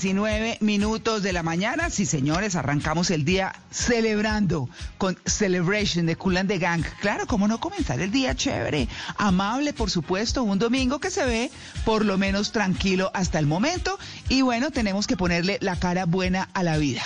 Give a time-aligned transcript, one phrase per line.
[0.00, 1.90] 19 minutos de la mañana.
[1.90, 6.84] Sí, señores, arrancamos el día celebrando con Celebration de Cool and the Gang.
[7.00, 11.50] Claro, cómo no comenzar el día chévere, amable, por supuesto, un domingo que se ve
[11.84, 13.98] por lo menos tranquilo hasta el momento.
[14.28, 17.02] Y bueno, tenemos que ponerle la cara buena a la vida.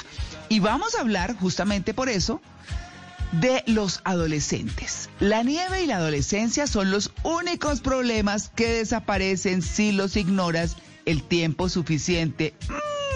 [0.51, 2.43] Y vamos a hablar justamente por eso
[3.33, 5.09] de los adolescentes.
[5.19, 11.23] La nieve y la adolescencia son los únicos problemas que desaparecen si los ignoras el
[11.23, 12.55] tiempo suficiente.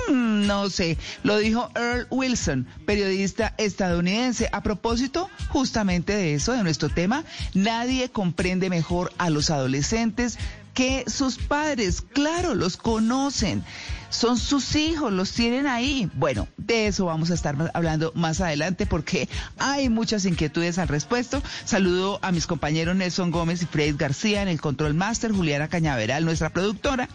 [0.08, 4.48] Mm, no sé, lo dijo Earl Wilson, periodista estadounidense.
[4.52, 10.38] A propósito justamente de eso, de nuestro tema, nadie comprende mejor a los adolescentes
[10.76, 12.02] que sus padres.
[12.02, 13.64] Claro, los conocen.
[14.10, 16.08] Son sus hijos, los tienen ahí.
[16.14, 19.28] Bueno, de eso vamos a estar hablando más adelante porque
[19.58, 21.42] hay muchas inquietudes al respecto.
[21.64, 26.24] Saludo a mis compañeros Nelson Gómez y Fred García en el Control Master, Juliana Cañaveral,
[26.24, 27.08] nuestra productora.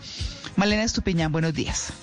[0.58, 1.94] Malena Estupiñán, buenos días.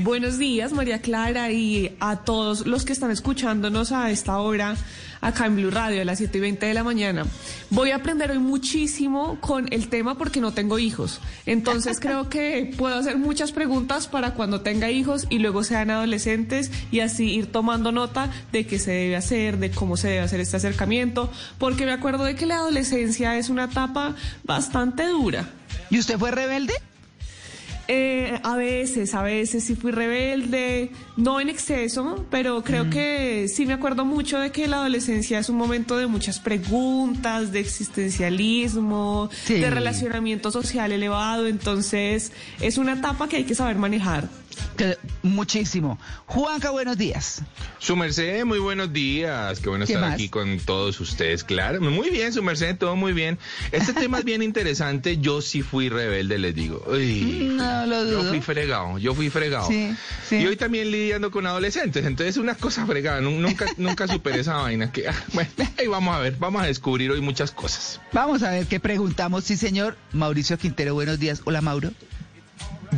[0.00, 4.76] Buenos días, María Clara, y a todos los que están escuchándonos a esta hora
[5.20, 7.26] acá en Blue Radio a las 7 y 20 de la mañana.
[7.70, 11.20] Voy a aprender hoy muchísimo con el tema porque no tengo hijos.
[11.46, 16.70] Entonces creo que puedo hacer muchas preguntas para cuando tenga hijos y luego sean adolescentes
[16.92, 20.38] y así ir tomando nota de qué se debe hacer, de cómo se debe hacer
[20.38, 24.14] este acercamiento, porque me acuerdo de que la adolescencia es una etapa
[24.44, 25.48] bastante dura.
[25.90, 26.74] ¿Y usted fue rebelde?
[27.90, 33.64] Eh, a veces, a veces sí fui rebelde, no en exceso, pero creo que sí
[33.64, 39.30] me acuerdo mucho de que la adolescencia es un momento de muchas preguntas, de existencialismo,
[39.44, 39.54] Sí.
[39.54, 44.28] de relacionamiento social elevado, entonces es una etapa que hay que saber manejar.
[44.76, 45.98] Que- muchísimo.
[46.26, 47.42] Juanca, buenos días.
[47.78, 49.58] Su merced, muy buenos días.
[49.60, 50.14] Qué bueno ¿Qué estar más?
[50.14, 51.44] aquí con todos ustedes.
[51.44, 53.38] Claro, muy bien, su merced, todo muy bien.
[53.72, 55.18] Este tema es bien interesante.
[55.18, 56.84] Yo sí fui rebelde, les digo.
[56.86, 58.28] Uy, No lo yo dudo.
[58.30, 59.66] fui fregado, yo fui fregado.
[59.68, 59.94] Sí,
[60.28, 60.36] sí.
[60.36, 62.04] Y hoy también lidiando con adolescentes.
[62.04, 63.20] Entonces, una cosa fregada.
[63.20, 64.90] Nu- Nunca, nunca superé esa vaina.
[64.92, 68.00] Que, ah, bueno, ahí vamos a ver, vamos a descubrir hoy muchas cosas.
[68.12, 69.44] Vamos a ver qué preguntamos.
[69.44, 69.96] Sí, señor.
[70.12, 71.42] Mauricio Quintero, buenos días.
[71.44, 71.90] Hola, Mauro.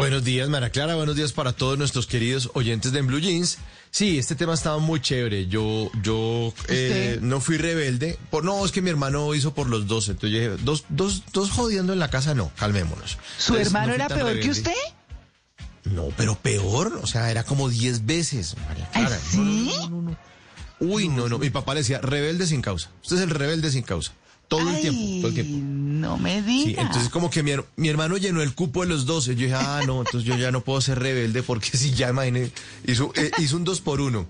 [0.00, 0.94] Buenos días, Mara Clara.
[0.94, 3.58] Buenos días para todos nuestros queridos oyentes de En Blue Jeans.
[3.90, 5.46] Sí, este tema estaba muy chévere.
[5.46, 8.18] Yo, yo eh, no fui rebelde.
[8.30, 10.08] Por, no, es que mi hermano hizo por los dos.
[10.08, 13.18] Entonces yo dije, dos, dos, dos jodiendo en la casa, no, calmémonos.
[13.36, 14.72] ¿Su Entonces, hermano no era peor que usted?
[15.84, 16.98] No, pero peor.
[17.02, 19.20] O sea, era como diez veces, María ¿Ay, Clara.
[19.22, 19.70] Sí?
[19.90, 20.16] no, no.
[20.80, 21.38] Uy, no, no.
[21.38, 22.88] Mi papá le decía, rebelde sin causa.
[23.02, 24.12] Usted es el rebelde sin causa.
[24.50, 25.58] Todo el tiempo, todo el tiempo.
[25.64, 26.82] No me Sí, diga.
[26.82, 29.36] entonces como que mi, her- mi hermano llenó el cupo de los 12.
[29.36, 32.50] Yo dije, ah, no, entonces yo ya no puedo ser rebelde porque si ya imaginé,
[32.86, 34.26] hizo, eh, hizo un dos por uno.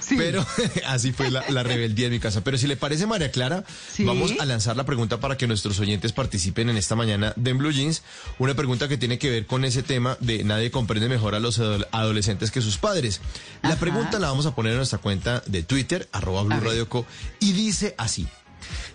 [0.00, 0.14] Sí.
[0.16, 0.46] Pero
[0.86, 2.42] así fue la, la rebeldía en mi casa.
[2.42, 4.04] Pero si le parece, María Clara, Sí.
[4.04, 7.58] vamos a lanzar la pregunta para que nuestros oyentes participen en esta mañana de En
[7.58, 8.02] Blue Jeans.
[8.38, 11.58] Una pregunta que tiene que ver con ese tema de nadie comprende mejor a los
[11.60, 13.20] adol- adolescentes que sus padres.
[13.62, 13.80] La Ajá.
[13.80, 16.58] pregunta la vamos a poner en nuestra cuenta de Twitter, arroba Blue.
[16.60, 17.04] Radio Co,
[17.40, 18.26] y dice así.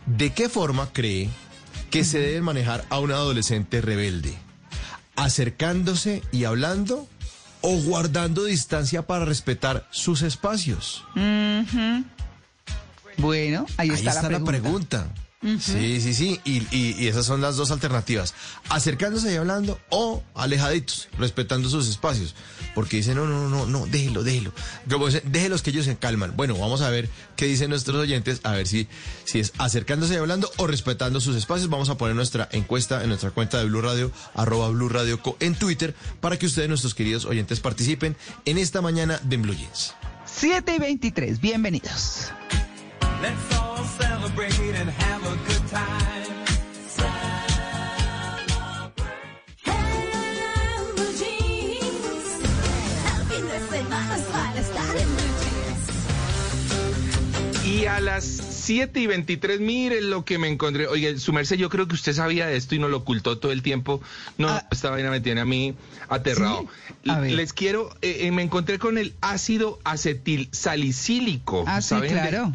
[0.06, 1.30] ¿De qué forma cree
[1.90, 4.34] que se debe manejar a un adolescente rebelde?
[5.16, 7.08] ¿Acercándose y hablando
[7.62, 11.06] o guardando distancia para respetar sus espacios?
[13.18, 15.08] Bueno, ahí, Ahí está, la pregunta.
[15.60, 16.40] Sí, sí, sí.
[16.46, 18.34] Y, y- y esas son las dos alternativas.
[18.70, 22.34] Acercándose y hablando o alejaditos, respetando sus espacios.
[22.74, 24.54] Porque dicen, no, no, no, no, déjelo, déjelo.
[24.90, 26.34] Como dicen, déjelos que ellos se calman.
[26.38, 28.88] Bueno, vamos a ver qué dicen nuestros oyentes, a ver si,
[29.26, 31.70] si es acercándose y hablando o respetando sus espacios.
[31.70, 35.36] Vamos a poner nuestra encuesta en nuestra cuenta de Blue Radio, arroba Blue Radio Co,
[35.42, 38.16] en Twitter, para que ustedes, nuestros queridos oyentes, participen
[38.46, 39.94] en esta mañana de Blue Jeans.
[40.26, 42.32] 7 y 23, bienvenidos.
[43.24, 47.34] Let's all celebrate and have a good time.
[57.66, 60.88] Y a las 7 y 23, miren lo que me encontré.
[60.88, 63.52] Oye, su merced, yo creo que usted sabía de esto y no lo ocultó todo
[63.52, 64.02] el tiempo.
[64.38, 64.68] No, Ah.
[64.70, 65.74] esta vaina me tiene a mí
[66.10, 66.68] aterrado.
[67.04, 67.32] Sí, a ver.
[67.32, 71.64] Les quiero, eh, eh, me encontré con el ácido acetil salicílico.
[71.68, 72.54] Ah, sí, ¿saben de- claro.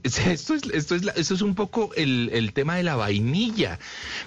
[0.32, 3.78] Esto es, esto es, la- esto es un poco el, el tema de la vainilla.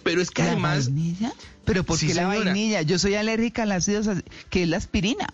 [0.04, 1.34] Pero es que ¿La además, vainilla?
[1.66, 2.46] ¿Pero por Sí, qué la señora.
[2.52, 2.81] vainilla?
[2.84, 4.02] Yo soy alérgica al ácido,
[4.50, 5.34] que es la aspirina.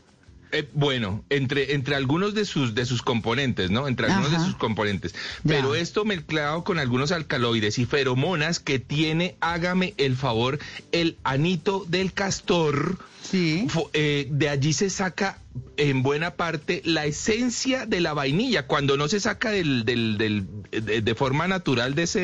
[0.52, 3.88] eh, bueno, entre, entre algunos de sus, de sus componentes, ¿no?
[3.88, 4.40] Entre algunos Ajá.
[4.42, 5.14] de sus componentes.
[5.44, 5.56] Ya.
[5.56, 10.58] Pero esto mezclado con algunos alcaloides y feromonas que tiene, hágame el favor,
[10.92, 12.98] el anito del castor.
[13.30, 13.68] Sí.
[13.94, 15.38] Eh, de allí se saca
[15.78, 20.46] en buena parte la esencia de la vainilla, cuando no se saca del, del, del-
[20.72, 22.20] de, de forma natural de ese,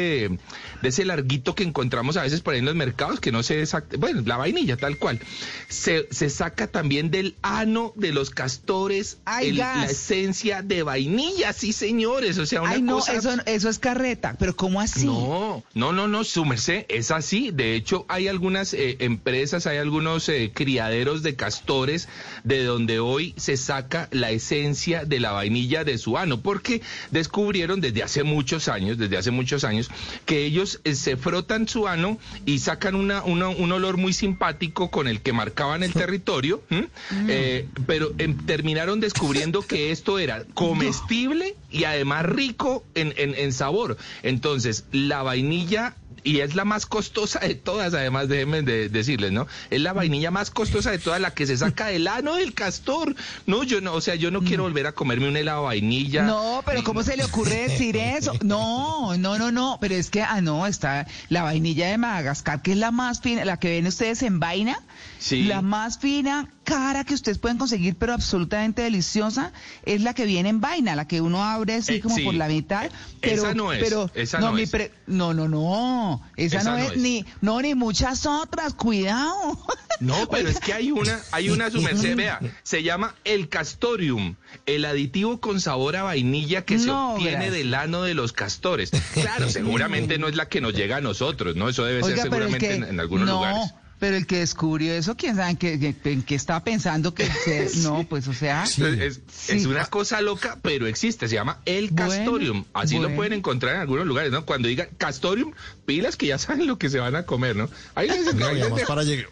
[0.82, 3.66] de ese larguito que encontramos a veces por ahí en los mercados, que no se
[3.98, 5.20] bueno, la vainilla tal cual.
[5.68, 11.52] Se, se saca también del ano de los castores ¡Ay, el- la esencia de vainilla,
[11.54, 13.14] sí señores, o sea, una Ay, no, cosa...
[13.14, 14.36] eso, eso es carreta.
[14.40, 15.06] ¿Pero cómo así?
[15.06, 17.52] No, no, no, no, su merced, es así.
[17.52, 22.08] De hecho, hay algunas eh, empresas, hay algunos eh, criaderos de castores
[22.46, 26.82] de donde hoy se saca la esencia de la vainilla de su ano, porque
[27.12, 29.90] descubrieron desde hace muchos años, desde hace muchos años,
[30.26, 34.90] que ellos eh, se frotan su ano y sacan una, una- un olor muy simpático
[34.90, 36.88] con el que marcaban el territorio, ¿m?
[37.28, 43.52] Eh, pero em, terminaron descubriendo que esto era comestible y además rico en, en- en
[43.52, 43.98] sabor.
[44.24, 45.96] Entonces, la vainilla,
[46.26, 49.48] y es la más costosa de todas, además déjenme de- decirles, ¿no?
[49.70, 53.16] Es la vainilla más costosa de todas, la que se saca del ano del castor.
[53.46, 56.24] No, yo no, o sea, yo no quiero volver a comerme un helado de vainilla.
[56.24, 58.34] No, pero ¿cómo se le ocurre decir eso?
[58.44, 62.72] No, no, no, no, pero es que, ah, no, está la vainilla de Madagascar, que
[62.72, 64.78] es la más fina, la que ven ustedes en vaina,
[65.20, 65.44] Sí.
[65.44, 69.52] la más fina, cara que ustedes pueden conseguir, pero absolutamente deliciosa,
[69.86, 72.24] es la que viene en vaina, la que uno abre así Eh, como sí.
[72.24, 72.90] por la mitad.
[73.22, 74.70] Pero, Esa no es, pero, esa no, no es.
[74.70, 79.58] pre- no, no, no, esa, Esa no, no es, ni, no, ni muchas otras, cuidado.
[80.00, 84.36] No, pero es que hay una, hay una su merced, vea, se llama el castorium,
[84.66, 88.92] el aditivo con sabor a vainilla que se obtiene del ano de los castores.
[89.14, 91.70] Claro, seguramente no es la que nos llega a nosotros, ¿no?
[91.70, 93.74] Eso debe ser Oiga, seguramente que, en, en algunos no, lugares.
[94.00, 97.70] Pero el que descubrió eso, quién sabe en qué, en qué estaba pensando que se-
[97.84, 98.84] no, pues o sea, Sí.
[99.00, 99.66] Es, Sí.
[99.66, 102.66] una cosa loca, pero existe, se llama el Bueno, castorium.
[102.74, 103.10] Así bueno.
[103.10, 104.46] lo pueden encontrar en algunos lugares, ¿no?
[104.46, 105.54] Cuando digan castorium,
[105.86, 107.70] pilas que ya saben lo que se van a comer, ¿no?
[107.96, 109.28] Ahí les No, y además dejo- para llegar,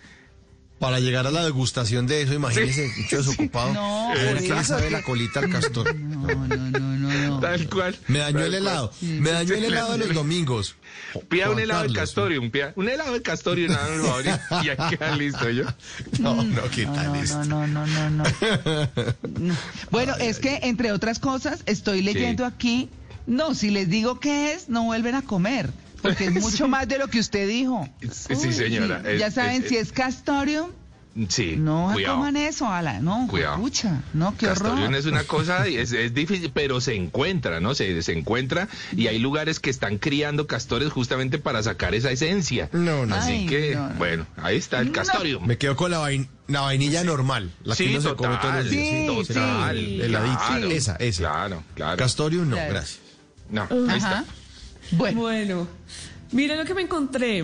[0.84, 3.74] para llegar a la degustación de eso, imagínese, mucho desocupado.
[3.74, 5.96] No, a ver qué le sabe la colita al castor.
[5.96, 7.40] no, no, no, no, no.
[7.40, 7.96] Tal cual.
[8.10, 8.54] Me dañó el cual.
[8.56, 8.92] helado.
[9.00, 10.76] Me dañó el helado de los domingos.
[11.30, 13.72] Pida un helado de castorium, pida un helado de castorium,
[14.62, 15.64] y ya queda listo yo.
[16.20, 17.46] No, no, ¿qué No, tal no, esto?
[17.46, 18.24] no, no, no, no,
[19.40, 19.56] no.
[19.90, 22.90] Bueno, es que entre otras cosas estoy leyendo aquí,
[23.26, 25.70] no, si les digo qué es, no vuelven a comer,
[26.04, 27.90] porque es mucho más de lo que usted dijo.
[28.02, 29.02] Sí, sí, señora.
[29.04, 30.70] Sí, Es- ya saben es- si es castorium,
[31.30, 32.16] Sí, no cuidado.
[32.16, 33.58] coman eso, ala, no, Cuidado.
[33.60, 34.96] pucha, no, qué Castorium horror.
[34.96, 37.76] es una cosa, es, es difícil, pero se encuentra, ¿no?
[37.76, 38.68] Se, se encuentra
[38.98, 42.68] y hay lugares que están criando castores justamente para sacar esa esencia.
[42.74, 43.14] No, no.
[43.14, 43.96] Así Ay, que, no, no.
[43.96, 44.94] bueno, ahí está el No.
[44.94, 45.46] castorium.
[45.46, 48.32] Me quedo con la, vain- la vainilla normal, la que Sí, uno se come todos
[48.32, 48.90] los total, días.
[48.90, 50.02] Sí, total, sí.
[50.02, 50.40] Heladito.
[50.48, 51.20] claro, Esa, esa.
[51.22, 51.98] Claro, claro.
[51.98, 52.72] Castorium no, Claro.
[52.74, 53.00] gracias.
[53.52, 54.26] No, ahí está.
[54.98, 55.68] Bueno, Bueno,
[56.32, 57.44] miren lo que me encontré.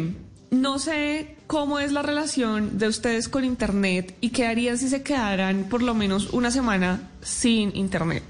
[0.51, 5.03] No sé cómo es la relación de ustedes con Internet y qué harían si se
[5.03, 8.23] quedaran por lo menos una semana sin Internet.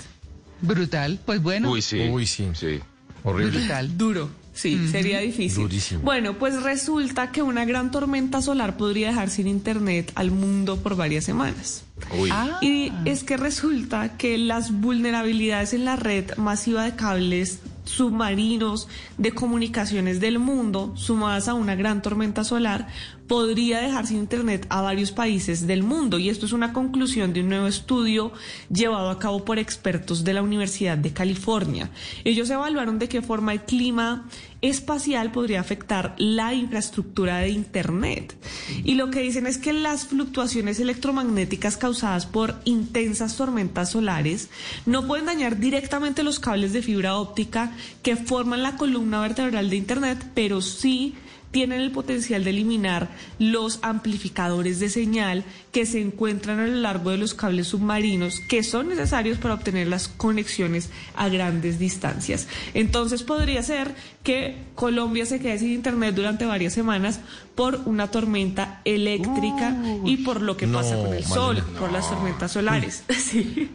[0.61, 2.09] brutal, pues bueno, Uy, sí.
[2.09, 2.49] Uy, sí.
[2.53, 2.79] Sí.
[3.23, 3.59] Horrible.
[3.59, 3.97] brutal.
[3.97, 4.29] Duro,
[4.61, 5.63] sí, sería difícil.
[5.63, 6.01] Durísimo.
[6.01, 10.95] Bueno, pues resulta que una gran tormenta solar podría dejar sin Internet al mundo por
[10.95, 11.83] varias semanas.
[12.17, 12.29] Uy.
[12.31, 12.59] Ah.
[12.61, 18.87] Y es que resulta que las vulnerabilidades en la red masiva de cables submarinos
[19.17, 22.87] de comunicaciones del mundo, sumadas a una gran tormenta solar,
[23.27, 26.19] podría dejar sin Internet a varios países del mundo.
[26.19, 28.31] Y esto es una conclusión de un nuevo estudio
[28.71, 31.89] llevado a cabo por expertos de la Universidad de California.
[32.23, 34.27] Ellos evaluaron de qué forma el clima
[34.61, 38.35] espacial podría afectar la infraestructura de Internet.
[38.83, 44.49] Y lo que dicen es que las fluctuaciones electromagnéticas causadas por intensas tormentas solares
[44.85, 47.71] no pueden dañar directamente los cables de fibra óptica
[48.03, 51.15] que forman la columna vertebral de Internet, pero sí
[51.51, 57.11] tienen el potencial de eliminar los amplificadores de señal que se encuentran a lo largo
[57.11, 62.47] de los cables submarinos que son necesarios para obtener las conexiones a grandes distancias.
[62.73, 67.19] Entonces podría ser que Colombia se quede sin internet durante varias semanas
[67.55, 72.51] por una tormenta eléctrica y por lo que pasa con el sol, por las tormentas
[72.51, 73.03] solares.
[73.19, 73.69] Sí.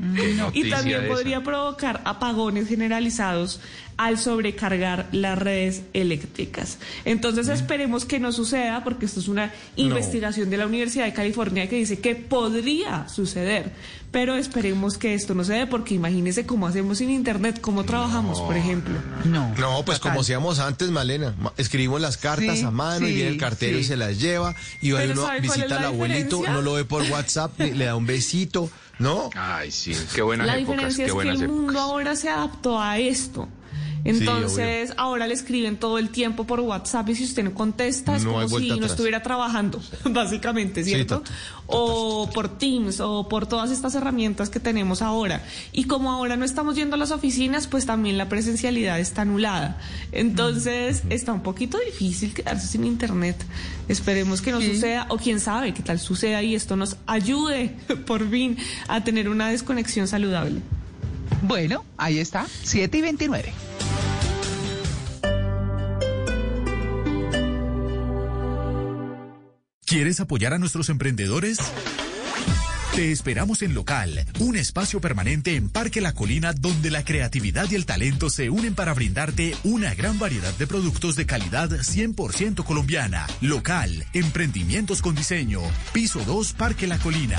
[0.53, 1.15] Y también esa.
[1.15, 3.61] podría provocar apagones generalizados
[3.97, 6.79] al sobrecargar las redes eléctricas.
[7.05, 11.69] Entonces esperemos que no suceda porque esto es una investigación de la Universidad de California
[11.69, 13.73] que dice que podría suceder,
[14.11, 18.41] pero esperemos que esto no se dé porque imagínense cómo hacemos sin internet, cómo trabajamos,
[18.41, 18.95] por ejemplo.
[19.25, 19.55] No.
[19.59, 21.35] No, pues como hacíamos antes, Malena.
[21.38, 24.55] Ma- Escribimos las cartas Sí, a mano y viene el cartero y se las lleva.
[24.81, 26.53] Y va Pero uno ¿sabe cuál es visita la al abuelito, diferencia?
[26.53, 29.31] no lo ve por WhatsApp, le da un besito, ¿no?
[29.35, 31.49] Ay, sí, qué buenas La épocas, diferencia qué es que el épocas.
[31.50, 33.49] mundo ahora se adaptó a esto.
[34.04, 38.25] Entonces, ahora le escriben todo el tiempo por WhatsApp y si usted no contesta es
[38.25, 41.23] No como si no estuviera trabajando, básicamente, ¿cierto?
[41.66, 45.42] o por Teams o por todas estas herramientas que tenemos ahora.
[45.73, 49.78] Y como ahora no estamos yendo a las oficinas, pues también la presencialidad está anulada.
[50.12, 53.37] Entonces, está un poquito difícil quedarse sin internet.
[53.88, 58.28] Esperemos que no suceda o quién sabe qué tal suceda y esto nos ayude por
[58.28, 58.58] fin
[58.88, 60.61] a tener una desconexión saludable.
[61.42, 63.52] Bueno, ahí está, 7 y 29.
[69.87, 71.59] ¿Quieres apoyar a nuestros emprendedores?
[72.95, 77.75] Te esperamos en Local, un espacio permanente en Parque La Colina donde la creatividad y
[77.75, 83.26] el talento se unen para brindarte una gran variedad de productos de calidad 100% colombiana.
[83.41, 85.61] Local, emprendimientos con diseño.
[85.93, 87.38] Piso 2, Parque La Colina.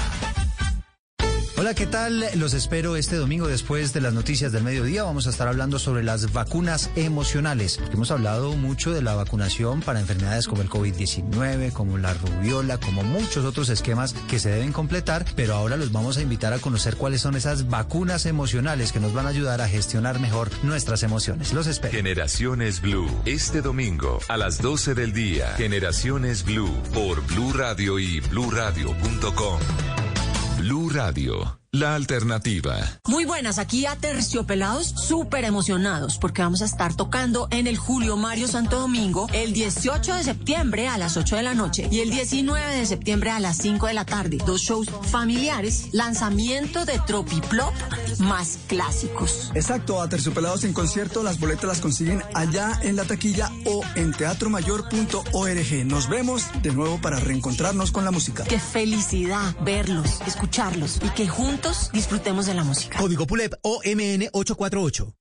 [1.66, 2.24] Hola, ¿qué tal?
[2.36, 5.02] Los espero este domingo después de las noticias del mediodía.
[5.02, 7.80] Vamos a estar hablando sobre las vacunas emocionales.
[7.92, 13.02] Hemos hablado mucho de la vacunación para enfermedades como el COVID-19, como la rubiola, como
[13.02, 16.98] muchos otros esquemas que se deben completar, pero ahora los vamos a invitar a conocer
[16.98, 21.52] cuáles son esas vacunas emocionales que nos van a ayudar a gestionar mejor nuestras emociones.
[21.52, 21.98] Los espero.
[21.98, 25.56] Generaciones Blue, este domingo a las 12 del día.
[25.58, 30.05] Generaciones Blue por Blue Radio y bluradio.com.
[30.58, 32.78] Blue Radio, la alternativa.
[33.08, 38.16] Muy buenas, aquí a Terciopelados, súper emocionados porque vamos a estar tocando en el Julio
[38.16, 42.12] Mario Santo Domingo el 18 de septiembre a las 8 de la noche y el
[42.12, 44.38] 19 de septiembre a las 5 de la tarde.
[44.46, 47.74] Dos shows familiares, lanzamiento de Tropiplop
[48.20, 49.52] más clásicos.
[49.54, 54.14] Exacto, a Terciopelados en concierto, las boletas las consiguen allá en la taquilla o en
[54.14, 55.86] teatromayor.org.
[55.86, 58.46] Nos vemos de nuevo para reencontrarnos con la música.
[58.46, 62.98] Qué felicidad verlos, escucharlos y que juntos disfrutemos de la música.
[63.00, 65.16] Código PULEP OMN 848.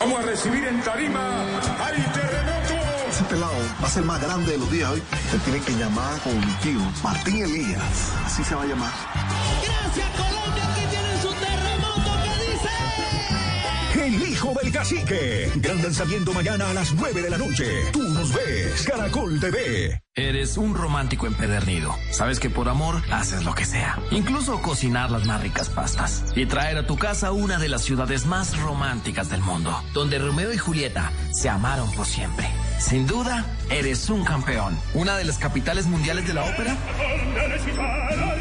[0.00, 2.74] Vamos a recibir en tarima al terremoto.
[3.10, 5.02] Ese pelado va a ser más grande de los días hoy.
[5.30, 8.12] Se tiene que llamar como mi tío, Martín Elías.
[8.24, 8.92] Así se va a llamar.
[9.64, 10.67] Gracias Colombia,
[14.08, 15.52] El hijo del cacique.
[15.56, 17.66] Gran lanzamiento mañana a las 9 de la noche.
[17.92, 18.86] Tú nos ves.
[18.88, 20.00] Caracol TV.
[20.14, 21.94] Eres un romántico empedernido.
[22.10, 24.00] Sabes que por amor haces lo que sea.
[24.10, 26.24] Incluso cocinar las más ricas pastas.
[26.34, 29.78] Y traer a tu casa una de las ciudades más románticas del mundo.
[29.92, 32.48] Donde Romeo y Julieta se amaron por siempre.
[32.78, 34.78] Sin duda, eres un campeón.
[34.94, 36.74] Una de las capitales mundiales de la ópera.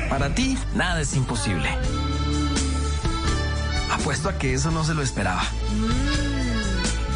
[0.10, 1.68] Para ti, nada es imposible.
[3.92, 5.44] Apuesto a que eso no se lo esperaba.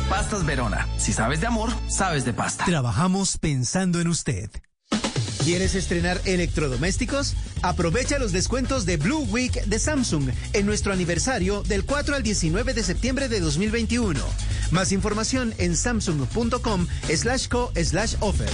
[0.09, 0.87] Pastas Verona.
[0.97, 2.65] Si sabes de amor, sabes de pasta.
[2.65, 4.49] Trabajamos pensando en usted.
[5.43, 7.35] ¿Quieres estrenar electrodomésticos?
[7.63, 12.75] Aprovecha los descuentos de Blue Week de Samsung en nuestro aniversario del 4 al 19
[12.75, 14.19] de septiembre de 2021.
[14.69, 18.49] Más información en samsung.com slash co slash offer.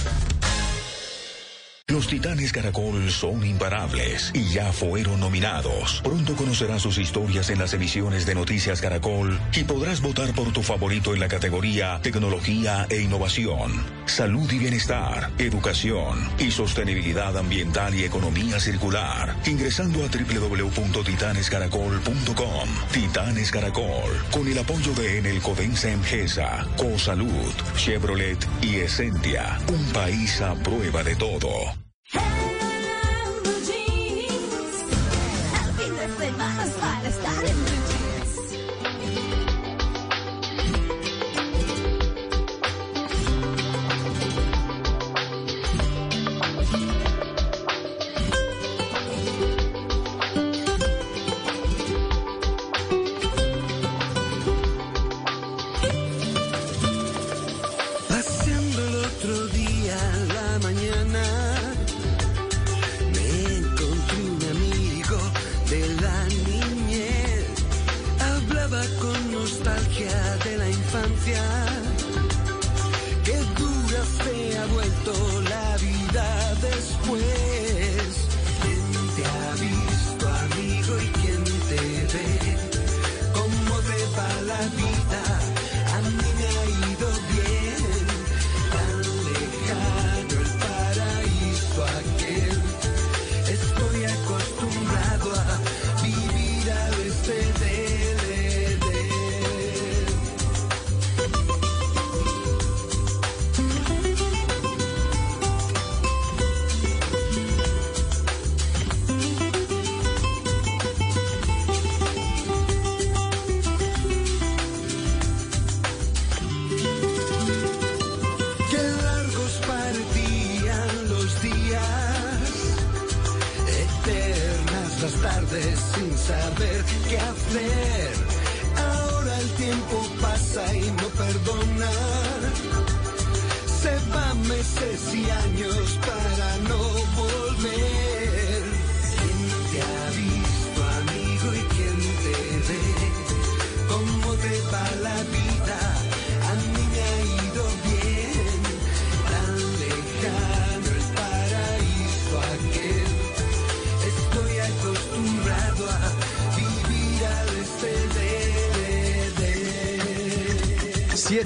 [1.90, 6.02] Los Titanes Caracol son imparables y ya fueron nominados.
[6.04, 10.62] Pronto conocerás sus historias en las emisiones de Noticias Caracol y podrás votar por tu
[10.62, 13.72] favorito en la categoría Tecnología e Innovación,
[14.04, 19.34] Salud y Bienestar, Educación y Sostenibilidad Ambiental y Economía Circular.
[19.46, 22.68] Ingresando a www.titanescaracol.com.
[22.92, 29.58] Titanes Caracol, con el apoyo de Enel Codensa Emgesa, Cosalud, Chevrolet y Essentia.
[29.68, 31.77] Un país a prueba de todo.
[32.10, 32.47] Hey!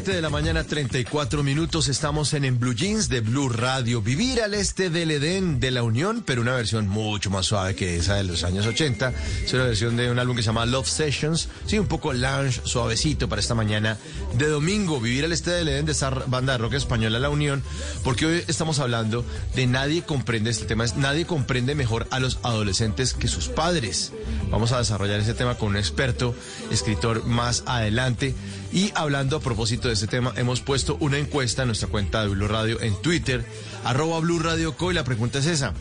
[0.04, 1.86] 7 de la mañana, 34 minutos.
[1.86, 4.02] Estamos en En Blue Jeans de Blue Radio.
[4.02, 7.98] Vivir al este del Edén de la Unión, pero una versión mucho más suave que
[7.98, 9.12] esa de los años 80.
[9.44, 11.48] Es una versión de un álbum que se llama Love Sessions.
[11.66, 13.96] Sí, un poco lounge, suavecito para esta mañana
[14.36, 15.00] de domingo.
[15.00, 17.62] Vivir al este del Edén de esa banda de rock española La Unión,
[18.02, 20.84] porque hoy estamos hablando de nadie comprende este tema.
[20.84, 24.10] Es nadie comprende mejor a los adolescentes que sus padres.
[24.52, 26.34] Vamos a desarrollar ese tema con un experto,
[26.70, 28.34] escritor más adelante.
[28.70, 32.28] Y hablando a propósito de este tema, hemos puesto una encuesta en nuestra cuenta de
[32.28, 33.46] Blue Radio en Twitter,
[33.82, 34.76] arroba Blue Radio.
[34.78, 35.72] Y la pregunta es esa,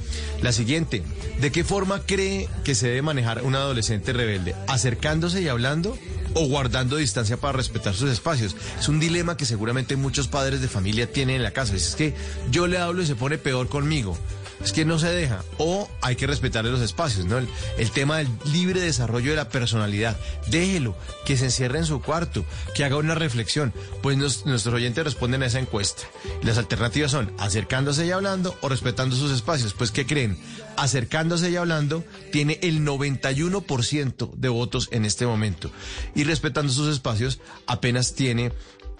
[0.41, 1.03] la siguiente,
[1.41, 4.55] ¿de qué forma cree que se debe manejar un adolescente rebelde?
[4.67, 5.97] ¿Acercándose y hablando?
[6.33, 8.55] o guardando distancia para respetar sus espacios.
[8.79, 11.75] Es un dilema que seguramente muchos padres de familia tienen en la casa.
[11.75, 12.15] Es que
[12.49, 14.17] yo le hablo y se pone peor conmigo.
[14.63, 15.43] Es que no se deja.
[15.57, 17.37] O hay que respetarle los espacios, ¿no?
[17.37, 20.17] El, tema del libre desarrollo de la personalidad.
[20.47, 20.95] Déjelo,
[21.25, 22.45] que se encierre en su cuarto,
[22.75, 23.73] que haga una reflexión.
[24.01, 26.03] Pues nuestros oyentes responden a esa encuesta.
[26.43, 29.73] Las alternativas son acercándose y hablando o respetando sus espacios.
[29.73, 30.37] Pues, ¿qué creen?
[30.77, 35.71] Acercándose y hablando tiene el 91% de votos en este momento.
[36.15, 38.51] Y respetando sus espacios apenas tiene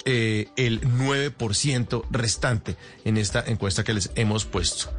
[0.06, 4.90] eh, el 9% restante en esta encuesta que les hemos puesto.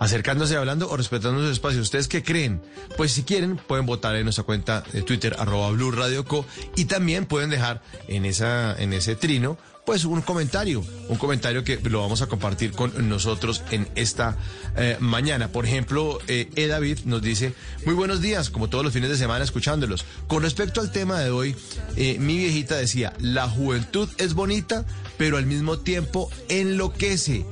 [0.00, 1.82] Acercándose hablando o respetando sus espacios.
[1.82, 2.60] ¿Ustedes qué creen?
[2.96, 6.86] Pues si quieren pueden votar en nuestra cuenta de Twitter arroba Blue Radio Co y
[6.86, 12.00] también pueden dejar en esa en ese trino pues un comentario, un comentario que lo
[12.00, 14.36] vamos a compartir con nosotros en esta
[14.76, 15.48] eh, mañana.
[15.48, 16.66] Por ejemplo, eh, E.
[16.66, 20.04] David nos dice, muy buenos días, como todos los fines de semana escuchándolos.
[20.28, 21.56] Con respecto al tema de hoy,
[21.96, 24.84] eh, mi viejita decía, la juventud es bonita,
[25.20, 27.44] pero al mismo tiempo enloquece.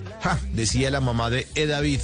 [0.55, 1.67] Decía la mamá de E.
[1.67, 2.01] David.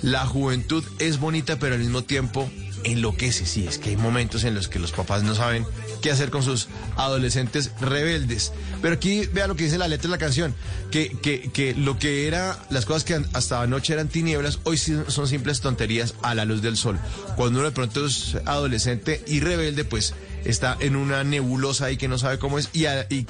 [0.00, 2.50] La juventud es bonita, pero al mismo tiempo
[2.82, 3.44] enloquece.
[3.44, 5.66] Sí, es que hay momentos en los que los papás no saben
[6.00, 8.54] qué hacer con sus adolescentes rebeldes.
[8.80, 10.54] Pero aquí vea lo que dice la letra de la canción,
[10.90, 15.28] que, que, que lo que era, las cosas que hasta anoche eran tinieblas, hoy son
[15.28, 16.98] simples tonterías a la luz del sol.
[17.36, 20.14] Cuando uno de pronto es adolescente y rebelde, pues
[20.48, 22.84] está en una nebulosa ahí que no sabe cómo es y,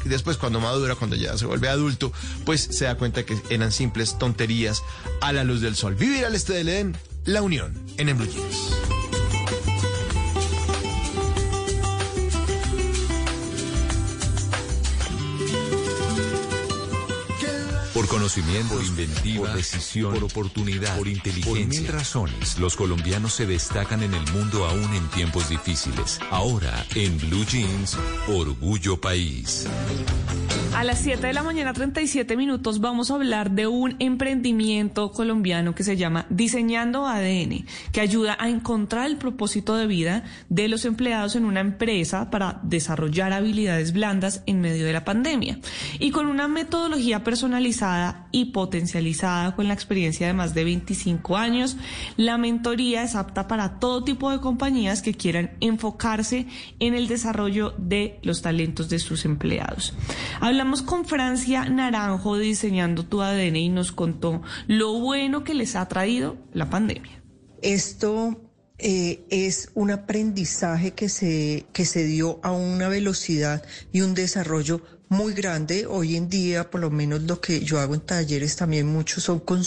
[0.04, 2.12] después cuando madura, cuando ya se vuelve adulto,
[2.44, 4.82] pues se da cuenta que eran simples tonterías
[5.20, 5.94] a la luz del sol.
[5.94, 8.26] Vivir al este del la unión en Blue
[17.96, 21.64] Por conocimiento, por inventiva, por decisión, por oportunidad, por inteligencia.
[21.64, 26.20] Por mil razones, los colombianos se destacan en el mundo aún en tiempos difíciles.
[26.30, 27.96] Ahora, en Blue Jeans,
[28.28, 29.66] Orgullo País.
[30.74, 35.74] A las 7 de la mañana, 37 minutos, vamos a hablar de un emprendimiento colombiano
[35.74, 40.84] que se llama Diseñando ADN, que ayuda a encontrar el propósito de vida de los
[40.84, 45.60] empleados en una empresa para desarrollar habilidades blandas en medio de la pandemia.
[45.98, 47.85] Y con una metodología personalizada
[48.32, 51.76] y potencializada con la experiencia de más de 25 años,
[52.16, 56.46] la mentoría es apta para todo tipo de compañías que quieran enfocarse
[56.78, 59.94] en el desarrollo de los talentos de sus empleados.
[60.40, 65.86] Hablamos con Francia Naranjo Diseñando tu ADN y nos contó lo bueno que les ha
[65.88, 67.22] traído la pandemia.
[67.62, 68.46] Esto
[68.78, 74.82] eh, es un aprendizaje que se, que se dio a una velocidad y un desarrollo
[75.08, 75.86] muy grande.
[75.86, 79.40] Hoy en día, por lo menos lo que yo hago en talleres también muchos son
[79.40, 79.62] con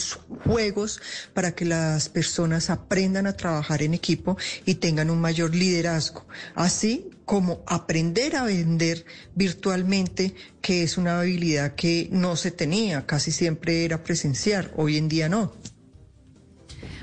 [0.45, 1.01] juegos
[1.33, 6.25] para que las personas aprendan a trabajar en equipo y tengan un mayor liderazgo.
[6.55, 13.31] Así como aprender a vender virtualmente, que es una habilidad que no se tenía, casi
[13.31, 15.53] siempre era presencial, hoy en día no.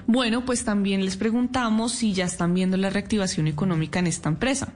[0.09, 4.73] Bueno, pues también les preguntamos si ya están viendo la reactivación económica en esta empresa.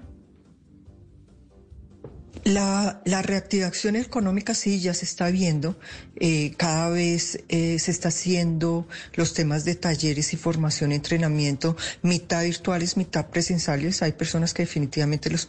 [2.45, 5.79] La, la, reactivación económica sí ya se está viendo.
[6.17, 12.43] Eh, cada vez eh, se está haciendo los temas de talleres y formación, entrenamiento, mitad
[12.43, 14.03] virtuales, mitad presenciales.
[14.03, 15.47] Hay personas que definitivamente los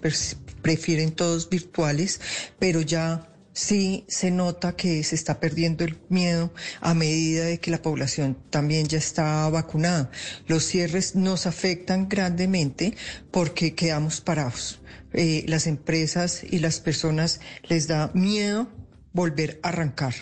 [0.61, 2.19] prefieren todos virtuales,
[2.59, 7.71] pero ya sí se nota que se está perdiendo el miedo a medida de que
[7.71, 10.11] la población también ya está vacunada.
[10.47, 12.95] Los cierres nos afectan grandemente
[13.31, 14.80] porque quedamos parados
[15.13, 18.67] eh, las empresas y las personas les da miedo
[19.13, 20.13] volver a arrancar.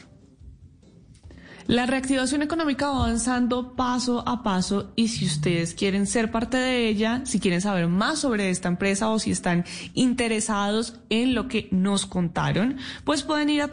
[1.70, 6.88] La reactivación económica va avanzando paso a paso y si ustedes quieren ser parte de
[6.88, 11.68] ella, si quieren saber más sobre esta empresa o si están interesados en lo que
[11.70, 13.70] nos contaron, pues pueden ir a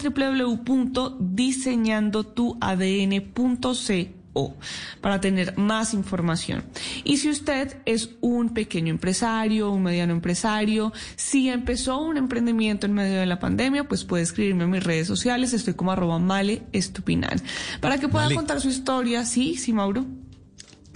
[5.01, 6.65] para tener más información.
[7.05, 12.95] Y si usted es un pequeño empresario, un mediano empresario, si empezó un emprendimiento en
[12.95, 16.63] medio de la pandemia, pues puede escribirme en mis redes sociales, estoy como arroba male
[16.73, 17.41] estupinan,
[17.81, 20.07] para que pueda contar su historia, sí, sí, Mauro.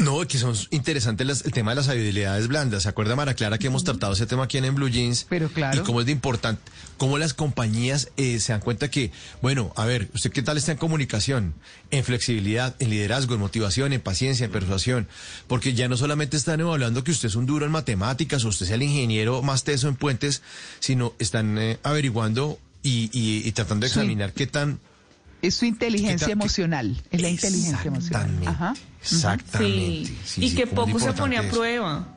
[0.00, 2.84] No, que son interesantes el tema de las habilidades blandas.
[2.84, 5.26] ¿Se acuerda, Mara Clara, que hemos tratado ese tema aquí en, Blue Jeans?
[5.28, 5.82] Pero claro.
[5.82, 6.62] Y cómo es de importante,
[6.96, 10.72] cómo las compañías eh, se dan cuenta que, bueno, a ver, ¿usted qué tal está
[10.72, 11.52] en comunicación,
[11.90, 15.06] en flexibilidad, en liderazgo, en motivación, en paciencia, en persuasión?
[15.46, 18.64] Porque ya no solamente están evaluando que usted es un duro en matemáticas o usted
[18.64, 20.40] sea el ingeniero más teso en puentes,
[20.78, 24.80] sino están eh, averiguando y, tratando de examinar qué tan
[25.42, 28.30] es su inteligencia emocional, es la inteligencia emocional.
[28.46, 28.74] Ajá.
[29.00, 30.12] Exactamente.
[30.36, 32.16] y que poco se pone a prueba.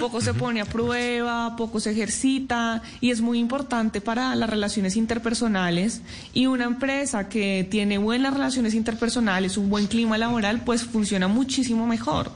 [0.00, 4.96] poco se pone a prueba, poco se ejercita y es muy importante para las relaciones
[4.96, 6.00] interpersonales
[6.32, 11.86] y una empresa que tiene buenas relaciones interpersonales, un buen clima laboral, pues funciona muchísimo
[11.86, 12.32] mejor.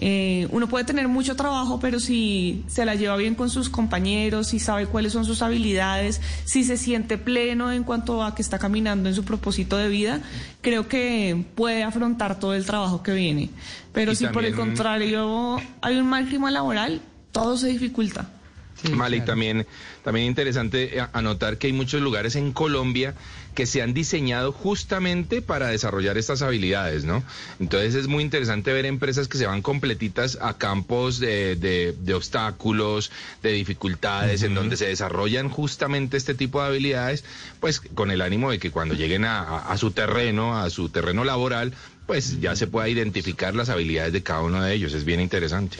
[0.00, 4.46] Eh, uno puede tener mucho trabajo, pero si se la lleva bien con sus compañeros,
[4.46, 8.60] si sabe cuáles son sus habilidades, si se siente pleno en cuanto a que está
[8.60, 10.20] caminando en su propósito de vida,
[10.60, 13.50] creo que puede afrontar todo el trabajo que viene.
[13.92, 17.00] Pero si por el contrario hay un mal clima laboral,
[17.32, 18.30] todo se dificulta.
[18.82, 19.66] Sí, y también,
[20.04, 23.14] también interesante anotar que hay muchos lugares en Colombia
[23.58, 27.24] que se han diseñado justamente para desarrollar estas habilidades, ¿no?
[27.58, 33.10] Entonces es muy interesante ver empresas que se van completitas a campos de, de, obstáculos,
[33.42, 37.24] de dificultades, en donde se desarrollan justamente este tipo de habilidades,
[37.58, 41.24] pues con el ánimo de que cuando lleguen a, a su terreno, a su terreno
[41.24, 41.74] laboral,
[42.06, 44.94] pues ya se pueda identificar las habilidades de cada uno de ellos.
[44.94, 45.78] Es bien interesante.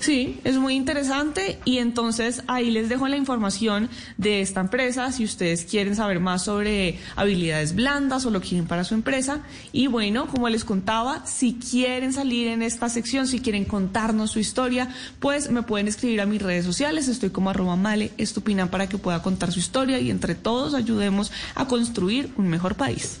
[0.00, 5.24] Sí, es muy interesante y entonces ahí les dejo la información de esta empresa si
[5.24, 9.42] ustedes quieren saber más sobre habilidades blandas o lo quieren para su empresa.
[9.72, 14.38] Y bueno, como les contaba, si quieren salir en esta sección, si quieren contarnos su
[14.38, 17.06] historia, pues me pueden escribir a mis redes sociales.
[17.06, 21.30] Estoy como arroba male estupina para que pueda contar su historia y entre todos ayudemos
[21.54, 23.20] a construir un mejor país.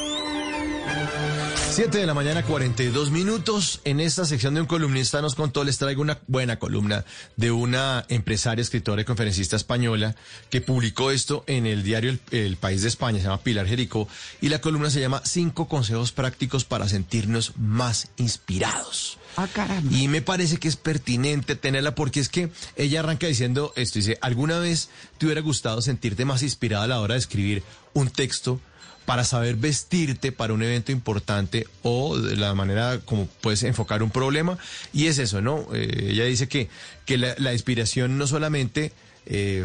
[1.71, 3.79] 7 de la mañana, 42 minutos.
[3.85, 7.05] En esta sección de un columnista nos contó, les traigo una buena columna
[7.37, 10.13] de una empresaria, escritora y conferencista española
[10.49, 14.09] que publicó esto en el diario el, País de España, se llama Pilar Jericó,
[14.41, 19.17] y la columna se llama Cinco consejos prácticos para sentirnos más inspirados.
[19.37, 19.95] Ah, caramba.
[19.95, 24.17] Y me parece que es pertinente tenerla porque es que ella arranca diciendo esto, dice,
[24.19, 28.59] ¿alguna vez te hubiera gustado sentirte más inspirada a la hora de escribir un texto?
[29.05, 34.11] Para saber vestirte para un evento importante o de la manera como puedes enfocar un
[34.11, 34.57] problema.
[34.93, 35.67] Y es eso, ¿no?
[35.73, 36.69] Eh, ella dice que,
[37.05, 38.93] que la, inspiración no solamente...
[39.27, 39.63] Eh,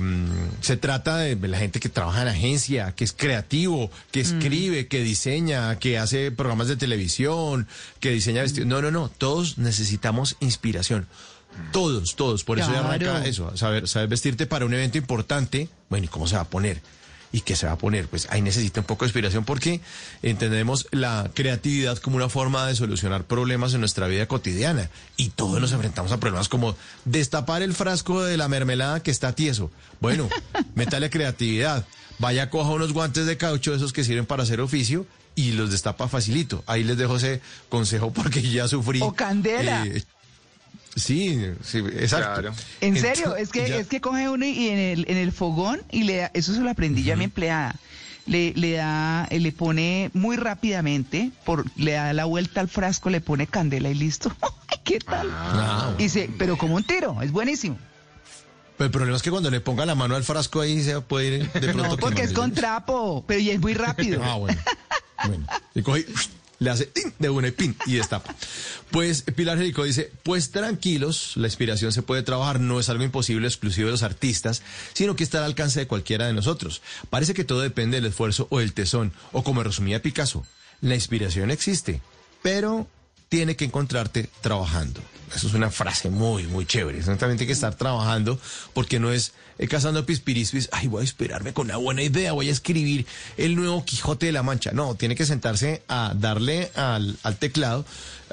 [0.61, 4.27] se trata de la gente que trabaja en agencia, que es creativo, que mm.
[4.27, 7.67] escribe, que diseña, que hace programas de televisión,
[7.99, 8.69] que diseña vestidos.
[8.69, 9.09] No, no, no.
[9.09, 11.09] Todos necesitamos inspiración.
[11.73, 12.45] Todos, todos.
[12.45, 13.57] Por eso ya arranca eso.
[13.57, 15.71] Saber, saber vestirte para un evento importante.
[15.89, 16.83] Bueno, ¿y cómo se va a poner?
[17.33, 18.09] ¿Y qué se va a poner?
[18.09, 19.81] Pues ahí necesita un poco de inspiración porque
[20.23, 24.91] entendemos la creatividad como una forma de solucionar problemas en nuestra vida cotidiana.
[25.17, 29.35] Y todos nos enfrentamos a problemas como destapar el frasco de la mermelada que está
[29.35, 29.71] tieso.
[30.01, 30.29] Bueno,
[30.75, 31.87] métale creatividad.
[32.19, 36.09] Vaya, coja unos guantes de caucho, esos que sirven para hacer oficio, y los destapa
[36.09, 36.65] facilito.
[36.67, 39.01] Ahí les dejo ese consejo porque ya sufrí.
[39.03, 39.85] O candela.
[39.87, 40.03] eh,
[40.97, 42.51] sí, sí, exacto.
[42.81, 45.31] En serio, Entonces, es que ya- es que coge uno y en el, en el
[45.31, 47.77] fogón y le da, eso se lo aprendí ya a mi empleada.
[48.27, 53.09] Le, le da, eh, le pone muy rápidamente, por, le da la vuelta al frasco,
[53.09, 54.35] le pone candela y listo.
[54.85, 55.29] ¿Qué tal?
[55.31, 57.79] Ah, Y se, pero como un tiro, es buenísimo.
[58.77, 61.37] Pero el problema es que cuando le ponga la mano al frasco ahí se puede
[61.39, 61.89] ir de pronto.
[61.91, 64.21] No, porque es con trapo, pero y es muy rápido.
[64.25, 64.61] Ah, bueno.
[65.29, 65.47] bueno.
[65.77, 66.15] Y coge y
[66.59, 68.35] le hace de una y pin y destapa.
[68.91, 73.47] Pues Pilar Jerico dice, pues tranquilos, la inspiración se puede trabajar, no es algo imposible
[73.47, 76.83] exclusivo de los artistas, sino que está al alcance de cualquiera de nosotros.
[77.11, 80.47] Parece que todo depende del esfuerzo o del tesón, o como resumía Picasso,
[80.81, 82.01] la inspiración existe,
[82.43, 82.87] pero
[83.29, 85.01] tiene que encontrarte trabajando.
[85.35, 86.99] Eso es una frase muy, muy chévere.
[86.99, 88.39] Exactamente hay que estar trabajando
[88.75, 90.69] porque no es eh, cazando pispirispis.
[90.73, 94.33] Ay, voy a esperarme con una buena idea, voy a escribir el nuevo Quijote de
[94.33, 94.73] la Mancha.
[94.73, 97.85] No, tiene que sentarse a darle al, teclado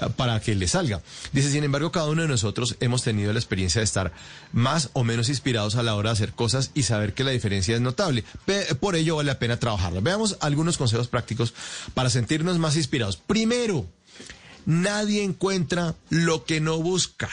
[0.01, 1.01] eh, para que le salga.
[1.31, 4.11] Dice, sin embargo, cada uno de nosotros hemos tenido la experiencia de estar
[4.51, 7.75] más o menos inspirados a la hora de hacer cosas y saber que la diferencia
[7.75, 8.23] es notable.
[8.79, 10.01] Por ello vale la pena trabajarlo.
[10.01, 11.53] Veamos algunos consejos prácticos
[11.93, 13.17] para sentirnos más inspirados.
[13.17, 13.87] Primero,
[14.65, 17.29] Nadie encuentra lo que no busca.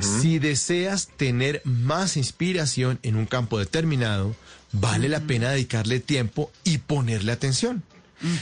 [0.00, 4.36] Si deseas tener más inspiración en un campo determinado,
[4.72, 7.82] vale la pena dedicarle tiempo y ponerle atención.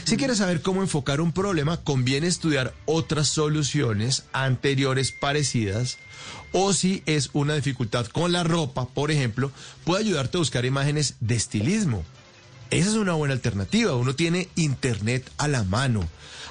[0.03, 5.97] Si quieres saber cómo enfocar un problema, conviene estudiar otras soluciones anteriores parecidas
[6.51, 9.51] o si es una dificultad con la ropa, por ejemplo,
[9.85, 12.03] puede ayudarte a buscar imágenes de estilismo.
[12.71, 13.95] Esa es una buena alternativa.
[13.95, 16.07] Uno tiene internet a la mano.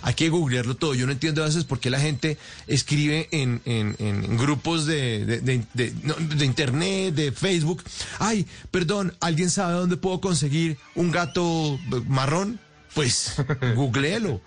[0.08, 0.94] Hay que googlearlo todo.
[0.94, 5.26] Yo no entiendo a veces por qué la gente escribe en, en- en grupos de,
[5.26, 7.84] de- de- de- no, de internet, de Facebook.
[8.18, 12.58] Ay, perdón, ¿alguien sabe dónde puedo conseguir un gato marrón?
[12.94, 13.34] Pues
[13.76, 14.40] googleelo.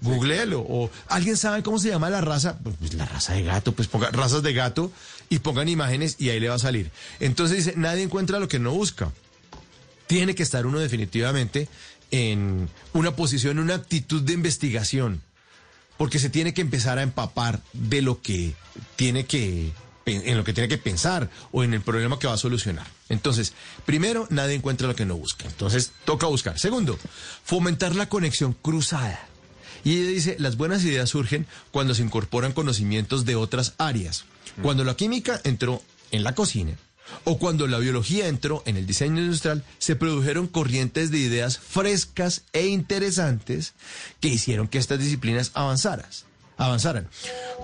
[0.00, 0.60] Googleelo.
[0.68, 2.58] O alguien sabe cómo se llama la raza.
[2.58, 4.90] Pues, pues, la raza de gato, pues ponga razas de gato
[5.28, 6.90] y pongan imágenes y ahí le va a salir.
[7.20, 9.12] Entonces dice, nadie encuentra lo que no busca
[10.06, 11.66] tiene que estar uno definitivamente
[12.14, 15.20] en una posición, una actitud de investigación,
[15.96, 18.54] porque se tiene que empezar a empapar de lo que
[18.94, 19.72] tiene que
[20.06, 22.86] en lo que tiene que pensar o en el problema que va a solucionar.
[23.08, 23.54] Entonces,
[23.86, 25.46] primero, nadie encuentra lo que no busca.
[25.46, 26.58] Entonces, toca buscar.
[26.58, 26.98] Segundo,
[27.42, 29.26] fomentar la conexión cruzada.
[29.82, 34.26] Y ella dice, las buenas ideas surgen cuando se incorporan conocimientos de otras áreas.
[34.62, 36.76] Cuando la química entró en la cocina,
[37.24, 42.42] o cuando la biología entró en el diseño industrial, se produjeron corrientes de ideas frescas
[42.52, 43.74] e interesantes
[44.20, 47.08] que hicieron que estas disciplinas avanzaran.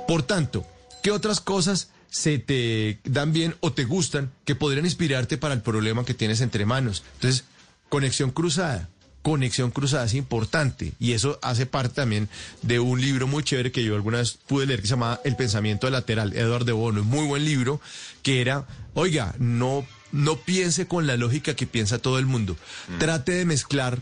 [0.06, 0.66] Por tanto,
[1.02, 5.62] ¿qué otras cosas se te dan bien o te gustan que podrían inspirarte para el
[5.62, 7.02] problema que tienes entre manos?
[7.14, 7.44] Entonces,
[7.88, 8.88] conexión cruzada.
[9.22, 12.28] Conexión cruzada es importante y eso hace parte también
[12.62, 15.36] de un libro muy chévere que yo alguna vez pude leer que se llamaba El
[15.36, 17.80] pensamiento lateral, Eduardo de Bono, muy buen libro,
[18.22, 22.56] que era, oiga, no, no piense con la lógica que piensa todo el mundo,
[22.98, 23.98] trate de mezclar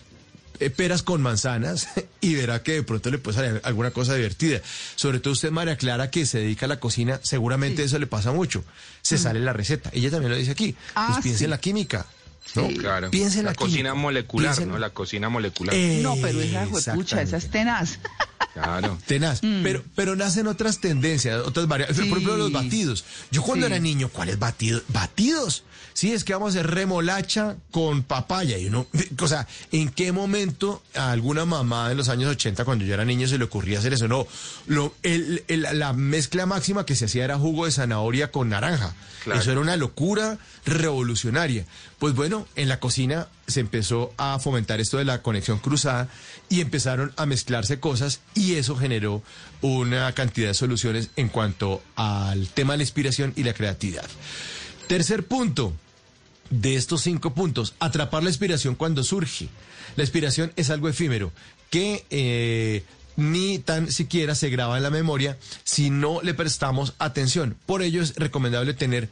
[0.61, 1.89] eh, peras con manzanas
[2.21, 4.61] y verá que de pronto le puede salir alguna cosa divertida.
[4.97, 8.33] Sobre todo usted, María Clara, que se dedica a la cocina, seguramente eso le pasa
[8.33, 8.65] mucho.
[9.03, 9.91] Se sale la receta.
[9.93, 10.75] Ella también lo dice aquí.
[10.95, 11.45] Ah, pues piense sí.
[11.45, 12.07] en la química.
[12.55, 12.69] ¿No?
[12.69, 13.11] Claro.
[13.11, 13.95] Piense en la, la cocina química.
[13.95, 14.79] molecular, ¿no?
[14.79, 15.75] La cocina molecular.
[15.75, 17.99] No, pero esa juepucha, esa es tenaz.
[18.55, 18.99] Claro.
[19.07, 19.41] Tenaz.
[19.41, 21.97] Pero, pero nacen otras tendencias, otras variables.
[21.99, 23.05] Por ejemplo, los batidos.
[23.31, 23.73] Yo cuando Sí.
[23.73, 24.83] era niño, ¿cuáles batidos?
[24.89, 25.65] Batidos.
[25.93, 28.57] Sí, es que vamos a hacer remolacha con papaya.
[28.59, 28.87] Y uno,
[29.21, 33.05] o sea, ¿en qué momento a alguna mamá en los años 80, cuando yo era
[33.05, 34.09] niño, se le ocurría hacer eso?
[34.09, 34.27] No,
[34.67, 38.95] lo, el- el- la mezcla máxima que se hacía era jugo de zanahoria con naranja.
[39.25, 39.41] Claro.
[39.41, 41.65] Eso era una locura revolucionaria.
[41.99, 46.09] Pues bueno, en la cocina se empezó a fomentar esto de la conexión cruzada
[46.49, 49.23] y empezaron a mezclarse cosas y eso generó
[49.63, 54.07] una cantidad de soluciones en cuanto al tema de la inspiración y la creatividad.
[54.87, 55.73] Tercer punto
[56.51, 59.49] de estos cinco puntos, atrapar la inspiración cuando surge.
[59.97, 61.33] La inspiración es algo efímero
[61.69, 62.85] que eh,
[63.17, 67.57] ni tan siquiera se graba en la memoria si no le prestamos atención.
[67.67, 69.09] Por ello es recomendable tener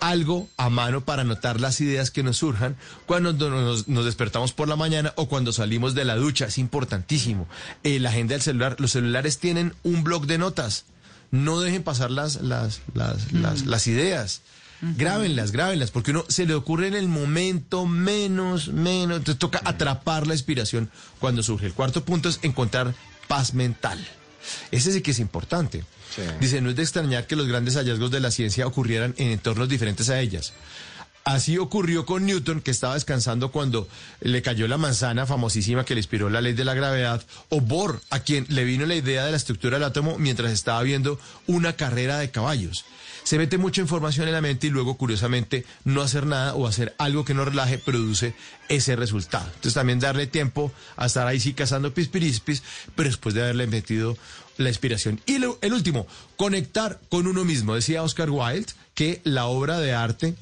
[0.00, 4.68] algo a mano para anotar las ideas que nos surjan cuando nos, nos despertamos por
[4.68, 6.46] la mañana o cuando salimos de la ducha.
[6.46, 7.46] Es importantísimo.
[7.82, 10.84] Eh, la agenda del celular, los celulares tienen un blog de notas.
[11.30, 14.42] No dejen pasar las, las, las, las, las ideas.
[14.82, 19.18] Grábenlas, grábenlas, porque uno se le ocurre en el momento menos, menos.
[19.18, 21.66] Entonces toca atrapar la inspiración cuando surge.
[21.66, 22.94] El cuarto punto es encontrar
[23.28, 24.04] paz mental.
[24.70, 25.84] Ese sí que es importante.
[26.40, 29.68] Dice, no es de extrañar que los grandes hallazgos de la ciencia ocurrieran en entornos
[29.68, 30.52] diferentes a ellas.
[31.24, 33.86] Así ocurrió con Newton, que estaba descansando cuando
[34.20, 38.00] le cayó la manzana famosísima que le inspiró la ley de la gravedad, o Bohr,
[38.10, 41.74] a quien le vino la idea de la estructura del átomo mientras estaba viendo una
[41.74, 42.84] carrera de caballos.
[43.22, 46.94] Se mete mucha información en la mente y luego, curiosamente, no hacer nada o hacer
[46.96, 48.34] algo que nos relaje produce
[48.70, 49.44] ese resultado.
[49.46, 52.62] Entonces también darle tiempo a estar ahí sí cazando pispirispis,
[52.96, 54.16] pero después de haberle metido
[54.56, 55.20] la inspiración.
[55.26, 56.06] Y el último,
[56.36, 57.74] conectar con uno mismo.
[57.74, 60.34] Decía Oscar Wilde que la obra de arte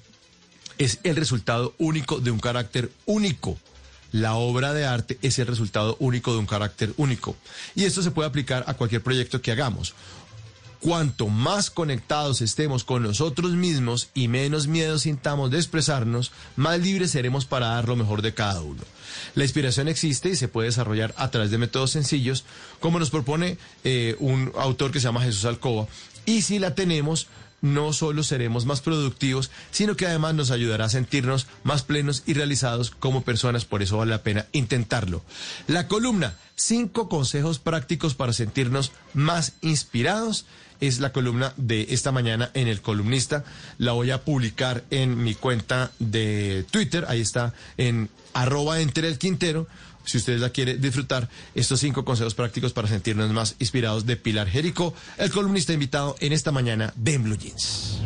[0.79, 3.59] es el resultado único de un carácter único.
[4.11, 7.37] La obra de arte es el resultado único de un carácter único.
[7.75, 9.95] Y esto se puede aplicar a cualquier proyecto que hagamos.
[10.81, 17.11] Cuanto más conectados estemos con nosotros mismos y menos miedo sintamos de expresarnos, más libres
[17.11, 18.83] seremos para dar lo mejor de cada uno.
[19.35, 22.45] La inspiración existe y se puede desarrollar a través de métodos sencillos,
[22.79, 25.89] como nos propone eh, un autor que se llama Jesús Alcoba.
[26.27, 27.27] Y si la tenemos,
[27.61, 32.35] no solo seremos más productivos, sino que además nos ayudará a sentirnos más plenos y
[32.35, 35.23] realizados como personas, por eso vale la pena intentarlo.
[35.67, 40.47] La columna, cinco consejos prácticos para sentirnos más inspirados,
[40.81, 43.45] es la columna de esta mañana en El Columnista.
[43.79, 49.19] La voy a publicar en mi cuenta de Twitter, ahí está en arroba entre el
[49.19, 49.67] Quintero.
[50.09, 54.49] Si ustedes la quieren disfrutar, estos cinco consejos prácticos para sentirnos más inspirados de Pilar
[54.49, 57.99] Jerico, el columnista invitado en esta mañana de Blue Jeans.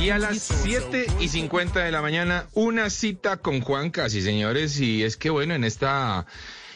[0.00, 4.80] Y a las 7 y 50 de la mañana, una cita con Juan Casi, señores.
[4.80, 6.24] Y es que, bueno, en esta,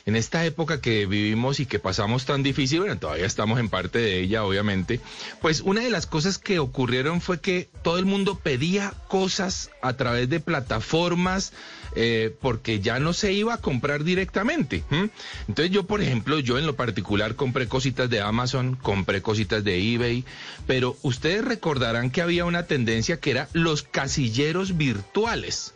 [0.05, 3.99] en esta época que vivimos y que pasamos tan difícil, bueno, todavía estamos en parte
[3.99, 5.01] de ella, obviamente,
[5.41, 9.95] pues una de las cosas que ocurrieron fue que todo el mundo pedía cosas a
[9.95, 11.55] través de plataformas.
[11.97, 14.83] Eh, porque ya no se iba a comprar directamente.
[15.49, 19.95] Entonces yo, por ejemplo, yo en lo particular compré cositas de Amazon, compré cositas de
[19.95, 20.25] eBay,
[20.67, 25.75] pero ustedes recordarán que había una tendencia que era los casilleros virtuales.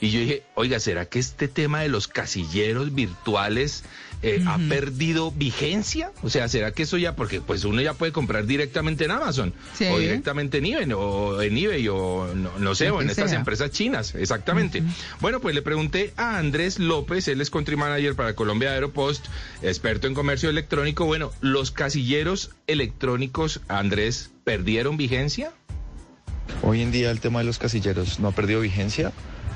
[0.00, 3.84] Y yo dije, oiga, ¿será que este tema de los casilleros virtuales
[4.22, 6.12] eh, ha perdido vigencia?
[6.22, 9.52] O sea, ¿será que eso ya, porque pues uno ya puede comprar directamente en Amazon
[9.74, 9.84] Sí.
[9.86, 13.38] o directamente en eBay o en eBay o no, no sé, o en estas sea.
[13.38, 14.82] empresas chinas, exactamente.
[15.20, 19.26] Bueno, pues le pregunté a Andrés López, él es country manager para Colombia Aeropost,
[19.62, 21.04] experto en comercio electrónico.
[21.06, 25.52] Bueno, los casilleros electrónicos, Andrés, ¿perdieron vigencia?
[26.62, 29.12] Hoy en día el tema de los casilleros no ha perdido vigencia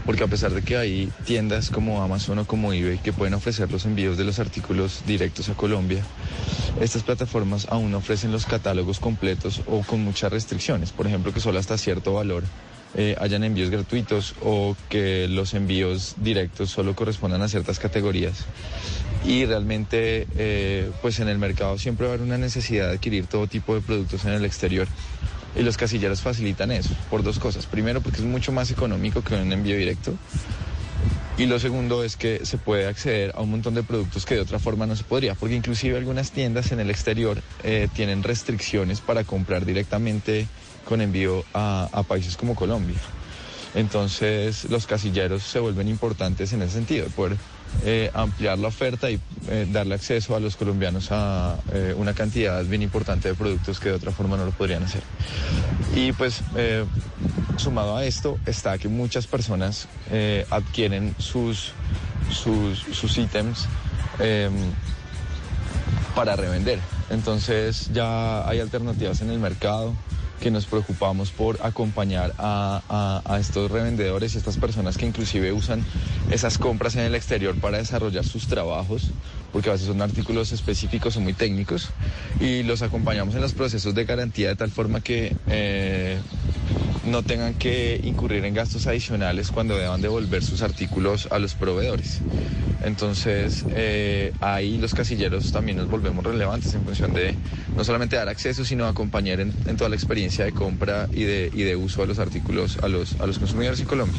[0.07, 3.71] porque a pesar de que hay tiendas como Amazon o como eBay que pueden ofrecer
[3.71, 6.03] los envíos de los artículos directos a Colombia,
[6.81, 10.93] estas plataformas aún no ofrecen los catálogos completos o con muchas restricciones.
[10.93, 12.45] Por ejemplo, que solo hasta cierto valor
[12.95, 18.47] eh, hayan envíos gratuitos o que los envíos directos solo correspondan a ciertas categorías.
[19.25, 23.27] Y realmente, eh, pues en el mercado siempre va a haber una necesidad de adquirir
[23.27, 24.89] todo tipo de productos en el exterior.
[25.57, 27.67] Y los casilleros facilitan eso por dos cosas.
[27.67, 30.15] Primero, porque es mucho más económico que un envío directo.
[31.41, 34.43] Y lo segundo es que se puede acceder a un montón de productos que de
[34.43, 39.01] otra forma no se podría, porque inclusive algunas tiendas en el exterior eh, tienen restricciones
[39.01, 40.47] para comprar directamente
[40.85, 42.99] con envío a, países como Colombia.
[43.75, 47.37] Entonces los casilleros se vuelven importantes en ese sentido, de poder
[47.83, 49.18] eh, ampliar la oferta y
[49.48, 53.88] eh, darle acceso a los colombianos a eh, una cantidad bien importante de productos que
[53.88, 55.02] de otra forma no lo podrían hacer.
[55.94, 56.42] Y pues
[57.56, 59.88] sumado a esto está que muchas personas
[60.50, 61.73] adquieren sus,
[62.31, 63.66] sus, sus ítems
[64.18, 64.52] em,
[66.14, 66.79] para revender.
[67.08, 69.94] Entonces ya hay alternativas en el mercado
[70.41, 75.85] que nos preocupamos por acompañar a, a- estos revendedores y estas personas que inclusive usan
[76.31, 79.11] esas compras en el exterior para desarrollar sus trabajos,
[79.53, 81.90] porque a veces son artículos específicos o muy técnicos,
[82.40, 86.19] y los acompañamos en los procesos de garantía de tal forma que eh,
[87.07, 92.21] no tengan que incurrir en gastos adicionales cuando deban devolver sus artículos a los proveedores.
[92.83, 97.35] Entonces, eh, ahí los casilleros también nos volvemos relevantes en función de
[97.77, 101.63] no solamente dar acceso, sino acompañar en, toda la experiencia de compra y de, y
[101.63, 104.19] de uso de los artículos a los, a los consumidores en Colombia.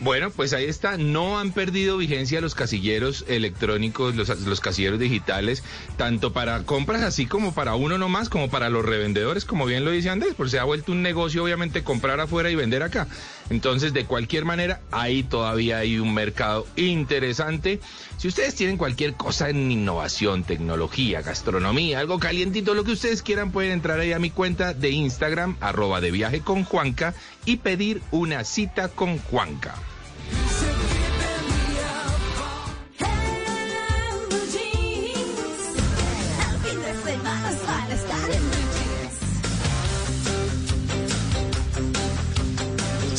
[0.00, 0.98] Bueno, pues ahí está.
[0.98, 5.64] No han perdido vigencia los casilleros electrónicos, los, los casilleros digitales,
[5.96, 9.90] tanto para compras así como para uno nomás, como para los revendedores, como bien lo
[9.90, 13.08] dice Andrés, porque se ha vuelto un negocio obviamente comprar afuera y vender acá.
[13.50, 17.80] Entonces, de cualquier manera, ahí todavía hay un mercado interesante.
[18.16, 23.52] Si ustedes tienen cualquier cosa en innovación, tecnología, gastronomía, algo calientito, lo que ustedes quieran,
[23.52, 28.02] pueden entrar ahí a mi cuenta de Instagram, arroba de viaje con Juanca, y pedir
[28.10, 29.74] una cita con Juanca.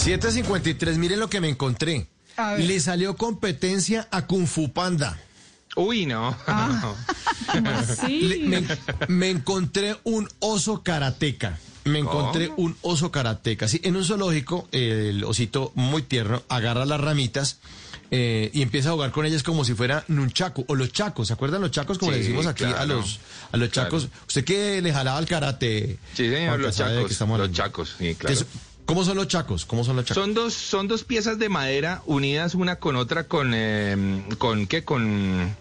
[0.08, 2.08] 753, miren lo que me encontré.
[2.60, 5.18] Le salió competencia a Kung Fu Panda.
[5.76, 6.34] Uy, no.
[8.08, 8.64] Le- me,
[9.10, 11.60] me encontré un oso karateca.
[11.84, 13.68] Me encontré un oso karateca.
[13.68, 17.60] Sí, en un zoológico, el osito muy tierno agarra las ramitas
[18.10, 21.28] eh, y empieza a jugar con ellas como si fuera nunchaku o los chacos.
[21.28, 21.98] ¿Se acuerdan los chacos?
[21.98, 23.20] Como Sí, le decimos aquí a los
[23.52, 23.90] a los Claro.
[23.90, 24.08] chacos.
[24.26, 25.98] ¿Usted qué le jalaba al karate?
[26.14, 27.20] Sí, señor, los chacos.
[27.20, 28.36] Los sí, ¿Qué claro.
[28.88, 29.66] ¿Cómo son los chacos?
[29.66, 30.24] ¿Cómo son los chacos?
[30.24, 34.86] Son dos, son dos piezas de madera unidas una con otra con, eh, con qué,
[34.86, 35.54] con,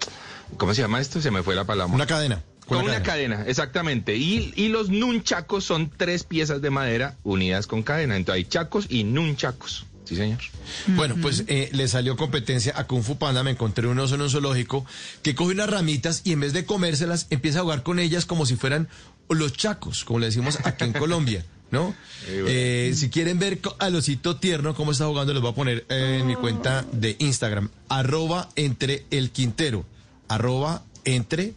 [0.57, 1.21] ¿cómo se llama esto?
[1.21, 1.93] Se me fue la palabra.
[1.93, 2.43] Una cadena.
[2.69, 4.17] Con una cadena, exactamente.
[4.17, 8.17] Y, y los nunchacos son tres piezas de madera unidas con cadena.
[8.17, 9.87] Entonces hay chacos y nunchacos.
[10.05, 10.39] Sí, señor.
[10.87, 13.43] Bueno, pues eh, le salió competencia a Kung Fu Panda.
[13.43, 14.87] Me encontré un oso en un zoológico
[15.23, 18.47] que coge unas ramitas y en vez de comérselas empieza a jugar con ellas como
[18.47, 18.89] si fueran
[19.29, 21.45] los chacos, como le decimos aquí en Colombia.
[21.71, 21.95] ¿No?
[22.29, 26.19] Eh, si quieren ver al osito tierno cómo está jugando, les voy a poner eh,
[26.21, 29.85] en mi cuenta de Instagram, arroba entre el Quintero,
[30.29, 31.55] arroba entre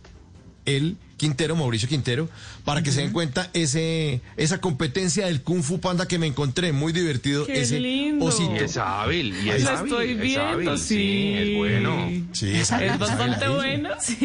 [0.66, 2.30] el Quintero, Mauricio Quintero,
[2.64, 6.72] para que se den cuenta ese, esa competencia del Kung Fu Panda que me encontré,
[6.72, 8.26] muy divertido, Qué ese lindo.
[8.26, 8.55] osito.
[8.55, 9.91] Y es hábil, y es hábil.
[9.91, 11.34] estoy es viendo, hábil, sí.
[11.36, 12.07] es bueno.
[12.32, 13.57] Sí, es hábil, Es es bastante hábil.
[13.57, 14.16] bueno, sí.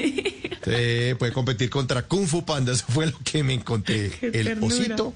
[0.64, 4.10] Sí, puede competir contra Kung Fu Panda, eso fue lo que me encontré.
[4.10, 4.74] Qué el ternura.
[4.74, 5.14] osito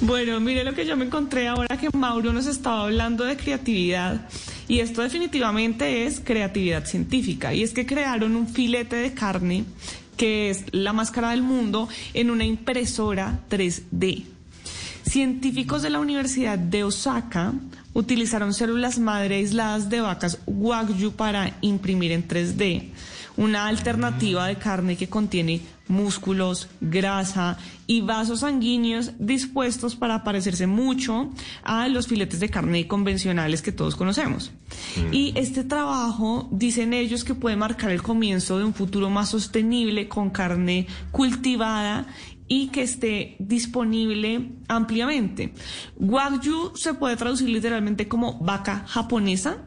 [0.00, 4.28] Bueno, mire lo que yo me encontré ahora que Mauro nos estaba hablando de creatividad.
[4.68, 7.52] Y esto definitivamente es creatividad científica.
[7.52, 9.64] Y es que crearon un filete de carne
[10.16, 14.24] que es la más cara del mundo en una impresora 3D.
[15.04, 17.52] Científicos de la Universidad de Osaka
[17.92, 22.90] utilizaron células madre aisladas de vacas Wagyu para imprimir en 3D
[23.36, 31.30] una alternativa de carne que contiene músculos, grasa y vasos sanguíneos dispuestos para parecerse mucho
[31.62, 34.52] a los filetes de carne convencionales que todos conocemos.
[35.10, 40.08] Y este trabajo, dicen ellos, que puede marcar el comienzo de un futuro más sostenible
[40.08, 42.06] con carne cultivada
[42.48, 45.54] y que esté disponible ampliamente.
[45.96, 49.58] Wagyu se puede traducir literalmente como vaca japonesa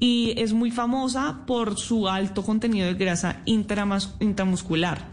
[0.00, 5.08] y es muy famosa por su alto contenido de grasa intramuscular.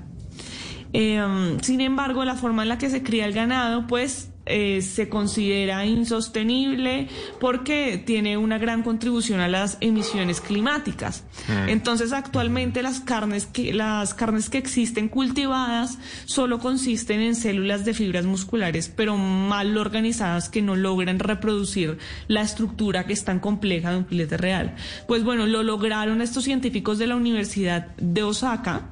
[0.94, 5.10] Eh, sin embargo, la forma en la que se cría el ganado, pues eh, se
[5.10, 7.08] considera insostenible
[7.40, 11.24] porque tiene una gran contribución a las emisiones climáticas.
[11.48, 11.70] Mm.
[11.70, 17.94] Entonces, actualmente las carnes que las carnes que existen cultivadas solo consisten en células de
[17.94, 23.92] fibras musculares, pero mal organizadas que no logran reproducir la estructura que es tan compleja
[23.92, 24.76] de un filete real.
[25.08, 28.90] Pues bueno, lo lograron estos científicos de la Universidad de Osaka.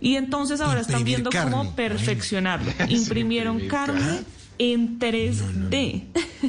[0.00, 1.50] Y entonces ahora están viendo carne.
[1.50, 2.72] cómo perfeccioncionarlo.
[2.86, 4.24] Sí, Imprimieron carne.
[4.58, 6.02] En 3D.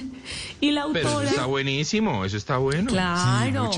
[0.62, 1.30] y la Pero eso autora...
[1.30, 2.90] está buenísimo, eso está bueno.
[2.90, 3.72] Claro.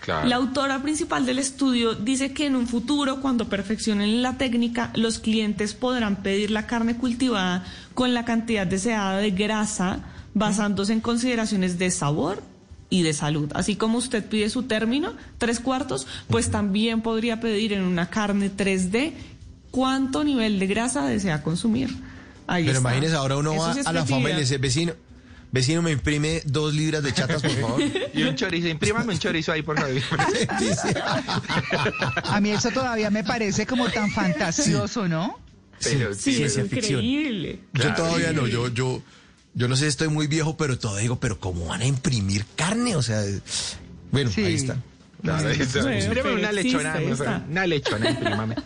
[0.00, 0.26] Claro.
[0.26, 5.18] La autora principal del estudio dice que en un futuro, cuando perfeccionen la técnica, los
[5.18, 10.00] clientes podrán pedir la carne cultivada con la cantidad deseada de grasa,
[10.32, 12.42] basándose en consideraciones de sabor
[12.88, 13.50] y de salud.
[13.54, 18.50] Así como usted pide su término, tres cuartos, pues también podría pedir en una carne
[18.50, 19.12] 3D
[19.70, 21.90] cuánto nivel de grasa desea consumir.
[22.48, 22.88] Ahí Pero está.
[22.90, 24.94] imagínese, ahora uno Eso va sí a la fama y le dice, vecino,
[25.52, 27.80] vecino, me imprime dos libras de chatas, por favor.
[28.14, 29.94] Y un chorizo, imprímame un chorizo ahí, por favor.
[32.24, 35.38] A mí eso todavía me parece como tan fantasioso, ¿no?
[35.82, 37.60] Pero Sí, es increíble.
[37.74, 39.02] Yo todavía no, yo, yo,
[39.54, 42.44] yo no sé si estoy muy viejo, pero todavía digo, pero ¿cómo van a imprimir
[42.56, 42.96] carne?
[42.96, 43.22] O sea,
[44.10, 44.76] bueno, ahí está.
[45.22, 45.82] Claro, ahí está.
[45.82, 46.96] Bueno, una lechona,
[47.48, 48.56] una lechona, imprímame.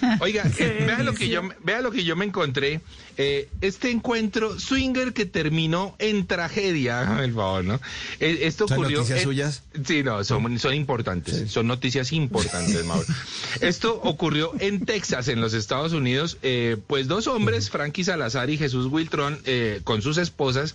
[0.20, 2.80] Oiga, eh, vea lo que yo vea lo que yo me encontré.
[3.16, 7.80] Eh, este encuentro swinger que terminó en tragedia, hágame el favor, ¿no?
[8.18, 8.98] Eh, esto ¿Son ocurrió.
[8.98, 9.62] noticias suyas?
[9.84, 11.50] Sí, no, son, son importantes.
[11.50, 13.06] Son noticias importantes, Mauro.
[13.60, 16.38] Esto ocurrió en Texas, en los Estados Unidos.
[16.42, 20.74] Eh, pues dos hombres, Frankie Salazar y Jesús Wiltron, eh, con sus esposas,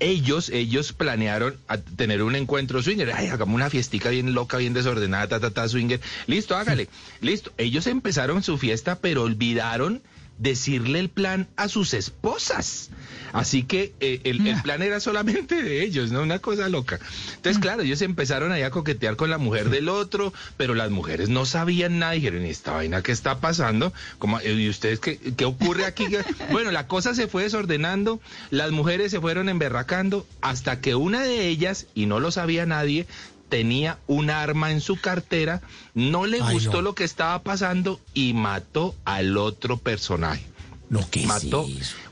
[0.00, 3.12] ellos, ellos planearon a tener un encuentro swinger.
[3.14, 6.00] Ay, hagamos una fiestica bien loca, bien desordenada, ta, ta, ta, swinger.
[6.26, 6.88] Listo, hágale.
[7.20, 7.52] Listo.
[7.56, 8.65] Ellos empezaron su fiesta,
[9.00, 10.02] pero olvidaron
[10.38, 12.90] decirle el plan a sus esposas.
[13.32, 16.22] Así que eh, el, el plan era solamente de ellos, ¿no?
[16.22, 16.98] Una cosa loca.
[17.36, 21.28] Entonces, claro, ellos empezaron ahí a coquetear con la mujer del otro, pero las mujeres
[21.30, 22.12] no sabían nada.
[22.12, 23.92] Dijeron, ¿y esta vaina qué está pasando?
[24.18, 26.04] ¿Cómo- ¿Y ustedes qué, qué ocurre aquí?
[26.52, 31.48] bueno, la cosa se fue desordenando, las mujeres se fueron emberracando, hasta que una de
[31.48, 33.06] ellas, y no lo sabía nadie,
[33.48, 35.62] tenía un arma en su cartera,
[35.94, 36.82] no le Ay, gustó no.
[36.82, 40.44] lo que estaba pasando y mató al otro personaje.
[40.88, 41.66] Lo que mató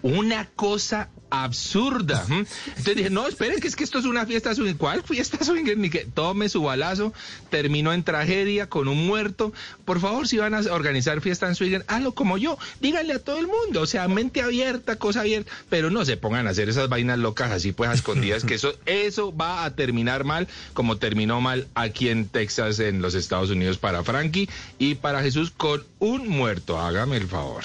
[0.05, 2.27] una cosa absurda.
[2.29, 4.77] Entonces dije, no, esperen, que es que esto es una fiesta swinger.
[4.77, 5.79] ¿Cuál fiesta swinger?
[5.79, 7.15] Ni que tome su balazo,
[7.49, 9.55] terminó en tragedia con un muerto.
[9.87, 12.59] Por favor, si van a organizar fiesta en swinger, hazlo como yo.
[12.83, 16.47] Díganle a todo el mundo, o sea, mente abierta, cosa abierta, pero no se pongan
[16.47, 20.25] a hacer esas vainas locas así pues a escondidas, que eso, eso va a terminar
[20.25, 25.23] mal, como terminó mal aquí en Texas, en los Estados Unidos, para Frankie y para
[25.23, 26.79] Jesús con un muerto.
[26.79, 27.65] Hágame el favor.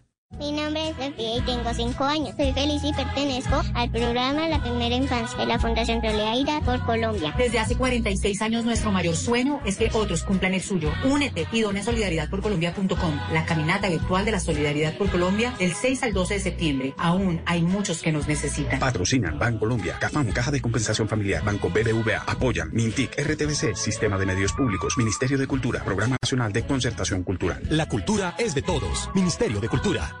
[0.39, 2.33] Mi nombre es Sofía y tengo 5 años.
[2.35, 7.35] Soy feliz y pertenezco al programa La Primera Infancia de la Fundación Solidaridad por Colombia.
[7.37, 10.91] Desde hace 46 años nuestro mayor sueño es que otros cumplan el suyo.
[11.03, 16.13] Únete y dona solidaridadporcolombia.com, la caminata virtual de la Solidaridad por Colombia del 6 al
[16.13, 16.93] 12 de septiembre.
[16.97, 18.79] Aún hay muchos que nos necesitan.
[18.79, 24.53] Patrocinan Bancolombia, CAFAM, Caja de Compensación Familiar, Banco BBVA, apoyan Mintic, RTBC, Sistema de Medios
[24.53, 27.61] Públicos, Ministerio de Cultura, Programa Nacional de Concertación Cultural.
[27.69, 29.09] La cultura es de todos.
[29.13, 30.20] Ministerio de Cultura.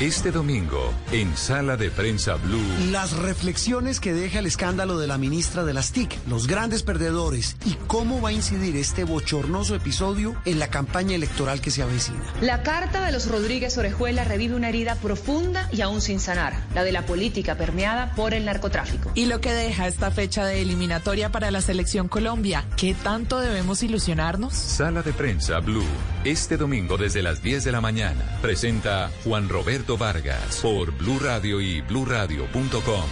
[0.00, 2.90] Este domingo, en Sala de Prensa Blue.
[2.90, 7.58] Las reflexiones que deja el escándalo de la ministra de las TIC, los grandes perdedores
[7.66, 12.22] y cómo va a incidir este bochornoso episodio en la campaña electoral que se avecina.
[12.40, 16.82] La carta de los Rodríguez Orejuela revive una herida profunda y aún sin sanar, la
[16.82, 19.12] de la política permeada por el narcotráfico.
[19.14, 23.82] Y lo que deja esta fecha de eliminatoria para la selección Colombia, ¿qué tanto debemos
[23.82, 24.54] ilusionarnos?
[24.54, 25.84] Sala de Prensa Blue.
[26.24, 28.38] Este domingo desde las 10 de la mañana.
[28.40, 33.04] Presenta Juan Roberto Vargas por Blue Radio y bluradio.com.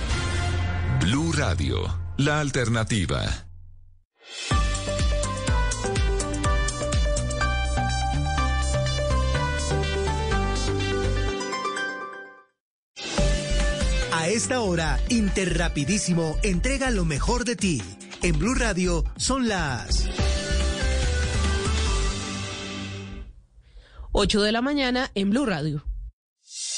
[1.01, 3.23] Blue Radio, la alternativa.
[14.13, 17.83] A esta hora, Interrapidísimo entrega lo mejor de ti.
[18.23, 20.09] En Blue Radio son las
[24.13, 25.85] 8 de la mañana en Blue Radio.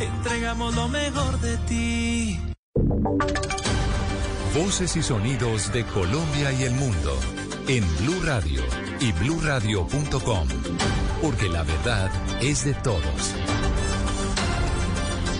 [0.00, 2.40] entregamos lo mejor de ti.
[4.54, 7.18] Voces y sonidos de Colombia y el mundo
[7.68, 8.62] en Blue Radio
[9.00, 10.48] y bluradio.com.
[11.20, 12.10] Porque la verdad
[12.40, 13.34] es de todos.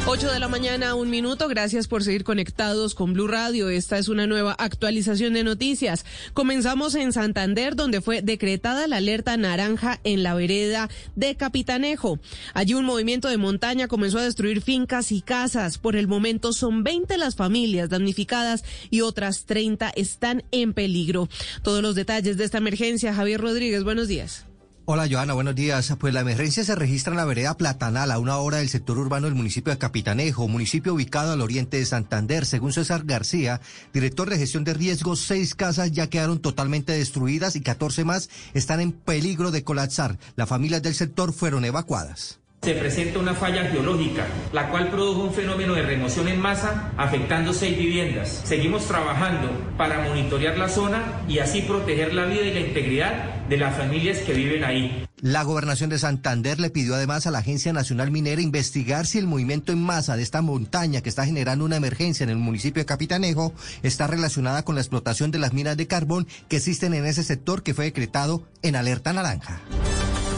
[0.08, 1.48] 8 de la mañana, un minuto.
[1.48, 3.68] Gracias por seguir conectados con Blue Radio.
[3.70, 6.04] Esta es una nueva actualización de noticias.
[6.32, 12.20] Comenzamos en Santander, donde fue decretada la alerta naranja en la vereda de Capitanejo.
[12.54, 15.76] Allí un movimiento de montaña comenzó a destruir fincas y casas.
[15.76, 21.28] Por el momento son 20 las familias damnificadas y otras 30 están en peligro.
[21.64, 24.46] Todos los detalles de esta emergencia, Javier Rodríguez, buenos días.
[24.88, 25.92] Hola Johanna, buenos días.
[25.98, 29.26] Pues la emergencia se registra en la vereda Platanal, a una hora del sector urbano
[29.26, 32.46] del municipio de Capitanejo, municipio ubicado al oriente de Santander.
[32.46, 33.60] Según César García,
[33.92, 38.78] director de gestión de riesgos, seis casas ya quedaron totalmente destruidas y 14 más están
[38.78, 40.18] en peligro de colapsar.
[40.36, 42.38] Las familias del sector fueron evacuadas.
[42.62, 47.52] Se presenta una falla geológica, la cual produjo un fenómeno de remoción en masa afectando
[47.52, 48.42] seis viviendas.
[48.44, 53.56] Seguimos trabajando para monitorear la zona y así proteger la vida y la integridad de
[53.56, 55.06] las familias que viven ahí.
[55.20, 59.28] La gobernación de Santander le pidió además a la Agencia Nacional Minera investigar si el
[59.28, 62.86] movimiento en masa de esta montaña que está generando una emergencia en el municipio de
[62.86, 67.22] Capitanejo está relacionada con la explotación de las minas de carbón que existen en ese
[67.22, 69.60] sector que fue decretado en alerta naranja.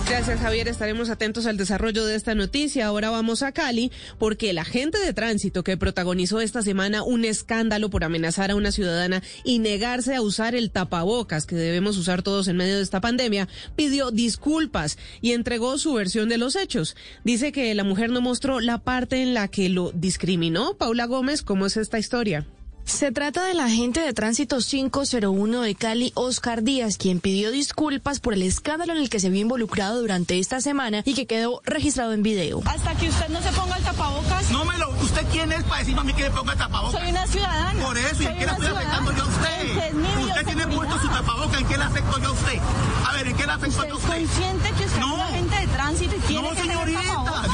[0.08, 0.68] Gracias, Javier.
[0.68, 2.86] Estaremos atentos al desarrollo de esta noticia.
[2.86, 7.90] Ahora vamos a Cali, porque el agente de tránsito que protagonizó esta semana un escándalo
[7.90, 12.48] por amenazar a una ciudadana y negarse a usar el tapabocas que debemos usar todos
[12.48, 16.96] en medio de esta pandemia, pidió disculpas y entregó su versión de los hechos.
[17.22, 20.74] Dice que la mujer no mostró la parte en la que lo discriminó.
[20.78, 22.46] Paula Gómez, ¿cómo es esta historia?
[22.88, 28.32] Se trata del agente de tránsito 501 de Cali, Oscar Díaz, quien pidió disculpas por
[28.32, 32.14] el escándalo en el que se vio involucrado durante esta semana y que quedó registrado
[32.14, 32.62] en video.
[32.64, 34.50] Hasta que usted no se ponga el tapabocas.
[34.50, 34.88] No me lo.
[35.02, 36.98] ¿Usted quién es para decirme a mí que le ponga el tapabocas?
[36.98, 37.84] Soy una ciudadana.
[37.84, 39.58] Por eso, ¿y en qué la estoy afectando yo a usted?
[40.20, 42.58] usted tiene puesto su tapabocas, ¿en qué le afecto yo a usted?
[43.06, 44.16] A ver, ¿en qué le afecto yo a usted?
[44.16, 45.16] ¿Es consciente que usted no.
[45.16, 47.02] es agente de tránsito y tiene no, que señorita,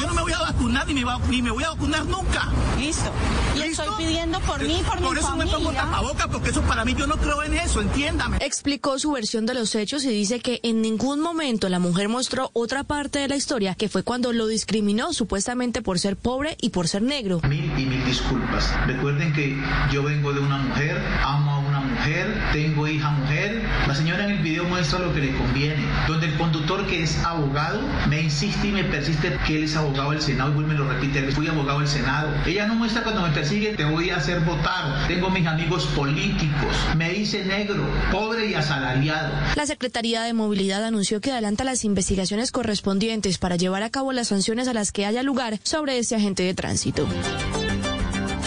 [0.00, 2.48] yo no me voy a vacunar ni me, va, ni me voy a vacunar nunca.
[2.78, 3.10] Listo.
[3.56, 5.58] Le estoy pidiendo por mí, por, por mi eso familia.
[5.58, 8.38] me pongo tapabocas, porque eso para mí yo no creo en eso, entiéndame.
[8.40, 12.50] Explicó su versión de los hechos y dice que en ningún momento la mujer mostró
[12.52, 16.70] otra parte de la historia, que fue cuando lo discriminó supuestamente por ser pobre y
[16.70, 17.40] por ser negro.
[17.48, 18.72] Mil y mil disculpas.
[18.86, 19.56] Recuerden que
[19.92, 21.53] yo vengo de una mujer, amo
[21.94, 23.62] mujer, tengo hija mujer.
[23.86, 27.22] La señora en el video muestra lo que le conviene, donde el conductor que es
[27.24, 30.88] abogado me insiste y me persiste que él es abogado del Senado y me lo
[30.88, 32.30] repite, fui abogado del Senado.
[32.46, 35.06] Ella no muestra cuando me persigue, te voy a hacer votar.
[35.06, 39.32] Tengo mis amigos políticos, me dice negro, pobre y asalariado.
[39.56, 44.28] La Secretaría de Movilidad anunció que adelanta las investigaciones correspondientes para llevar a cabo las
[44.28, 47.06] sanciones a las que haya lugar sobre este agente de tránsito.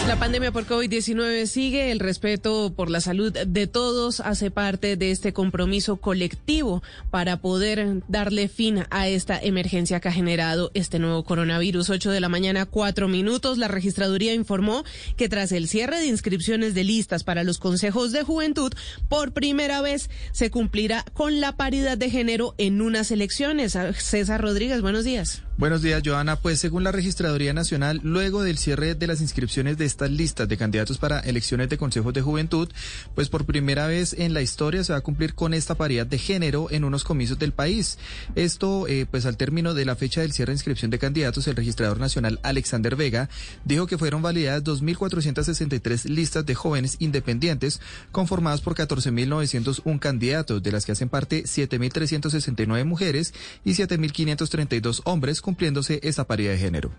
[0.08, 1.92] La pandemia por COVID-19 sigue.
[1.92, 8.00] El respeto por la salud de todos hace parte de este compromiso colectivo para poder
[8.08, 11.90] darle fin a esta emergencia que ha generado este nuevo coronavirus.
[11.90, 13.58] 8 de la mañana, cuatro minutos.
[13.58, 14.82] La registraduría informó
[15.18, 18.72] que tras el cierre de inscripciones de listas para los consejos de juventud,
[19.10, 23.76] por primera vez se cumplirá con la paridad de género en unas elecciones.
[23.98, 25.42] César Rodríguez, buenos días.
[25.58, 26.36] Buenos días, Joana.
[26.36, 30.56] Pues según la Registraduría Nacional, luego del cierre de las inscripciones de estas listas de
[30.56, 32.68] candidatos para elecciones de consejos de juventud,
[33.16, 36.16] pues por primera vez en la historia se va a cumplir con esta paridad de
[36.16, 37.98] género en unos comicios del país.
[38.36, 41.56] Esto, eh, pues al término de la fecha del cierre de inscripción de candidatos, el
[41.56, 43.28] registrador nacional Alexander Vega
[43.64, 47.80] dijo que fueron validadas 2.463 listas de jóvenes independientes
[48.12, 53.34] conformadas por 14.901 candidatos, de las que hacen parte 7.369 mujeres
[53.64, 56.90] y 7.532 hombres cumpliéndose esta paridad de género.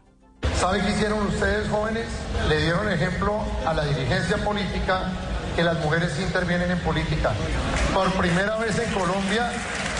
[0.59, 2.07] ¿Sabe qué hicieron ustedes jóvenes?
[2.47, 5.11] Le dieron ejemplo a la dirigencia política
[5.55, 7.31] que las mujeres intervienen en política.
[7.93, 9.51] Por primera vez en Colombia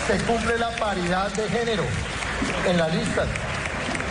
[0.08, 1.84] se cumple la paridad de género
[2.66, 3.28] en las listas.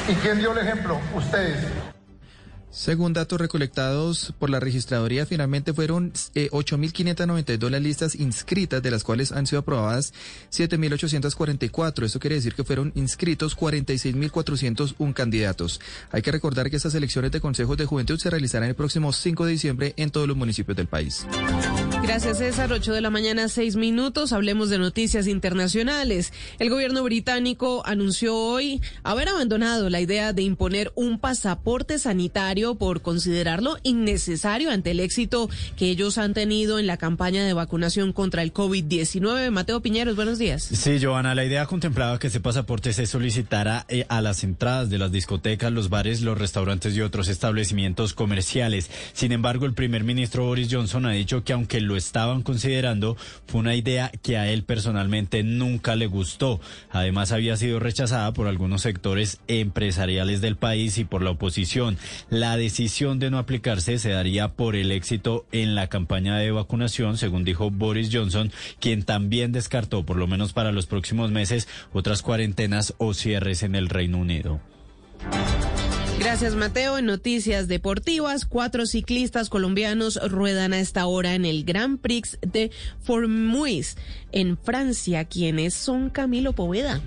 [0.07, 0.97] ¿Y quién dio el ejemplo?
[1.13, 1.57] Ustedes.
[2.71, 9.03] Según datos recolectados por la registraduría, finalmente fueron eh, 8.592 las listas inscritas, de las
[9.03, 10.13] cuales han sido aprobadas
[10.51, 12.03] 7.844.
[12.03, 15.81] Eso quiere decir que fueron inscritos 46.401 candidatos.
[16.11, 19.45] Hay que recordar que estas elecciones de consejos de juventud se realizarán el próximo 5
[19.45, 21.25] de diciembre en todos los municipios del país.
[22.01, 22.71] Gracias, César.
[22.71, 24.33] 8 de la mañana, 6 minutos.
[24.33, 26.33] Hablemos de noticias internacionales.
[26.57, 33.01] El gobierno británico anunció hoy haber abandonado la idea de imponer un pasaporte sanitario por
[33.01, 38.43] considerarlo innecesario ante el éxito que ellos han tenido en la campaña de vacunación contra
[38.43, 39.51] el COVID-19.
[39.51, 40.63] Mateo Piñeros, buenos días.
[40.63, 44.97] Sí, Joana, la idea contemplaba que ese pasaporte se solicitara eh, a las entradas de
[44.97, 48.89] las discotecas, los bares, los restaurantes y otros establecimientos comerciales.
[49.13, 53.17] Sin embargo, el primer ministro Boris Johnson ha dicho que aunque lo estaban considerando,
[53.47, 56.61] fue una idea que a él personalmente nunca le gustó.
[56.91, 61.97] Además, había sido rechazada por algunos sectores empresariales del país y por la oposición.
[62.29, 67.17] La decisión de no aplicarse se daría por el éxito en la campaña de vacunación,
[67.17, 72.21] según dijo Boris Johnson, quien también descartó, por lo menos para los próximos meses, otras
[72.21, 74.61] cuarentenas o cierres en el Reino Unido.
[76.19, 76.97] Gracias, Mateo.
[76.97, 82.71] En noticias deportivas, cuatro ciclistas colombianos ruedan a esta hora en el Grand Prix de
[82.99, 83.95] Formuis
[84.33, 85.23] en Francia.
[85.23, 87.01] quienes son Camilo Poveda?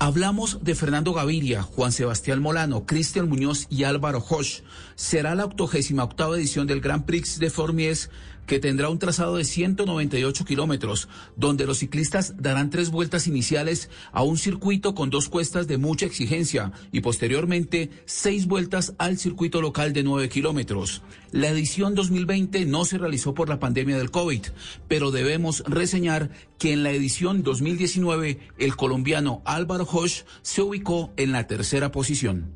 [0.00, 4.62] Hablamos de Fernando Gaviria, Juan Sebastián Molano, Cristian Muñoz y Álvaro Hosch.
[4.96, 8.10] Será la octogésima octava edición del Grand Prix de Formies
[8.48, 14.22] que tendrá un trazado de 198 kilómetros, donde los ciclistas darán tres vueltas iniciales a
[14.22, 19.92] un circuito con dos cuestas de mucha exigencia y posteriormente seis vueltas al circuito local
[19.92, 21.02] de 9 kilómetros.
[21.30, 24.46] La edición 2020 no se realizó por la pandemia del COVID,
[24.88, 31.32] pero debemos reseñar que en la edición 2019 el colombiano Álvaro Hosch se ubicó en
[31.32, 32.50] la tercera posición.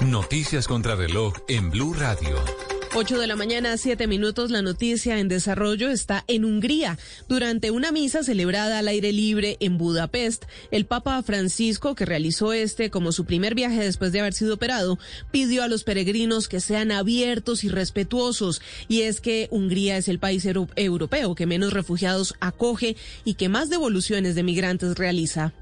[0.00, 2.73] Noticias contra reloj en Blue Radio.
[2.96, 4.52] 8 de la mañana, 7 minutos.
[4.52, 6.96] La noticia en desarrollo está en Hungría.
[7.28, 12.90] Durante una misa celebrada al aire libre en Budapest, el Papa Francisco, que realizó este
[12.90, 15.00] como su primer viaje después de haber sido operado,
[15.32, 18.62] pidió a los peregrinos que sean abiertos y respetuosos.
[18.86, 23.70] Y es que Hungría es el país europeo que menos refugiados acoge y que más
[23.70, 25.52] devoluciones de migrantes realiza.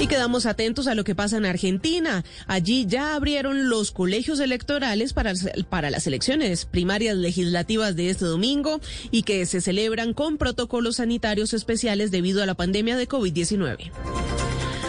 [0.00, 2.24] Y quedamos atentos a lo que pasa en Argentina.
[2.46, 5.32] Allí ya abrieron los colegios electorales para,
[5.68, 8.80] para las elecciones primarias legislativas de este domingo
[9.10, 13.90] y que se celebran con protocolos sanitarios especiales debido a la pandemia de COVID-19.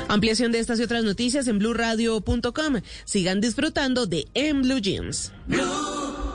[0.10, 2.82] Ampliación de estas y otras noticias en blurradio.com.
[3.05, 5.32] Sigan disfrutando de En Blue Jeans.
[5.47, 5.60] Blue,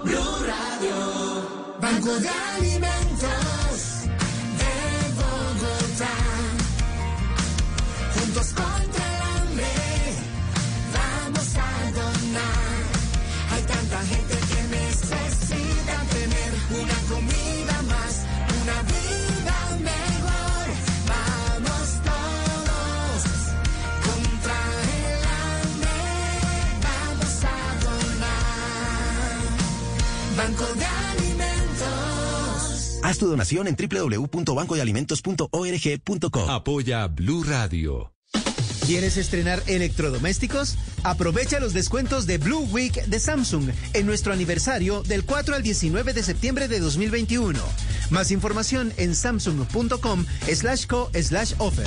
[0.05, 1.79] Radio.
[1.81, 3.54] Banco de alimentos
[33.15, 36.51] Haz tu donación en www.bancodealimentos.org.co.
[36.51, 38.13] Apoya Blue Radio.
[38.87, 40.77] ¿Quieres estrenar electrodomésticos?
[41.05, 46.13] Aprovecha los descuentos de Blue Week de Samsung en nuestro aniversario del 4 al 19
[46.13, 47.61] de septiembre de 2021.
[48.11, 51.87] Más información en samsung.com slash co slash offer.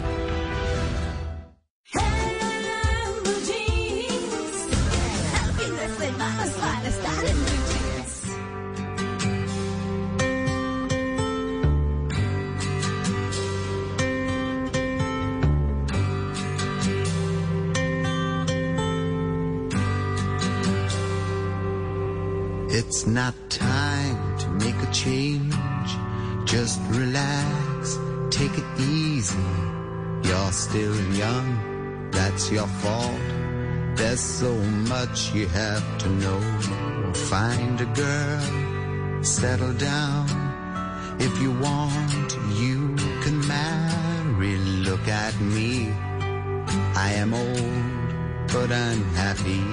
[32.51, 33.21] Your fault.
[33.95, 34.53] There's so
[34.93, 36.41] much you have to know.
[37.29, 40.27] Find a girl, settle down.
[41.19, 44.57] If you want, you can marry.
[44.87, 45.93] Look at me.
[46.95, 49.63] I am old, but unhappy.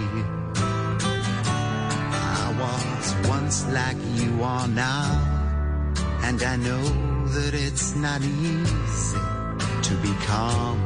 [2.14, 6.82] I was once like you are now, and I know
[7.34, 9.18] that it's not easy
[9.82, 10.78] to be calm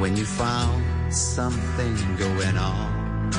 [0.00, 3.30] when you found something going on.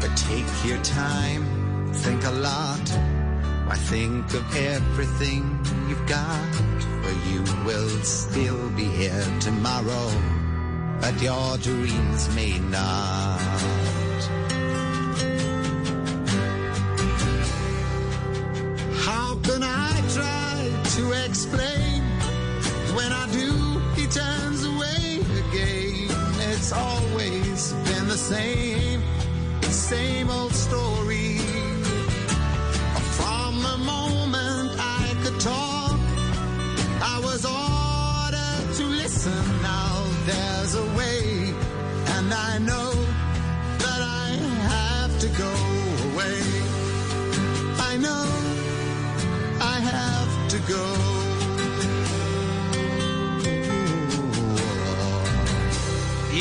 [0.00, 2.88] But take your time, think a lot.
[3.66, 5.58] Why think of everything
[5.88, 6.54] you've got?
[7.02, 10.10] For you will still be here tomorrow,
[11.00, 14.07] but your dreams may not.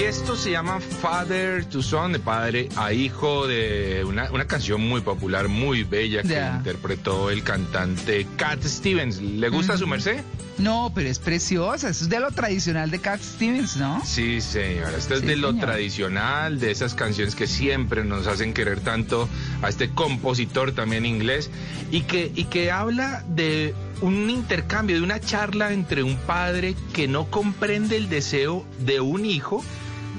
[0.08, 5.01] Esto se llama Father to Son, de padre a hijo, de una, una canción muy
[5.01, 9.22] popular, muy bella que interpretó el cantante Cat Stevens.
[9.22, 10.22] ¿Le gusta su merced?
[10.60, 11.89] No, pero es preciosa.
[11.89, 14.01] Eso es de lo tradicional de Cat Stevens, ¿no?
[14.05, 14.97] Sí, señora.
[14.97, 19.28] Esto es de lo tradicional, de esas canciones que siempre nos hacen querer tanto
[19.62, 21.49] a este compositor también inglés
[21.91, 27.10] y que, y que habla de un intercambio, de una charla entre un padre que
[27.10, 29.64] no comprende el deseo de un hijo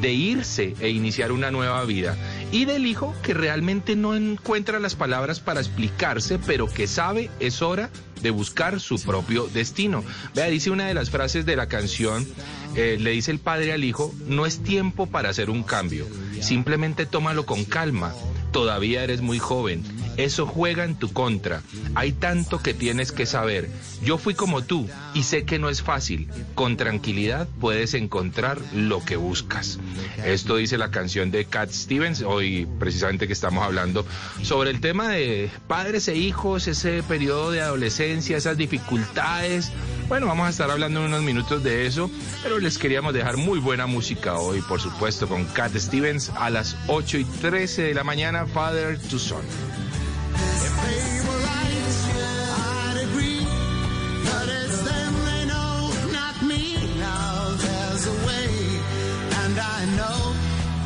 [0.01, 2.17] de irse e iniciar una nueva vida
[2.53, 7.63] y del hijo que realmente no encuentra las palabras para explicarse, pero que sabe es
[7.63, 7.91] hora
[8.23, 10.05] de buscar su propio destino.
[10.35, 12.27] Vea, dice una de las frases de la canción,
[12.75, 16.07] eh, le dice el padre al hijo, no es tiempo para hacer un cambio,
[16.41, 18.13] simplemente tómalo con calma,
[18.53, 19.83] todavía eres muy joven,
[20.19, 21.63] eso juega en tu contra,
[21.95, 23.71] hay tanto que tienes que saber,
[24.03, 29.05] yo fui como tú y sé que no es fácil, con tranquilidad puedes encontrar lo
[29.05, 29.79] que buscas.
[30.25, 34.05] Esto dice la canción de Cat Stevens, hoy precisamente que estamos hablando
[34.43, 39.71] sobre el tema de padres e hijos, ese periodo de adolescencia, esas dificultades.
[40.09, 42.11] Bueno, vamos a estar hablando en unos minutos de eso,
[42.43, 46.77] pero les queríamos dejar muy buena música hoy, por supuesto, con Cat Stevens a las
[46.89, 49.43] 8 y 13 de la mañana, Father to Son.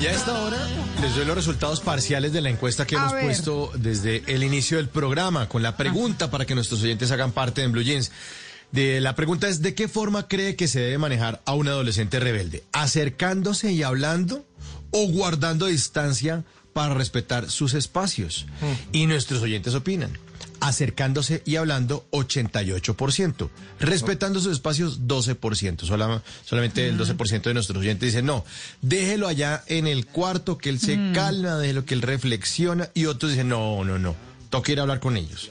[0.02, 0.58] Y a esta hora
[1.00, 3.24] les doy los resultados parciales de la encuesta que A hemos ver.
[3.24, 7.60] puesto desde el inicio del programa, con la pregunta para que nuestros oyentes hagan parte
[7.60, 8.10] de Blue Jeans.
[8.72, 12.18] De, la pregunta es, ¿de qué forma cree que se debe manejar a un adolescente
[12.18, 12.64] rebelde?
[12.72, 14.44] ¿Acercándose y hablando
[14.90, 16.42] o guardando distancia
[16.72, 18.46] para respetar sus espacios?
[18.92, 20.16] Y nuestros oyentes opinan.
[20.60, 23.50] Acercándose y hablando 88%,
[23.80, 25.84] respetando sus espacios 12%.
[25.86, 28.44] Sola- solamente el 12% de nuestros oyentes dicen, no,
[28.80, 31.12] déjelo allá en el cuarto, que él se Mm.
[31.14, 32.88] calma, déjelo que él reflexiona.
[32.94, 34.14] Y otros dicen, no, no, no,
[34.50, 35.50] toca ir a hablar con ellos.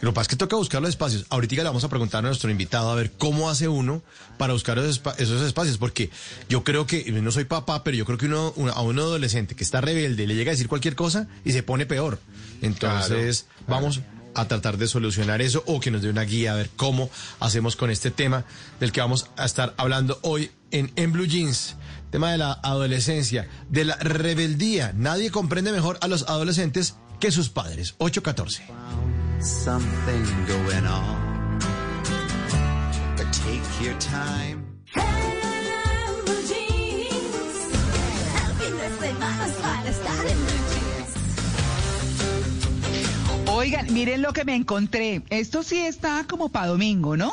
[0.00, 1.26] Lo que pasa es que toca buscar los espacios.
[1.28, 4.02] Ahorita le vamos a preguntar a nuestro invitado a ver cómo hace uno
[4.38, 6.10] para buscar esos, espa- esos espacios, porque
[6.48, 9.54] yo creo que, no soy papá, pero yo creo que uno, una- a un adolescente
[9.54, 12.18] que está rebelde le llega a decir cualquier cosa y se pone peor.
[12.62, 14.00] Entonces, vamos
[14.34, 17.76] a tratar de solucionar eso o que nos dé una guía a ver cómo hacemos
[17.76, 18.44] con este tema
[18.78, 21.74] del que vamos a estar hablando hoy en, en Blue Jeans.
[22.10, 24.92] Tema de la adolescencia, de la rebeldía.
[24.96, 27.94] Nadie comprende mejor a los adolescentes que sus padres.
[27.98, 28.64] 814.
[29.40, 31.58] something going on.
[33.16, 34.66] But take your time.
[43.46, 45.22] Oigan, miren lo que me encontré.
[45.28, 47.32] Esto sí está como para domingo, ¿no?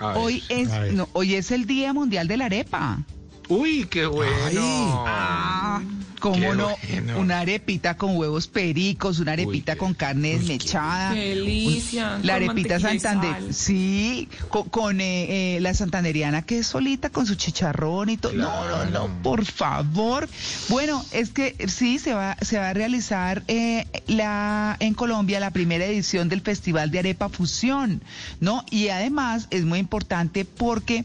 [0.00, 3.04] Hoy es, no, hoy es el Día Mundial de la Arepa.
[3.48, 5.04] Uy, qué bueno.
[5.06, 5.80] Ah,
[6.20, 6.74] ¿cómo Qué no?
[6.90, 7.18] bueno.
[7.20, 11.14] Una arepita con huevos pericos, una arepita con carne desmechada.
[11.14, 13.54] Qué delicia, Un- La arepita Santander.
[13.54, 18.32] Sí, con, con, eh, eh, la santanderiana que es solita con su chicharrón y todo.
[18.32, 20.28] No, no, no, por favor.
[20.68, 25.52] Bueno, es que sí, se va, se va a realizar eh, la, en Colombia la
[25.52, 28.02] primera edición del Festival de Arepa Fusión,
[28.40, 28.64] ¿no?
[28.72, 31.04] Y además es muy importante porque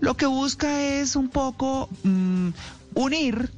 [0.00, 2.48] lo que busca es un poco mm,
[2.94, 3.50] unir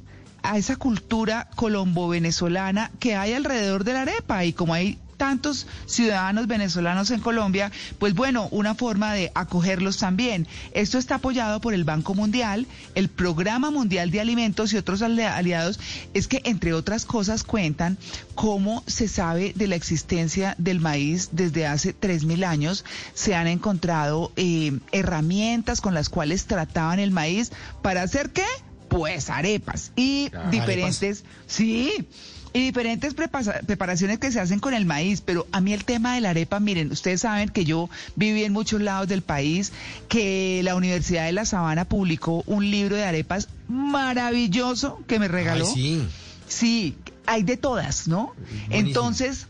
[0.43, 4.43] a esa cultura colombo-venezolana que hay alrededor de la arepa.
[4.45, 10.47] Y como hay tantos ciudadanos venezolanos en Colombia, pues bueno, una forma de acogerlos también.
[10.73, 15.21] Esto está apoyado por el Banco Mundial, el Programa Mundial de Alimentos y otros ali-
[15.23, 15.79] aliados.
[16.13, 17.97] Es que, entre otras cosas, cuentan
[18.35, 22.83] cómo se sabe de la existencia del maíz desde hace 3.000 años.
[23.13, 27.51] Se han encontrado eh, herramientas con las cuales trataban el maíz
[27.81, 28.45] para hacer qué?
[28.89, 32.07] Pues arepas y Ah, diferentes, sí,
[32.53, 36.21] y diferentes preparaciones que se hacen con el maíz, pero a mí el tema de
[36.21, 39.71] la arepa, miren, ustedes saben que yo viví en muchos lados del país,
[40.07, 45.65] que la Universidad de La Sabana publicó un libro de arepas maravilloso que me regaló.
[45.67, 46.07] Ay, sí.
[46.47, 46.95] Sí,
[47.25, 48.33] hay de todas, ¿no?
[48.69, 49.47] Entonces,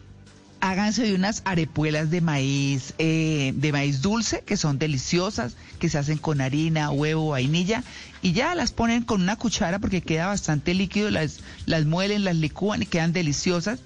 [0.62, 5.98] háganse de unas arepuelas de maíz, eh, de maíz dulce, que son deliciosas, que se
[5.98, 7.84] hacen con harina, huevo, vainilla,
[8.24, 12.38] y ya las ponen con una cuchara porque queda bastante líquido, las, las muelen, las
[12.38, 13.82] licúan y quedan deliciosas.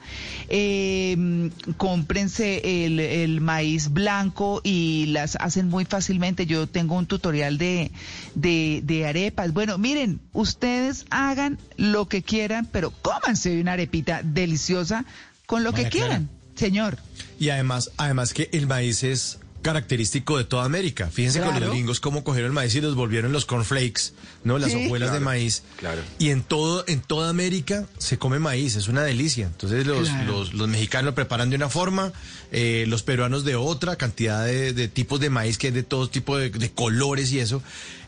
[0.47, 6.45] Eh, cómprense el, el maíz blanco y las hacen muy fácilmente.
[6.45, 7.91] Yo tengo un tutorial de,
[8.35, 9.51] de, de arepas.
[9.53, 15.03] Bueno, miren, ustedes hagan lo que quieran, pero cómanse una arepita deliciosa
[15.47, 16.99] con lo María que quieran, señor.
[17.39, 21.09] Y además, además que el maíz es característico de toda América.
[21.11, 24.57] Fíjense con los gringos cómo cogieron el maíz y los volvieron los cornflakes, ¿no?
[24.57, 24.85] Las Sí.
[24.85, 25.63] hojuelas de maíz.
[25.77, 26.01] claro.
[26.19, 29.47] Y en todo, en toda América se come maíz, es una delicia.
[29.47, 30.31] Entonces los, Claro.
[30.31, 32.13] los, los mexicanos lo preparan de una forma,
[32.51, 36.09] eh, los peruanos de otra, cantidad de, de tipos de maíz que hay de todo
[36.09, 37.61] tipo de, de colores y eso.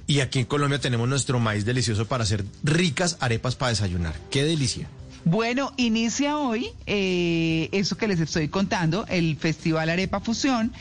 [0.08, 4.16] Y aquí en Colombia tenemos nuestro maíz delicioso para hacer ricas arepas para desayunar.
[4.32, 4.89] ¡Qué delicia!
[5.26, 10.72] Bueno, inicia hoy eh, eso que les estoy contando, el Festival Arepa Fusión.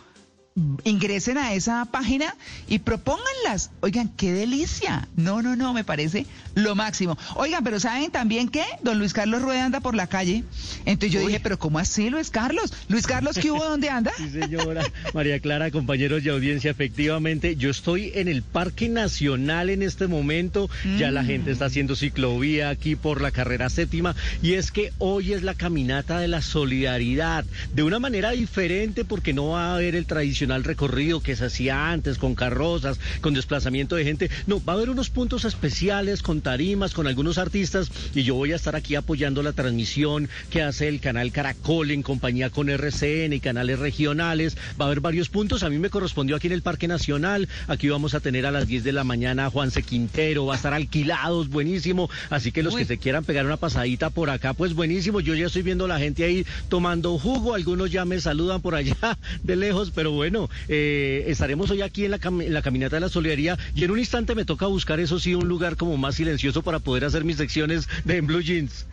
[0.85, 2.35] ingresen a esa página
[2.69, 3.71] y propónganlas.
[3.81, 5.07] Oigan, qué delicia.
[5.15, 7.19] No, no, no, me parece lo máximo.
[7.35, 8.65] Oigan, pero ¿saben también qué?
[8.83, 10.45] Don Luis Carlos Rueda anda por la calle.
[10.87, 12.73] Entonces yo dije, pero ¿cómo así, Luis Carlos?
[12.89, 13.65] Luis Carlos, ¿qué hubo?
[13.69, 14.13] ¿Dónde anda?
[14.17, 14.83] Sí, señora.
[15.13, 20.71] María Clara, compañeros de audiencia, efectivamente, yo estoy en el Parque Nacional en este momento.
[20.99, 24.15] Ya la gente está haciendo ciclovía aquí por la carrera séptima.
[24.43, 27.45] Y es que hoy es la caminata de la solidaridad.
[27.75, 31.91] De una manera diferente, porque no va a haber el tradicional recorrido que se hacía
[31.91, 34.31] antes, con carrozas, con desplazamiento de gente.
[34.47, 37.91] No, va a haber unos puntos especiales con tarimas, con algunos artistas.
[38.15, 42.03] Y yo voy a estar aquí apoyando la transmisión que hace el canal Caracol en
[42.03, 44.57] compañía con RCN y canales regionales.
[44.81, 45.63] Va a haber varios puntos.
[45.63, 47.49] A mí me correspondió aquí en el Parque Nacional.
[47.69, 50.47] Aquí vamos a tener a las 10 de la mañana a Juanse Quintero.
[50.47, 52.11] Va a estar alquilados, buenísimo.
[52.31, 55.21] Así que los que se quieran pegar una pasadita por acá, pues buenísimo.
[55.21, 57.55] Yo ya estoy viendo la gente ahí tomando jugo.
[57.55, 58.97] Algunos ya me saludan por allá
[59.43, 60.36] de lejos, pero bueno,
[60.69, 63.59] eh, estaremos hoy aquí en la, en la Caminata de la Solidaridad.
[63.75, 66.79] Y en un instante me toca buscar, eso sí, un lugar como más silencioso para
[66.79, 68.87] poder hacer mis secciones de En Blue Jeans.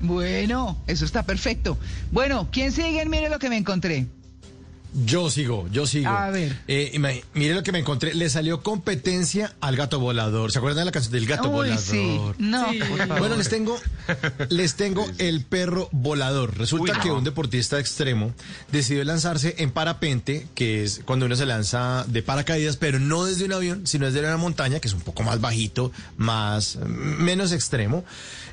[0.00, 1.76] Bueno, eso está perfecto.
[2.12, 3.04] Bueno, ¿quién sigue?
[3.06, 4.06] Mire lo que me encontré.
[4.94, 6.08] Yo sigo, yo sigo.
[6.08, 6.56] A ver.
[6.66, 6.98] Eh,
[7.34, 8.14] mire lo que me encontré.
[8.14, 10.50] Le salió competencia al gato volador.
[10.50, 11.78] ¿Se acuerdan de la canción del gato Uy, volador?
[11.78, 12.18] sí.
[12.38, 12.66] No.
[13.18, 13.78] Bueno, les tengo,
[14.48, 16.56] les tengo el perro volador.
[16.56, 18.32] Resulta Uy, que un deportista extremo
[18.72, 23.44] decidió lanzarse en parapente, que es cuando uno se lanza de paracaídas, pero no desde
[23.44, 28.04] un avión, sino desde una montaña, que es un poco más bajito, más menos extremo.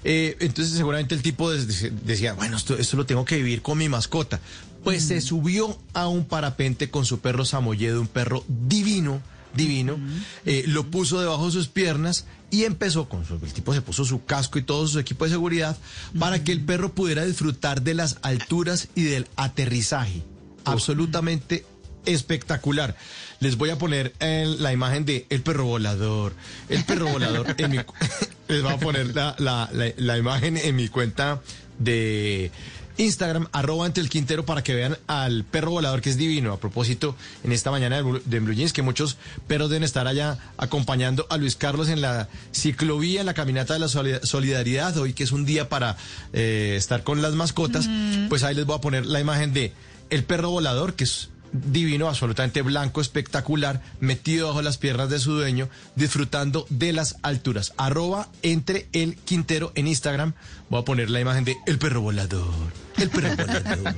[0.03, 3.89] Eh, entonces seguramente el tipo decía, bueno, esto, esto lo tengo que vivir con mi
[3.89, 4.39] mascota.
[4.85, 9.21] Pues se subió a un parapente con su perro Samoyedo, un perro divino,
[9.53, 9.97] divino,
[10.45, 14.05] eh, lo puso debajo de sus piernas y empezó con su, el tipo se puso
[14.05, 15.75] su casco y todo su equipo de seguridad
[16.19, 20.23] para que el perro pudiera disfrutar de las alturas y del aterrizaje.
[20.65, 21.65] Absolutamente
[22.05, 22.95] espectacular.
[23.39, 26.33] Les voy a poner el- la imagen de el perro volador.
[26.69, 27.77] El perro volador en mi
[28.47, 31.41] les voy a poner la, la- la- la imagen en mi cuenta
[31.79, 32.51] de
[32.97, 36.53] Instagram, arroba ante el Quintero, para que vean al perro volador que es divino.
[36.53, 39.17] A propósito, en esta mañana de, Blue- Jeans, que muchos
[39.47, 43.79] perros deben estar allá acompañando a Luis Carlos en la ciclovía, en la caminata de
[43.79, 45.97] la soli- solidaridad, hoy que es un día para
[46.33, 47.89] eh, estar con las mascotas,
[48.29, 49.73] pues ahí les voy a poner la imagen de
[50.09, 55.31] el perro volador, que es divino, absolutamente blanco, espectacular, metido bajo las piernas de su
[55.33, 57.71] dueño, disfrutando de las alturas.
[57.77, 60.33] Arroba entre el Quintero en Instagram.
[60.69, 62.84] Voy a poner la imagen de el perro volador.
[62.97, 63.95] El perro volador.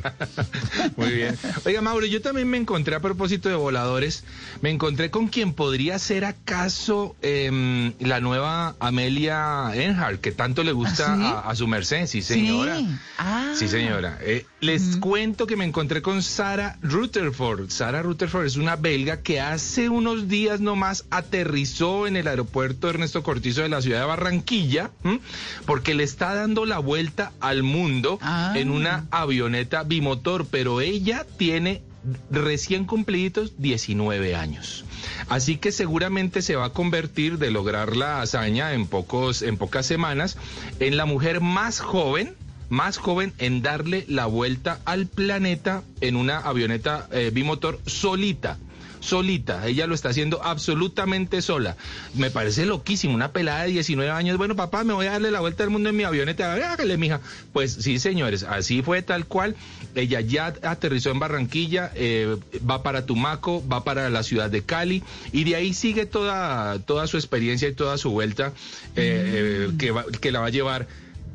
[0.98, 1.38] Muy bien.
[1.66, 4.24] Oiga, Mauro, yo también me encontré a propósito de voladores,
[4.62, 10.72] me encontré con quien podría ser acaso em, la nueva Amelia Earhart, que tanto le
[10.72, 11.24] gusta ¿Ah, sí?
[11.24, 12.78] a, a su merced, sí señora.
[12.78, 12.88] Sí.
[13.18, 13.54] Ah.
[13.56, 14.18] Sí, señora.
[14.22, 17.70] Eh, les cuento que me encontré con Sara Rutherford.
[17.70, 23.24] Sara Rutherford es una belga que hace unos días nomás aterrizó en el aeropuerto Ernesto
[23.24, 25.20] Cortizo de la ciudad de Barranquilla, ¿m?
[25.66, 28.54] porque le está dando la vuelta al mundo Ah.
[28.56, 31.82] en una avioneta bimotor, pero ella tiene
[32.32, 34.86] recién cumplidos 19 años.
[35.28, 39.86] Así que seguramente se va a convertir de lograr la hazaña en pocos en pocas
[39.86, 40.38] semanas
[40.80, 42.36] en la mujer más joven
[42.70, 48.58] más joven en darle la vuelta al planeta en una avioneta eh, bimotor solita.
[49.00, 51.76] Solita, ella lo está haciendo absolutamente sola.
[52.16, 54.38] Me parece loquísimo, una pelada de 19 años.
[54.38, 56.54] Bueno, papá, me voy a darle la vuelta al mundo en mi avioneta.
[56.54, 57.22] Hágale, mija.
[57.54, 59.56] Pues sí, señores, así fue tal cual.
[59.96, 62.38] Ella ya aterrizó en Barranquilla, eh,
[62.70, 67.08] va para Tumaco, va para la ciudad de Cali y de ahí sigue toda, toda
[67.08, 68.54] su experiencia y toda su vuelta
[68.96, 70.88] eh, eh, que, va- que la va a llevar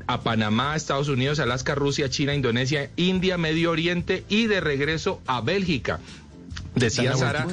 [0.08, 5.40] a Panamá, Estados Unidos, Alaska, Rusia, China, Indonesia, India, Medio Oriente y de regreso a
[5.40, 6.00] Bélgica.
[6.74, 7.46] Decía Sara.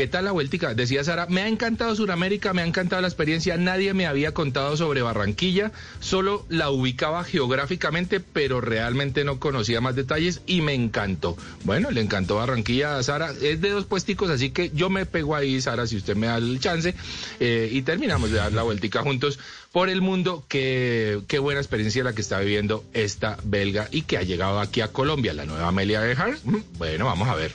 [0.00, 0.72] ¿Qué tal la vueltica?
[0.72, 4.76] Decía Sara, me ha encantado Sudamérica, me ha encantado la experiencia, nadie me había contado
[4.76, 11.36] sobre Barranquilla, solo la ubicaba geográficamente, pero realmente no conocía más detalles y me encantó.
[11.64, 15.34] Bueno, le encantó Barranquilla a Sara, es de dos puesticos, así que yo me pego
[15.36, 16.94] ahí, Sara, si usted me da el chance,
[17.40, 19.38] eh, y terminamos de dar la vueltica juntos
[19.72, 20.44] por el mundo.
[20.48, 24.80] Qué, qué buena experiencia la que está viviendo esta belga y que ha llegado aquí
[24.80, 26.40] a Colombia, la nueva Amelia Earhart.
[26.44, 27.52] Mm, Bueno, vamos a ver.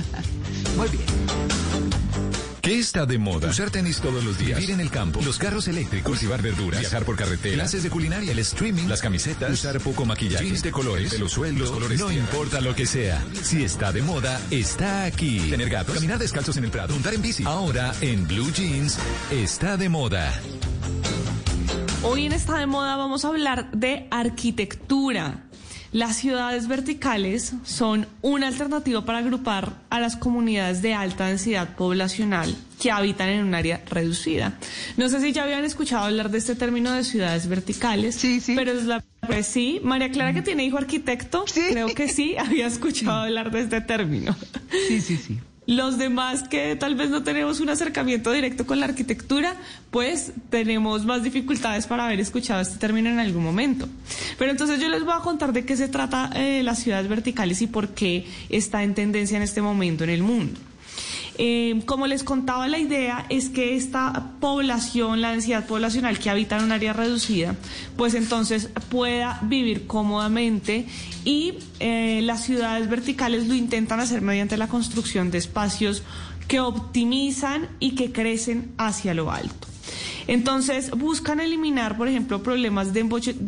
[0.76, 1.04] Muy bien.
[2.62, 3.48] ¿Qué está de moda?
[3.48, 4.60] Usar tenis todos los días.
[4.60, 5.20] Vivir en el campo.
[5.24, 6.12] Los carros eléctricos.
[6.12, 6.78] Cultivar verduras.
[6.78, 7.56] Viajar por carretera.
[7.56, 8.30] Clases de culinaria.
[8.30, 8.86] El streaming.
[8.86, 9.50] Las camisetas.
[9.50, 10.44] Usar poco maquillaje.
[10.44, 11.18] Jeans de colores.
[11.18, 11.72] Los sueldos.
[11.98, 13.20] no importa lo que sea.
[13.42, 15.50] Si está de moda, está aquí.
[15.50, 15.96] Tener gatos.
[15.96, 16.94] Caminar descalzos en el prado.
[16.94, 17.42] Montar en bici.
[17.44, 18.96] Ahora, en Blue Jeans,
[19.32, 20.32] está de moda.
[22.04, 25.44] Hoy en esta de moda vamos a hablar de arquitectura.
[25.92, 32.56] Las ciudades verticales son una alternativa para agrupar a las comunidades de alta densidad poblacional
[32.80, 34.58] que habitan en un área reducida.
[34.96, 38.16] No sé si ya habían escuchado hablar de este término de ciudades verticales.
[38.16, 38.54] Sí, sí.
[38.56, 42.66] Pero es la pues sí, María Clara que tiene hijo arquitecto, creo que sí había
[42.68, 44.34] escuchado hablar de este término.
[44.88, 45.38] Sí, sí, sí.
[45.66, 49.54] Los demás que tal vez no tenemos un acercamiento directo con la arquitectura,
[49.92, 53.88] pues tenemos más dificultades para haber escuchado este término en algún momento.
[54.38, 57.62] Pero entonces yo les voy a contar de qué se trata eh, las ciudades verticales
[57.62, 60.58] y por qué está en tendencia en este momento en el mundo.
[61.38, 66.58] Eh, como les contaba, la idea es que esta población, la densidad poblacional que habita
[66.58, 67.56] en un área reducida,
[67.96, 70.86] pues entonces pueda vivir cómodamente
[71.24, 76.02] y eh, las ciudades verticales lo intentan hacer mediante la construcción de espacios
[76.48, 79.71] que optimizan y que crecen hacia lo alto.
[80.26, 83.00] Entonces buscan eliminar, por ejemplo, problemas de,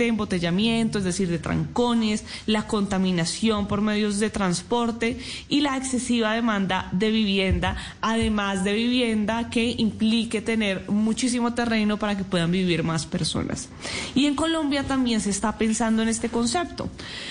[0.06, 5.18] embotellamiento, es decir, de trancones, la contaminación por medios de transporte
[5.48, 12.16] y la excesiva demanda de vivienda, además de vivienda que implique tener muchísimo terreno para
[12.16, 13.68] que puedan vivir más personas.
[14.14, 16.88] Y en Colombia también se está pensando en este concepto.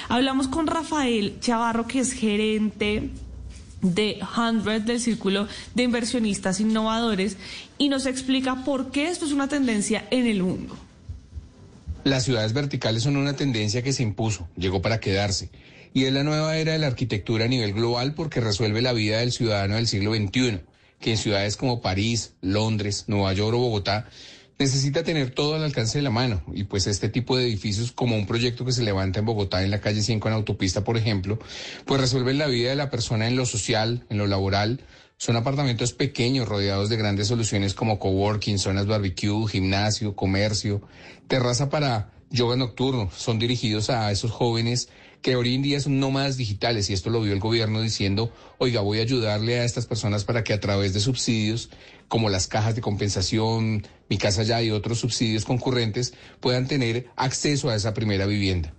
[0.10, 3.12] Hablamos con Rafael Chavarro, que es gerente
[3.84, 7.38] de 100 del Círculo de Inversionistas Innovadores
[7.78, 10.76] y nos explica por qué esto es una tendencia en el mundo.
[12.04, 15.50] Las ciudades verticales son una tendencia que se impuso, llegó para quedarse.
[15.94, 19.20] Y es la nueva era de la arquitectura a nivel global porque resuelve la vida
[19.20, 20.62] del ciudadano del siglo XXI,
[21.00, 24.08] que en ciudades como París, Londres, Nueva York o Bogotá
[24.60, 26.44] necesita tener todo al alcance de la mano.
[26.54, 29.72] Y pues este tipo de edificios, como un proyecto que se levanta en Bogotá, en
[29.72, 31.40] la calle 5 en autopista, por ejemplo,
[31.86, 34.82] pues resuelven la vida de la persona en lo social, en lo laboral.
[35.18, 40.82] Son apartamentos pequeños rodeados de grandes soluciones como coworking, zonas barbecue, gimnasio, comercio,
[41.28, 43.10] terraza para yoga nocturno.
[43.16, 44.90] Son dirigidos a esos jóvenes
[45.24, 48.82] que hoy en día son nómadas digitales y esto lo vio el gobierno diciendo, oiga,
[48.82, 51.70] voy a ayudarle a estas personas para que a través de subsidios
[52.10, 57.70] como las cajas de compensación, mi casa ya y otros subsidios concurrentes puedan tener acceso
[57.70, 58.74] a esa primera vivienda.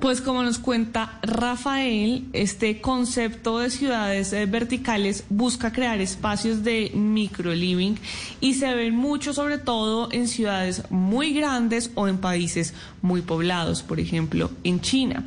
[0.00, 6.92] Pues como nos cuenta Rafael, este concepto de ciudades eh, verticales busca crear espacios de
[6.94, 7.98] microliving
[8.40, 13.82] y se ven mucho sobre todo en ciudades muy grandes o en países muy poblados,
[13.82, 15.24] por ejemplo en China.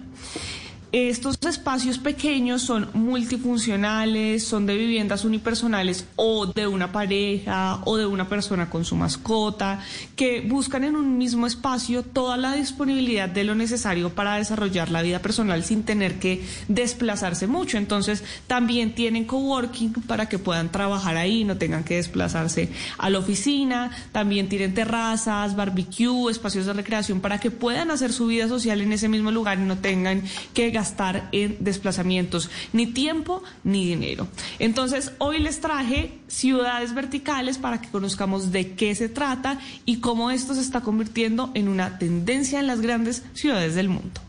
[0.94, 8.06] Estos espacios pequeños son multifuncionales, son de viviendas unipersonales o de una pareja o de
[8.06, 9.80] una persona con su mascota,
[10.18, 15.02] que buscan en un mismo espacio toda la disponibilidad de lo necesario para desarrollar la
[15.02, 17.78] vida personal sin tener que desplazarse mucho.
[17.78, 23.20] Entonces también tienen coworking para que puedan trabajar ahí, no tengan que desplazarse a la
[23.20, 28.82] oficina, también tienen terrazas, barbecue, espacios de recreación para que puedan hacer su vida social
[28.82, 30.24] en ese mismo lugar y no tengan
[30.54, 34.28] que gastar en desplazamientos ni tiempo ni dinero.
[34.58, 40.32] Entonces, hoy les traje ciudades verticales para que conozcamos de qué se trata y cómo
[40.32, 44.20] esto se está convirtiendo en una tendencia en las grandes ciudades del mundo.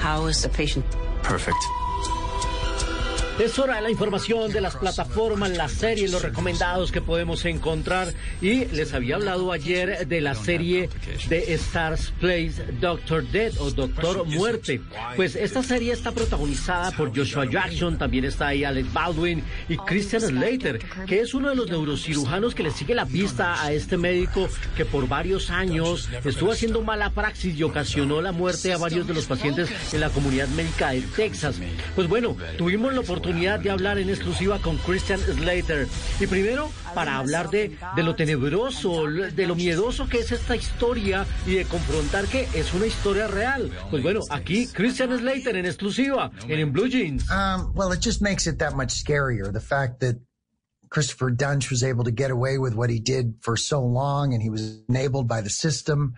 [0.00, 0.84] How is the patient?
[1.24, 1.85] Perfect.
[3.38, 8.14] Es hora de la información de las plataformas, las series, los recomendados que podemos encontrar.
[8.40, 10.88] Y les había hablado ayer de la serie
[11.28, 14.80] de Stars Place Doctor Dead o Doctor Muerte.
[15.16, 20.22] Pues esta serie está protagonizada por Joshua Jackson, también está ahí Alex Baldwin y Christian
[20.22, 24.48] Slater, que es uno de los neurocirujanos que le sigue la pista a este médico
[24.78, 29.12] que por varios años estuvo haciendo mala praxis y ocasionó la muerte a varios de
[29.12, 31.56] los pacientes en la comunidad médica de Texas.
[31.94, 35.88] Pues bueno, tuvimos la oportunidad oportunidad de hablar en exclusiva con Christian Slater.
[36.20, 41.26] Y primero, para hablar de, de lo tenebroso, de lo miedoso que es esta historia
[41.44, 43.72] y de confrontar que es una historia real.
[43.90, 47.24] Pues bueno, aquí Christian Slater en exclusiva, en, en Blue Jeans.
[47.28, 49.52] Um, well, it just makes it that much scarier.
[49.52, 50.16] The fact that
[50.88, 54.40] Christopher Dunch was able to get away with what he did for so long and
[54.40, 56.14] he was enabled by the system.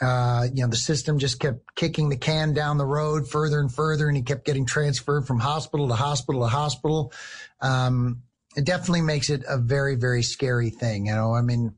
[0.00, 3.72] Uh, you know, the system just kept kicking the can down the road further and
[3.72, 7.12] further, and he kept getting transferred from hospital to hospital to hospital.
[7.60, 8.22] Um,
[8.56, 11.06] it definitely makes it a very, very scary thing.
[11.06, 11.74] You know, I mean,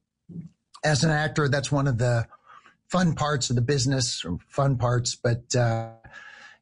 [0.84, 2.26] as an actor, that's one of the
[2.89, 5.90] fun parts of the business, or fun parts, but, uh,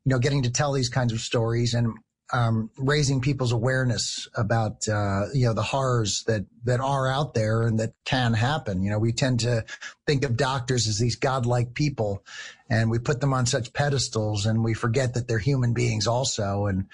[0.05, 1.93] you know, getting to tell these kinds of stories and
[2.33, 7.63] um, raising people's awareness about uh, you know the horrors that that are out there
[7.63, 8.83] and that can happen.
[8.83, 9.65] You know, we tend to
[10.07, 12.25] think of doctors as these godlike people,
[12.69, 16.67] and we put them on such pedestals, and we forget that they're human beings also.
[16.67, 16.87] And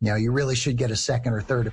[0.00, 1.72] you know, you really should get a second or third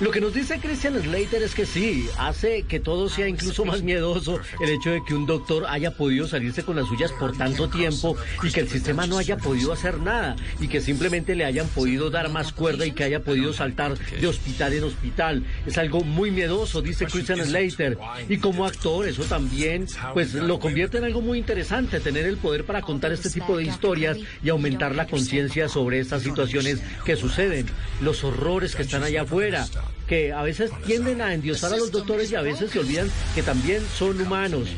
[0.00, 3.82] Lo que nos dice Christian Slater es que sí, hace que todo sea incluso más
[3.82, 7.68] miedoso el hecho de que un doctor haya podido salirse con las suyas por tanto
[7.68, 11.68] tiempo y que el sistema no haya podido hacer nada y que simplemente le hayan
[11.68, 15.44] podido dar más cuerda y que haya podido saltar de hospital en hospital.
[15.66, 17.98] Es algo muy miedoso, dice Christian Slater.
[18.30, 22.64] Y como actor, eso también pues lo convierte en algo muy interesante, tener el poder
[22.64, 27.66] para contar este tipo de historias y aumentar la conciencia sobre estas situaciones que suceden
[28.00, 29.41] los horrores que están allá afuera,
[30.06, 33.42] que a veces tienden a endiosar a los doctores y a veces se olvidan que
[33.42, 34.68] también son humanos.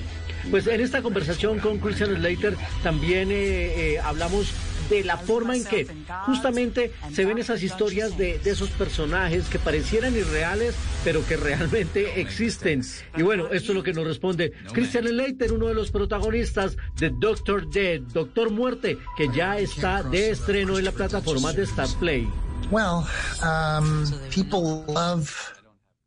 [0.51, 4.53] Pues en esta conversación con Christian Slater también eh, eh, hablamos
[4.91, 5.87] de la forma en que
[6.27, 12.21] justamente se ven esas historias de, de, esos personajes que parecieran irreales, pero que realmente
[12.21, 12.83] existen.
[13.17, 17.11] Y bueno, esto es lo que nos responde Christian Slater, uno de los protagonistas de
[17.11, 22.29] Doctor Dead, Doctor Muerte, que ya está de estreno en la plataforma de Star Play.
[22.71, 23.09] Well,
[23.43, 25.61] um, people love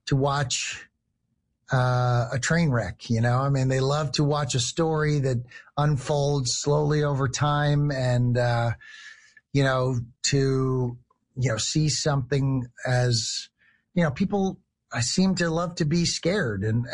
[0.07, 0.85] to watch
[1.71, 3.09] uh, a train wreck.
[3.09, 5.43] You know, I mean, they love to watch a story that
[5.77, 8.71] unfolds slowly over time, and uh,
[9.53, 10.97] you know, to
[11.37, 13.49] you know, see something as
[13.93, 14.59] you know, people
[14.93, 16.85] I seem to love to be scared and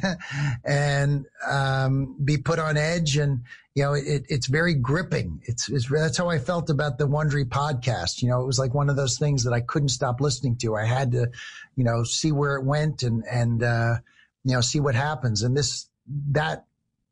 [0.64, 3.42] and um, be put on edge, and
[3.74, 5.42] you know, it, it's very gripping.
[5.44, 8.22] It's, it's that's how I felt about the Wondery podcast.
[8.22, 10.74] You know, it was like one of those things that I couldn't stop listening to.
[10.74, 11.30] I had to,
[11.76, 13.96] you know, see where it went and and uh,
[14.44, 15.42] you know see what happens.
[15.42, 15.88] And this
[16.30, 16.64] that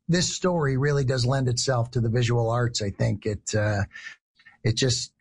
[0.09, 2.81] this story really does lend itself to the visual arts.
[2.81, 3.83] I think it uh,
[4.63, 5.13] it just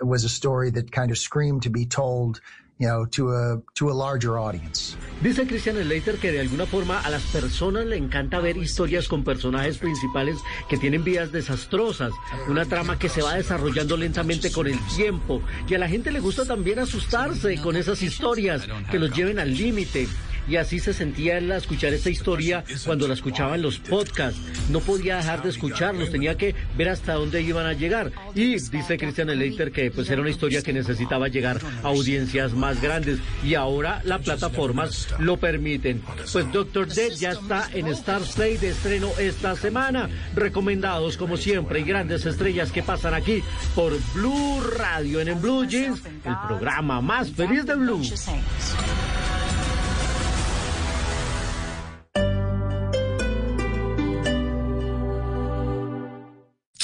[0.00, 2.40] was a story that kind of screamed to be told
[2.78, 4.96] you know, to a, to a larger audience.
[5.22, 9.22] Dice Christian Slater que de alguna forma a las personas le encanta ver historias con
[9.24, 10.38] personajes principales
[10.68, 12.12] que tienen vidas desastrosas,
[12.48, 16.20] una trama que se va desarrollando lentamente con el tiempo y a la gente le
[16.20, 20.08] gusta también asustarse con esas historias que los lleven al límite
[20.48, 24.40] y así se sentía él a escuchar esta historia cuando la escuchaba en los podcasts.
[24.70, 28.12] No podía dejar de escucharlos, tenía que ver hasta dónde iban a llegar.
[28.34, 32.80] Y dice Christian Leiter que pues era una historia que necesitaba llegar a audiencias más
[32.80, 36.02] grandes y ahora las plataformas lo permiten.
[36.32, 40.08] Pues Doctor Dead ya está en Star Play de estreno esta semana.
[40.34, 43.42] Recomendados como siempre y grandes estrellas que pasan aquí
[43.74, 48.02] por Blue Radio en, en Blue Jeans, el programa más feliz de Blue.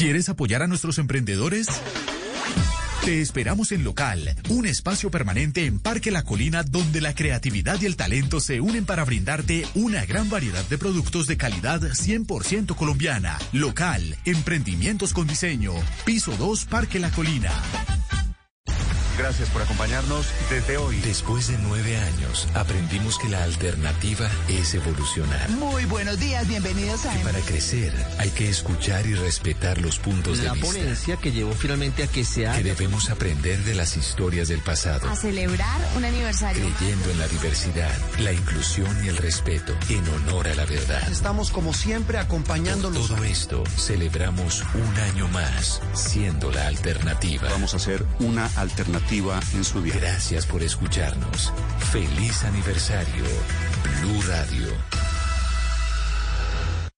[0.01, 1.67] ¿Quieres apoyar a nuestros emprendedores?
[3.05, 7.85] Te esperamos en Local, un espacio permanente en Parque La Colina donde la creatividad y
[7.85, 13.39] el talento se unen para brindarte una gran variedad de productos de calidad 100% colombiana.
[13.53, 15.75] Local, emprendimientos con diseño.
[16.07, 17.53] Piso 2, Parque La Colina.
[19.21, 20.99] Gracias por acompañarnos desde hoy.
[21.01, 25.51] Después de nueve años, aprendimos que la alternativa es evolucionar.
[25.51, 27.13] Muy buenos días, bienvenidos a...
[27.13, 30.67] Que para crecer hay que escuchar y respetar los puntos la de vista.
[30.69, 32.57] La ponencia que llevó finalmente a que se haga...
[32.57, 35.07] Que debemos aprender de las historias del pasado.
[35.11, 36.63] A celebrar un aniversario.
[36.79, 41.07] Creyendo en la diversidad, la inclusión y el respeto, en honor a la verdad.
[41.13, 43.09] Estamos como siempre acompañándolos.
[43.09, 47.51] Por todo esto, celebramos un año más, siendo la alternativa.
[47.51, 49.97] Vamos a hacer una alternativa en su vida.
[49.99, 51.53] Gracias por escucharnos.
[51.91, 53.25] Feliz aniversario,
[54.01, 54.69] Blue Radio.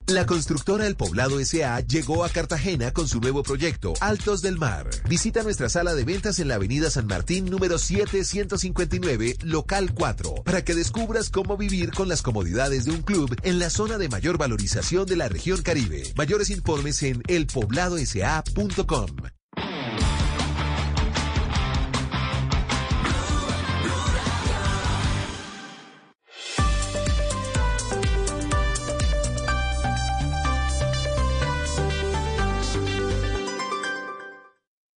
[0.08, 1.80] La constructora El Poblado S.A.
[1.80, 4.90] llegó a Cartagena con su nuevo proyecto, Altos del Mar.
[5.08, 10.62] Visita nuestra sala de ventas en la avenida San Martín número 7159, local 4, para
[10.62, 14.36] que descubras cómo vivir con las comodidades de un club en la zona de mayor
[14.36, 16.02] valorización de la región Caribe.
[16.14, 19.41] Mayores informes en elpobladosa.com.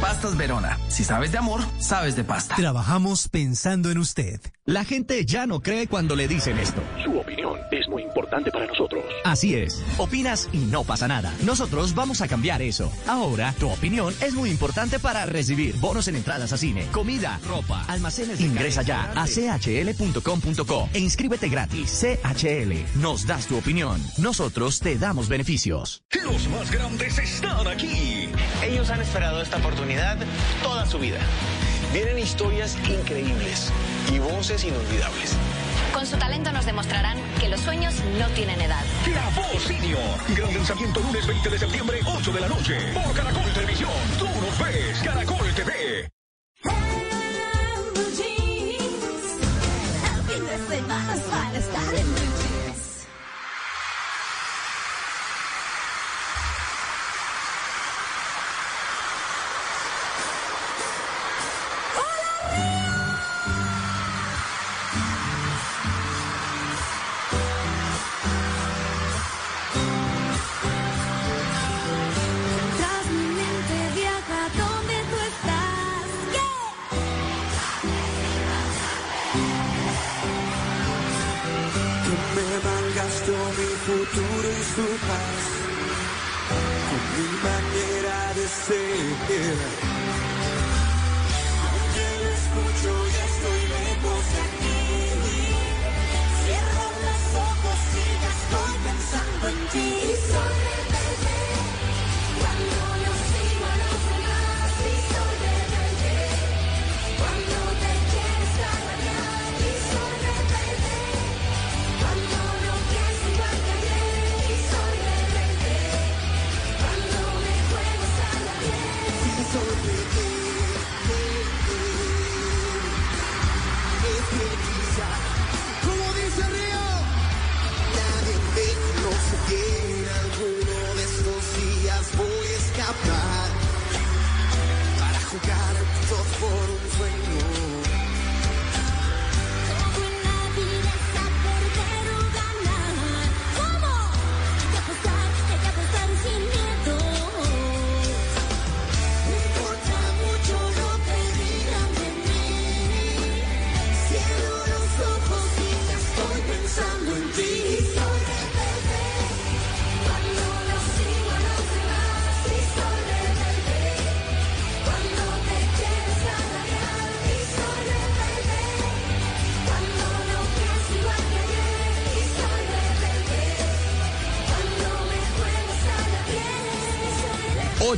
[0.00, 0.78] Pastas Verona.
[0.88, 2.54] Si sabes de amor, sabes de pasta.
[2.56, 4.40] Trabajamos pensando en usted.
[4.64, 6.82] La gente ya no cree cuando le dicen esto.
[7.02, 7.85] Su opinión es
[8.16, 9.04] importante para nosotros.
[9.24, 9.84] Así es.
[9.98, 11.34] Opinas y no pasa nada.
[11.44, 12.90] Nosotros vamos a cambiar eso.
[13.06, 17.84] Ahora, tu opinión es muy importante para recibir bonos en entradas a cine, comida, ropa,
[17.88, 18.40] almacenes.
[18.40, 22.00] Ingresa ya a chl.com.co e inscríbete gratis.
[22.00, 23.00] CHL.
[23.02, 24.02] Nos das tu opinión.
[24.16, 26.02] Nosotros te damos beneficios.
[26.24, 28.30] Los más grandes están aquí.
[28.64, 30.16] Ellos han esperado esta oportunidad
[30.62, 31.18] toda su vida.
[31.92, 33.70] Vienen historias increíbles
[34.10, 35.36] y voces inolvidables.
[35.96, 38.84] Con su talento nos demostrarán que los sueños no tienen edad.
[39.14, 39.98] La Voz Senior.
[40.36, 42.76] Gran lanzamiento lunes 20 de septiembre, 8 de la noche.
[42.92, 43.90] Por Caracol Televisión.
[44.18, 45.02] Tú nos ves.
[45.02, 46.10] Caracol TV.
[84.10, 85.44] Futuro y su paz
[86.88, 89.95] con mi manera de ser.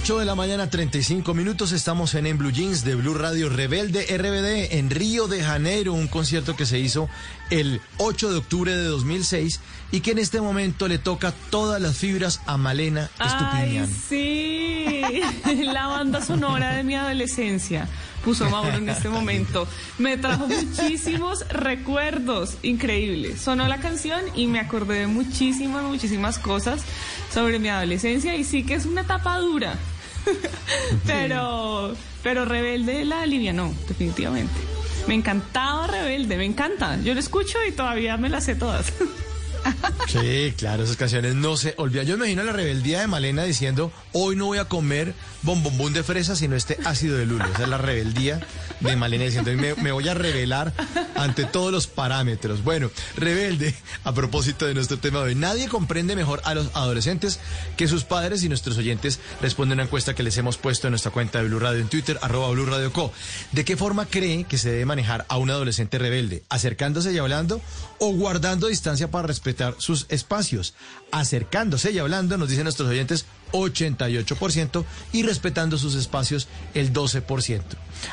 [0.09, 1.72] 8 de la mañana, 35 minutos.
[1.72, 6.09] Estamos en En Blue Jeans de Blue Radio Rebelde RBD en Río de Janeiro, un
[6.09, 7.10] concierto que se hizo
[7.51, 9.60] el 8 de octubre de 2006
[9.93, 13.89] y que en este momento le toca todas las fibras a Malena Ay, Estupiñán.
[14.09, 15.02] sí,
[15.66, 17.86] la banda sonora de mi adolescencia
[18.24, 19.68] puso Mauro en este momento.
[19.98, 23.43] Me trajo muchísimos recuerdos increíbles.
[23.43, 26.80] Sonó la canción y me acordé de muchísimas, muchísimas cosas
[27.30, 29.78] sobre mi adolescencia y sí que es una etapa dura.
[31.06, 34.55] pero, pero Rebelde la alivianó, definitivamente.
[35.06, 37.00] Me encantaba Rebelde, me encanta.
[37.02, 38.92] Yo lo escucho y todavía me las sé todas.
[40.08, 42.06] Sí, claro, esas canciones no se olvidan.
[42.06, 46.02] Yo me imagino la rebeldía de Malena diciendo, hoy no voy a comer bombombón de
[46.02, 47.44] fresa, sino este ácido de lulo.
[47.44, 48.40] Esa es la rebeldía
[48.80, 50.72] de Malena diciendo, me, me voy a rebelar
[51.14, 52.64] ante todos los parámetros.
[52.64, 53.74] Bueno, rebelde,
[54.04, 57.38] a propósito de nuestro tema de hoy, nadie comprende mejor a los adolescentes
[57.76, 61.10] que sus padres y nuestros oyentes responden una encuesta que les hemos puesto en nuestra
[61.10, 63.12] cuenta de Blue Radio en Twitter, arroba Blue Radio Co.
[63.52, 66.42] ¿De qué forma cree que se debe manejar a un adolescente rebelde?
[66.48, 67.60] ¿Acercándose y hablando
[67.98, 70.74] o guardando distancia para respetar sus espacios?
[71.10, 77.62] Acercándose y hablando, nos dicen nuestros oyentes, 88% y respetando sus espacios el 12%.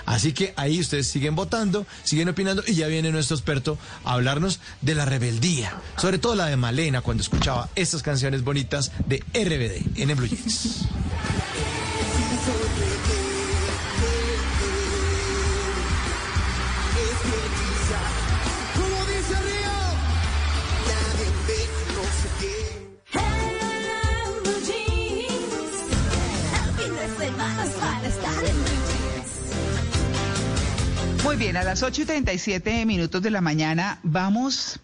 [0.06, 4.60] Así que ahí ustedes siguen votando, siguen opinando y ya viene nuestro experto a hablarnos
[4.82, 10.00] de la rebeldía, sobre todo la de Malena cuando escuchaba estas canciones bonitas de RBD
[10.02, 10.86] en el Blue Jeans.
[31.26, 34.80] Muy bien, a las 8 y 37 minutos de la mañana vamos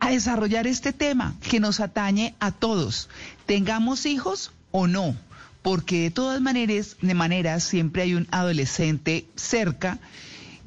[0.00, 3.10] a desarrollar este tema que nos atañe a todos,
[3.44, 5.14] tengamos hijos o no,
[5.60, 9.98] porque de todas maneras, de maneras siempre hay un adolescente cerca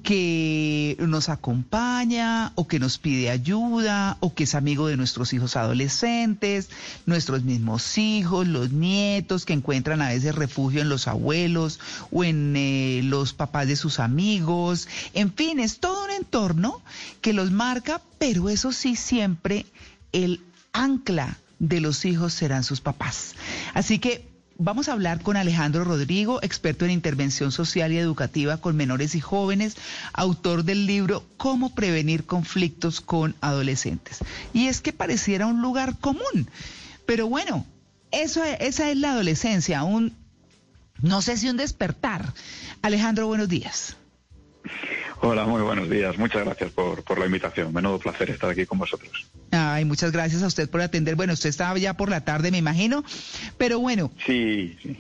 [0.06, 5.56] que nos acompaña o que nos pide ayuda o que es amigo de nuestros hijos
[5.56, 6.70] adolescentes,
[7.08, 11.80] nuestros mismos hijos, los nietos que encuentran a veces refugio en los abuelos
[12.12, 14.88] o en eh, los papás de sus amigos.
[15.16, 16.82] En fin, es todo un entorno
[17.22, 19.66] que los marca, pero eso sí siempre
[20.12, 20.40] el
[20.72, 23.34] ancla de los hijos serán sus papás.
[23.74, 28.78] Así que Vamos a hablar con Alejandro Rodrigo, experto en intervención social y educativa con
[28.78, 29.76] menores y jóvenes,
[30.14, 34.20] autor del libro Cómo prevenir conflictos con adolescentes.
[34.54, 36.50] Y es que pareciera un lugar común,
[37.06, 37.66] pero bueno,
[38.12, 40.16] eso, esa es la adolescencia, un,
[41.02, 42.34] no sé si un despertar.
[42.82, 43.98] Alejandro, buenos días.
[45.22, 46.18] Hola, muy buenos días.
[46.18, 47.74] Muchas gracias por, por la invitación.
[47.74, 49.28] Menudo placer estar aquí con vosotros.
[49.52, 51.16] Ay, muchas gracias a usted por atender.
[51.16, 53.04] Bueno, usted estaba ya por la tarde, me imagino.
[53.58, 54.12] Pero bueno.
[54.26, 54.98] Sí, sí.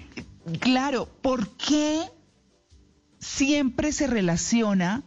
[0.59, 2.03] Claro, ¿por qué
[3.19, 5.03] siempre se relaciona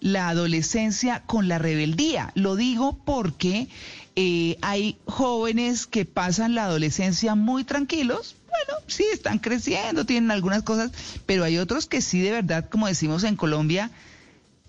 [0.00, 2.32] la adolescencia con la rebeldía?
[2.34, 3.68] Lo digo porque
[4.16, 8.36] eh, hay jóvenes que pasan la adolescencia muy tranquilos.
[8.48, 10.90] Bueno, sí, están creciendo, tienen algunas cosas,
[11.26, 13.90] pero hay otros que sí, de verdad, como decimos en Colombia,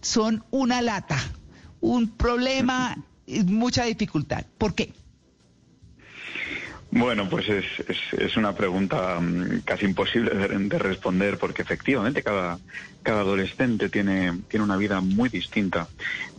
[0.02, 1.20] son una lata,
[1.82, 2.98] un problema,
[3.46, 4.46] mucha dificultad.
[4.58, 4.94] ¿Por qué?
[6.92, 7.66] Bueno, pues es,
[8.18, 12.58] es, una pregunta mm, casi imposible de, de responder porque efectivamente cada,
[13.04, 15.88] cada adolescente tiene, tiene una vida muy distinta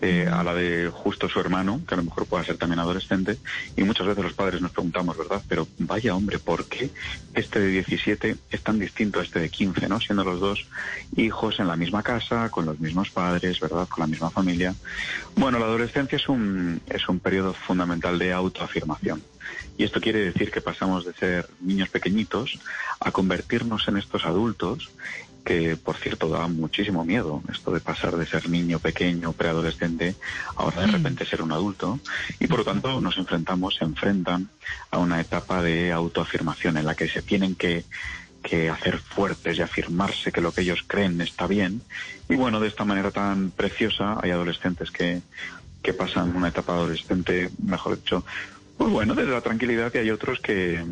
[0.01, 3.39] eh, a la de justo su hermano, que a lo mejor pueda ser también adolescente,
[3.77, 5.43] y muchas veces los padres nos preguntamos, ¿verdad?
[5.49, 6.91] Pero vaya hombre, ¿por qué
[7.35, 10.01] este de 17 es tan distinto a este de 15, ¿no?
[10.01, 10.67] Siendo los dos
[11.17, 13.89] hijos en la misma casa, con los mismos padres, ¿verdad?
[13.89, 14.75] Con la misma familia.
[15.37, 19.23] Bueno, la adolescencia es un, es un periodo fundamental de autoafirmación.
[19.81, 22.59] Y esto quiere decir que pasamos de ser niños pequeñitos
[23.01, 24.91] a convertirnos en estos adultos
[25.43, 30.17] que por cierto da muchísimo miedo esto de pasar de ser niño pequeño, preadolescente,
[30.55, 31.99] ahora de repente ser un adulto.
[32.39, 34.51] Y por lo tanto nos enfrentamos, se enfrentan
[34.91, 37.87] a una etapa de autoafirmación en la que se tienen que,
[38.43, 41.81] que hacer fuertes y afirmarse que lo que ellos creen está bien.
[42.29, 45.23] Y bueno, de esta manera tan preciosa hay adolescentes que,
[45.83, 48.27] que pasan una etapa adolescente, mejor dicho,
[48.81, 50.83] pues bueno, desde la tranquilidad y hay otros que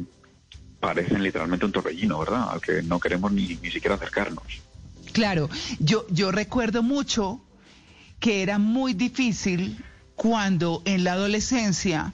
[0.78, 2.50] parecen literalmente un torbellino, ¿verdad?
[2.50, 4.44] Al que no queremos ni, ni siquiera acercarnos.
[5.12, 5.48] Claro,
[5.78, 7.40] yo, yo recuerdo mucho
[8.20, 9.82] que era muy difícil
[10.16, 12.12] cuando en la adolescencia,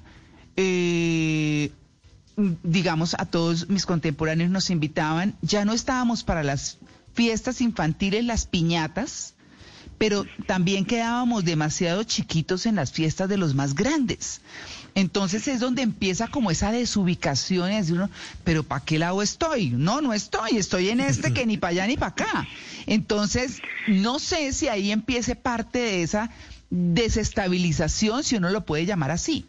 [0.55, 1.73] eh,
[2.37, 6.79] digamos, a todos mis contemporáneos nos invitaban, ya no estábamos para las
[7.15, 9.35] fiestas infantiles, las piñatas,
[9.99, 14.41] pero también quedábamos demasiado chiquitos en las fiestas de los más grandes.
[14.95, 18.11] Entonces es donde empieza como esa desubicación y decir uno,
[18.45, 19.71] pero ¿para qué lado estoy?
[19.71, 22.49] No, no estoy, estoy en este que ni para allá ni para acá.
[22.87, 26.31] Entonces, no sé si ahí empiece parte de esa
[26.71, 29.47] desestabilización, si uno lo puede llamar así.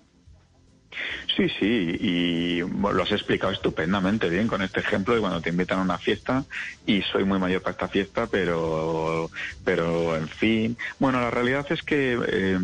[1.36, 5.80] Sí, sí, y lo has explicado estupendamente bien con este ejemplo de cuando te invitan
[5.80, 6.46] a una fiesta
[6.86, 9.30] y soy muy mayor para esta fiesta, pero,
[9.66, 10.78] pero en fin.
[10.98, 12.60] Bueno, la realidad es que, eh,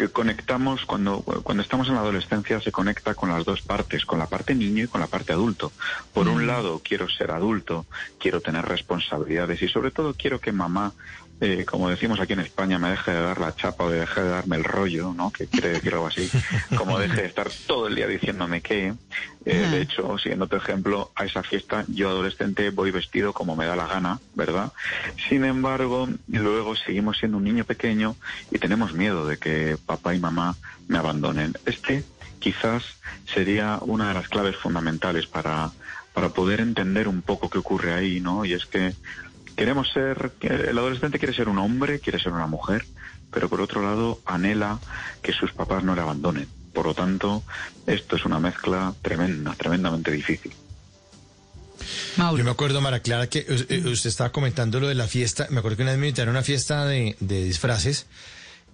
[0.00, 4.18] que conectamos, cuando, cuando estamos en la adolescencia se conecta con las dos partes, con
[4.18, 5.72] la parte niño y con la parte adulto.
[6.14, 7.84] Por un lado, quiero ser adulto,
[8.18, 10.94] quiero tener responsabilidades y sobre todo quiero que mamá
[11.40, 14.22] eh, como decimos aquí en España, me deje de dar la chapa o de deje
[14.22, 15.30] de darme el rollo, ¿no?
[15.30, 16.30] Que quiere decir algo así.
[16.76, 18.94] Como deje de estar todo el día diciéndome que,
[19.46, 23.64] eh, de hecho, siguiendo tu ejemplo, a esa fiesta yo adolescente voy vestido como me
[23.64, 24.72] da la gana, ¿verdad?
[25.28, 28.16] Sin embargo, luego seguimos siendo un niño pequeño
[28.50, 30.56] y tenemos miedo de que papá y mamá
[30.88, 31.54] me abandonen.
[31.64, 32.04] Este
[32.38, 32.82] quizás
[33.32, 35.70] sería una de las claves fundamentales para,
[36.12, 38.44] para poder entender un poco qué ocurre ahí, ¿no?
[38.44, 38.94] Y es que
[39.60, 42.86] queremos ser, el adolescente quiere ser un hombre, quiere ser una mujer,
[43.30, 44.80] pero por otro lado anhela
[45.22, 46.48] que sus papás no le abandonen.
[46.72, 47.42] Por lo tanto,
[47.86, 50.54] esto es una mezcla tremenda, tremendamente difícil.
[52.16, 55.46] Yo me acuerdo, Mara Clara, que eh, usted estaba comentando lo de la fiesta.
[55.50, 58.06] Me acuerdo que una vez me invitaron a una fiesta de, de disfraces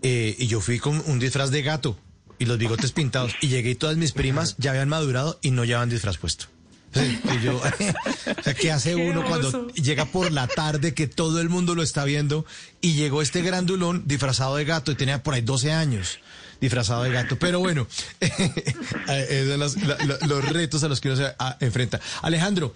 [0.03, 1.99] eh, y yo fui con un disfraz de gato
[2.39, 3.33] y los bigotes pintados.
[3.41, 6.47] Y llegué y todas mis primas ya habían madurado y no llevaban disfraz puesto.
[6.95, 7.63] Y yo, o
[8.43, 11.83] sea, ¿qué hace Qué uno cuando llega por la tarde que todo el mundo lo
[11.83, 12.47] está viendo
[12.81, 16.19] y llegó este grandulón disfrazado de gato y tenía por ahí 12 años
[16.59, 17.39] disfrazado de gato?
[17.39, 17.87] Pero bueno,
[18.21, 22.01] esos son los, la- los retos a los que uno se ah, enfrenta.
[22.23, 22.75] Alejandro,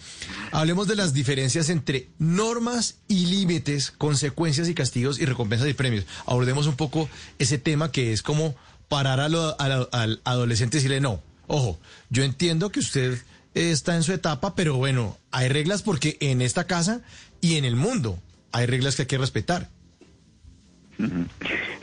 [0.53, 6.05] hablemos de las diferencias entre normas y límites, consecuencias y castigos y recompensas y premios.
[6.27, 7.09] Abordemos un poco
[7.39, 8.55] ese tema que es como
[8.89, 11.81] parar a lo- a la- al adolescente y decirle, no, ojo,
[12.11, 13.19] yo entiendo que usted
[13.55, 17.01] está en su etapa, pero bueno, hay reglas porque en esta casa
[17.41, 18.19] y en el mundo
[18.53, 19.69] hay reglas que hay que respetar.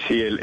[0.08, 0.40] Sí, el,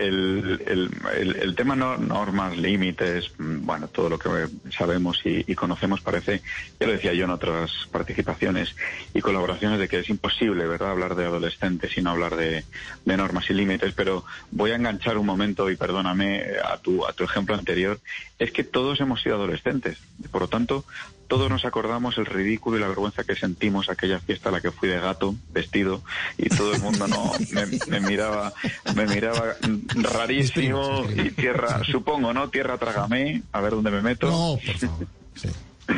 [0.67, 4.29] el, tema no, normas, límites, mm, bueno, todo lo que
[4.77, 6.43] sabemos y, y conocemos parece,
[6.79, 8.75] ya lo decía yo en otras participaciones
[9.15, 12.65] y colaboraciones, de que es imposible, ¿verdad?, hablar de adolescentes y no hablar de,
[13.05, 17.07] de normas y límites, pero voy a enganchar un momento y perdóname eh, a tu,
[17.07, 18.01] a tu ejemplo anterior,
[18.39, 19.99] es que todos hemos sido adolescentes,
[20.31, 20.85] por lo tanto,
[21.29, 24.71] todos nos acordamos el ridículo y la vergüenza que sentimos aquella fiesta a la que
[24.71, 26.03] fui de gato, vestido,
[26.39, 28.53] y todo el mundo no me, me miraba,
[28.95, 29.57] me miraba
[29.95, 32.49] rarísimo y tierra, supongo, ¿no?
[32.51, 34.31] Tierra trágame, a ver dónde me meto.
[34.31, 35.07] No, por favor.
[35.35, 35.49] Sí.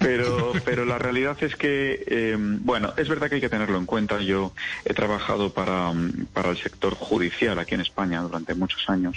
[0.00, 3.86] Pero, pero la realidad es que, eh, bueno, es verdad que hay que tenerlo en
[3.86, 4.20] cuenta.
[4.20, 4.52] Yo
[4.84, 9.16] he trabajado para, mm, para el sector judicial aquí en España durante muchos años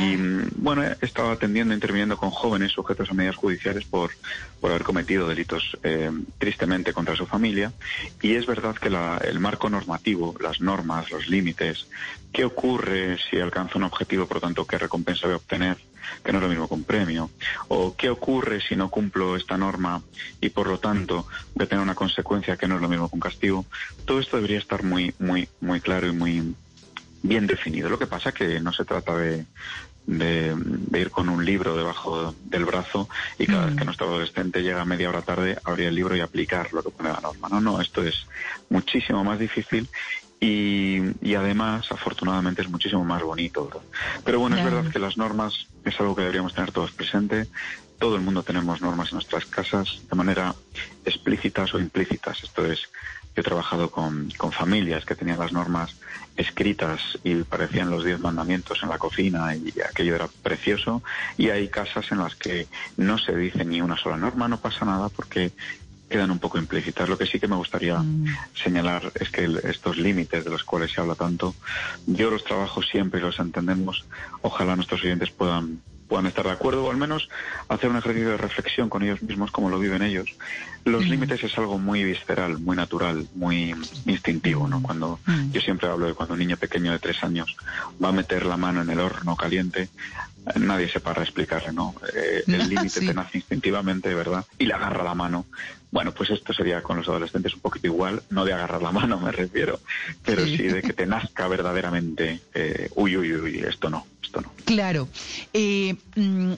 [0.00, 4.12] y, mm, bueno, he estado atendiendo, interviniendo con jóvenes sujetos a medidas judiciales por,
[4.60, 7.72] por haber cometido delitos eh, tristemente contra su familia.
[8.20, 11.88] Y es verdad que la- el marco normativo, las normas, los límites,
[12.32, 15.76] qué ocurre si alcanza un objetivo, por lo tanto, qué recompensa voy a obtener,
[16.24, 17.30] que no es lo mismo con premio,
[17.68, 20.02] o qué ocurre si no cumplo esta norma
[20.40, 23.20] y por lo tanto voy a tener una consecuencia que no es lo mismo con
[23.20, 23.64] castigo.
[24.04, 26.54] Todo esto debería estar muy, muy, muy claro y muy
[27.22, 27.88] bien definido.
[27.88, 29.46] Lo que pasa que no se trata de,
[30.06, 34.62] de, de ir con un libro debajo del brazo y cada vez que nuestro adolescente
[34.62, 37.48] llega media hora tarde abrir el libro y aplicar lo que pone la norma.
[37.48, 38.26] No, no, esto es
[38.68, 39.88] muchísimo más difícil
[40.42, 43.66] y, y además, afortunadamente, es muchísimo más bonito.
[43.66, 43.82] ¿verdad?
[44.24, 47.46] Pero bueno, es verdad que las normas es algo que deberíamos tener todos presente.
[48.00, 50.52] Todo el mundo tenemos normas en nuestras casas de manera
[51.04, 52.42] explícitas o implícitas.
[52.42, 52.80] Esto es,
[53.36, 55.94] yo he trabajado con, con familias que tenían las normas
[56.36, 61.04] escritas y parecían los diez mandamientos en la cocina y aquello era precioso.
[61.38, 62.66] Y hay casas en las que
[62.96, 65.52] no se dice ni una sola norma, no pasa nada porque
[66.12, 67.08] quedan un poco implícitas.
[67.08, 67.96] Lo que sí que me gustaría
[68.54, 71.54] señalar es que el- estos límites de los cuales se habla tanto,
[72.06, 74.04] yo los trabajo siempre y los entendemos.
[74.42, 77.26] Ojalá nuestros oyentes puedan puedan estar de acuerdo o al menos
[77.68, 80.28] hacer un ejercicio de reflexión con ellos mismos como lo viven ellos.
[80.84, 83.74] Los límites es algo muy visceral, muy natural, muy
[84.04, 84.82] instintivo, ¿no?
[84.82, 85.20] Cuando
[85.52, 87.56] yo siempre hablo de cuando un niño pequeño de tres años
[88.02, 89.88] va a meter la mano en el horno caliente,
[90.44, 91.94] eh, nadie se para a explicarle, ¿no?
[92.14, 94.44] Eh, el límite te nace instintivamente, ¿verdad?
[94.58, 95.46] Y le agarra la mano.
[95.92, 99.20] Bueno, pues esto sería con los adolescentes un poquito igual, no de agarrar la mano
[99.20, 99.78] me refiero,
[100.24, 104.50] pero sí, de que te nazca verdaderamente, eh, uy, uy, uy, esto no, esto no.
[104.64, 105.06] Claro.
[105.52, 106.52] Eh, mm,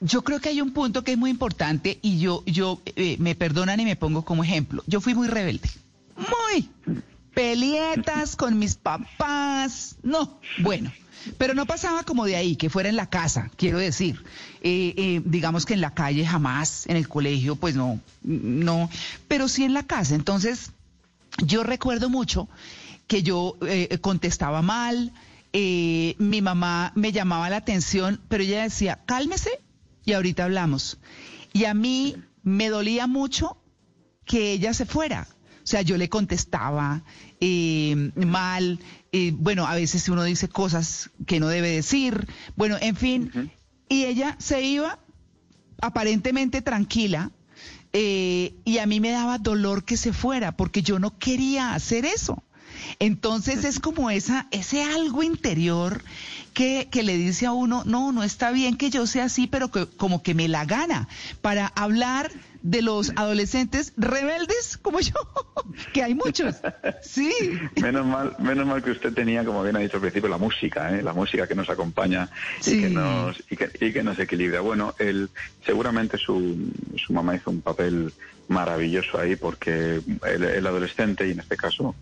[0.00, 3.34] yo creo que hay un punto que es muy importante y yo, yo eh, me
[3.34, 4.84] perdonan y me pongo como ejemplo.
[4.86, 5.70] Yo fui muy rebelde.
[6.16, 6.68] Muy.
[7.32, 9.96] Pelietas con mis papás.
[10.02, 10.92] No, bueno.
[11.38, 14.22] Pero no pasaba como de ahí, que fuera en la casa, quiero decir.
[14.60, 18.90] Eh, eh, digamos que en la calle jamás, en el colegio, pues no, no.
[19.28, 20.14] Pero sí en la casa.
[20.14, 20.70] Entonces,
[21.44, 22.48] yo recuerdo mucho
[23.06, 25.12] que yo eh, contestaba mal,
[25.56, 29.60] eh, mi mamá me llamaba la atención, pero ella decía, cálmese
[30.04, 30.98] y ahorita hablamos.
[31.52, 33.56] Y a mí me dolía mucho
[34.24, 35.28] que ella se fuera.
[35.62, 37.04] O sea, yo le contestaba
[37.40, 38.80] eh, mal,
[39.16, 42.26] eh, bueno, a veces uno dice cosas que no debe decir,
[42.56, 43.52] bueno, en fin,
[43.88, 44.98] y ella se iba
[45.80, 47.30] aparentemente tranquila,
[47.92, 52.04] eh, y a mí me daba dolor que se fuera porque yo no quería hacer
[52.04, 52.42] eso.
[52.98, 56.02] Entonces es como esa, ese algo interior
[56.52, 59.70] que, que le dice a uno, no, no está bien que yo sea así, pero
[59.70, 61.06] que, como que me la gana
[61.40, 62.32] para hablar
[62.64, 65.12] de los adolescentes rebeldes como yo,
[65.92, 66.56] que hay muchos.
[67.02, 67.30] Sí.
[67.80, 70.90] Menos mal, menos mal que usted tenía, como bien ha dicho al principio, la música,
[70.96, 71.02] ¿eh?
[71.02, 72.30] la música que nos acompaña
[72.60, 72.80] y, Sí.
[72.80, 74.60] que nos, y, que, y que nos equilibra.
[74.62, 75.28] Bueno, él,
[75.64, 78.12] seguramente su, su mamá hizo un papel
[78.48, 81.94] maravilloso ahí porque el, el adolescente, y en este caso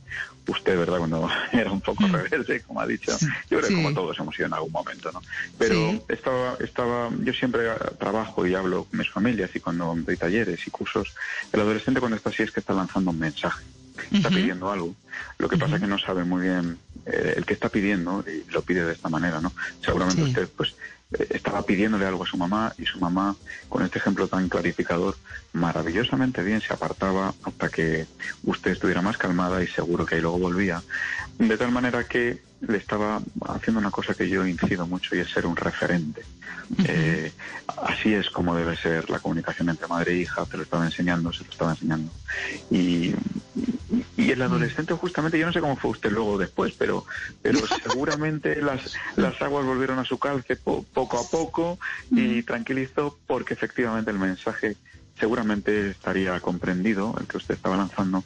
[0.47, 0.99] usted, ¿verdad?
[0.99, 3.13] Cuando era un poco rebelde, como ha dicho,
[3.51, 5.23] yo creo que como todos hemos sido en algún momento, ¿no?
[5.59, 10.67] Pero estaba, estaba, yo siempre trabajo y hablo con mis familias y cuando doy talleres
[10.67, 11.13] y cursos,
[11.53, 13.65] el adolescente cuando está así es que está lanzando un mensaje.
[14.11, 14.95] está pidiendo algo.
[15.39, 18.51] Lo que pasa es que no sabe muy bien eh, el que está pidiendo y
[18.51, 19.53] lo pide de esta manera, ¿no?
[19.81, 20.29] Seguramente Sí.
[20.29, 20.75] usted, pues,
[21.31, 23.37] estaba pidiéndole algo a su mamá y su mamá,
[23.69, 25.17] con este ejemplo tan clarificador,
[25.53, 28.07] maravillosamente bien se apartaba hasta que
[28.45, 30.83] usted estuviera más calmada y seguro que ahí luego volvía.
[31.39, 35.31] De tal manera que le estaba haciendo una cosa que yo incido mucho y es
[35.31, 36.25] ser un referente.
[36.87, 37.33] Eh,
[37.83, 41.33] así es como debe ser la comunicación entre madre e hija, te lo estaba enseñando,
[41.33, 42.13] se lo estaba enseñando.
[42.71, 43.13] Y,
[44.17, 47.05] y el adolescente justamente, yo no sé cómo fue usted luego después, pero,
[47.43, 48.81] pero seguramente las,
[49.17, 51.79] las aguas volvieron a su calce po- poco a poco
[52.11, 54.77] y tranquilizó porque efectivamente el mensaje
[55.23, 58.25] seguramente estaría comprendido, el que usted estaba lanzando,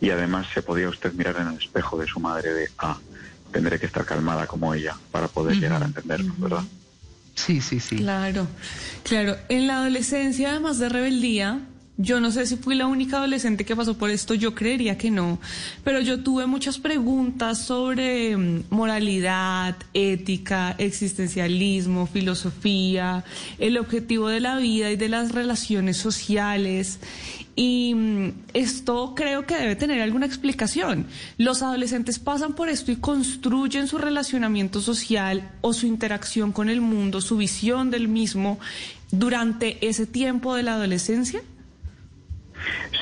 [0.00, 2.98] y además se podía usted mirar en el espejo de su madre de, ah,
[3.50, 6.64] tendré que estar calmada como ella para poder llegar a entenderlo, ¿verdad?
[7.34, 7.96] Sí, sí, sí.
[7.96, 8.46] Claro,
[9.02, 9.36] claro.
[9.50, 11.60] En la adolescencia, además de rebeldía,
[12.02, 15.10] yo no sé si fui la única adolescente que pasó por esto, yo creería que
[15.10, 15.38] no,
[15.84, 23.24] pero yo tuve muchas preguntas sobre mm, moralidad, ética, existencialismo, filosofía,
[23.58, 27.00] el objetivo de la vida y de las relaciones sociales.
[27.54, 31.06] Y mm, esto creo que debe tener alguna explicación.
[31.36, 36.80] Los adolescentes pasan por esto y construyen su relacionamiento social o su interacción con el
[36.80, 38.58] mundo, su visión del mismo
[39.10, 41.42] durante ese tiempo de la adolescencia.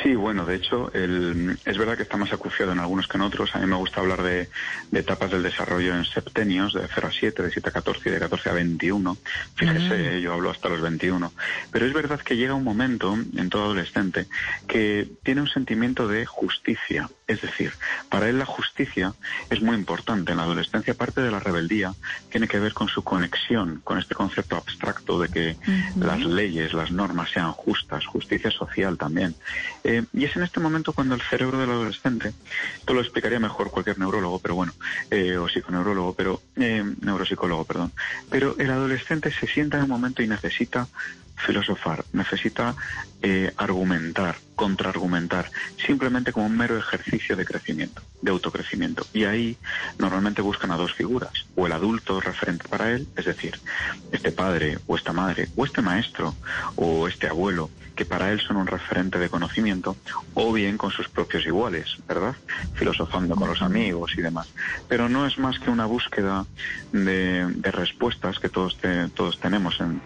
[0.03, 3.23] Sí, bueno, de hecho, el- es verdad que está más acuciado en algunos que en
[3.23, 3.55] otros.
[3.55, 4.49] A mí me gusta hablar de,
[4.91, 8.13] de etapas del desarrollo en septenios, de 0 a 7, de 7 a 14 y
[8.13, 9.19] de 14 a 21.
[9.55, 11.33] Fíjese, eh, yo hablo hasta los 21.
[11.71, 14.27] Pero es verdad que llega un momento en todo adolescente
[14.67, 17.11] que tiene un sentimiento de justicia.
[17.29, 17.73] Es decir,
[18.09, 19.13] para él la justicia
[19.51, 20.33] es muy importante.
[20.33, 21.93] En la adolescencia, parte de la rebeldía
[22.31, 25.57] tiene que ver con su conexión con este concepto abstracto de que
[25.97, 29.35] las leyes, las normas sean justas, justicia social también.
[29.85, 32.33] Eh, y es en este momento cuando el cerebro del adolescente,
[32.79, 34.73] esto lo explicaría mejor cualquier neurólogo, pero bueno,
[35.11, 37.93] eh, o psiconeurólogo, pero eh, neuropsicólogo, perdón.
[38.31, 40.89] Pero el adolescente se sienta en un momento y necesita
[41.39, 42.77] filosofar, necesita
[43.23, 45.51] eh, argumentar, contraargumentar,
[45.87, 49.07] simplemente como un mero ejercicio de crecimiento, de autocrecimiento.
[49.13, 49.57] Y ahí
[49.99, 53.59] normalmente buscan a dos figuras, o el adulto referente para él, es decir,
[54.13, 56.37] este padre o esta madre, o este maestro
[56.77, 59.97] o este abuelo, que para él son un referente de conocimiento,
[60.35, 62.37] o bien con sus propios iguales, ¿verdad?
[62.75, 64.47] Filosofando con los amigos y demás.
[64.87, 66.47] Pero no es más que una búsqueda
[66.93, 70.01] de, respuestas que todos, te- todos tenemos en,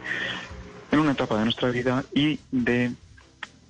[0.92, 2.92] en una etapa de nuestra vida y de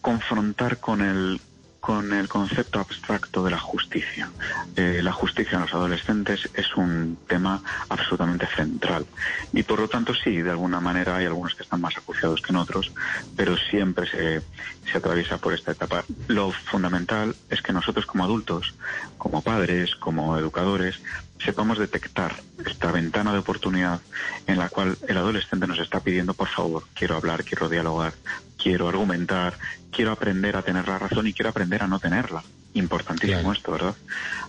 [0.01, 1.41] confrontar con el
[1.83, 4.31] con el concepto abstracto de la justicia.
[4.77, 9.05] Eh, la justicia en los adolescentes es un tema absolutamente central
[9.53, 12.53] y por lo tanto sí, de alguna manera hay algunos que están más acuciados que
[12.53, 12.93] en otros,
[13.35, 14.43] pero siempre se,
[14.91, 16.05] se atraviesa por esta etapa.
[16.29, 18.75] Lo fundamental es que nosotros como adultos,
[19.19, 21.01] como padres, como educadores,
[21.45, 24.01] sepamos detectar esta ventana de oportunidad
[24.47, 28.13] en la cual el adolescente nos está pidiendo, por favor, quiero hablar, quiero dialogar,
[28.63, 29.59] quiero argumentar,
[29.91, 32.43] quiero aprender a tener la razón y quiero aprender a no tenerla.
[32.75, 33.95] Importantísimo esto, ¿verdad?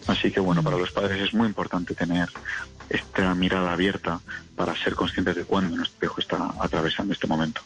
[0.08, 2.30] Así que bueno, para los padres es muy importante tener
[2.90, 4.22] esta mirada abierta
[4.56, 7.62] para ser conscientes de cuándo nuestro hijo está atravesando este momento.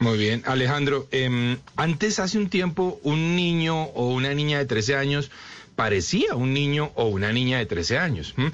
[0.00, 1.08] Muy bien, Alejandro.
[1.12, 5.30] em, antes, hace un tiempo, un niño o una niña de 13 años
[5.74, 8.34] parecía un niño o una niña de 13 años.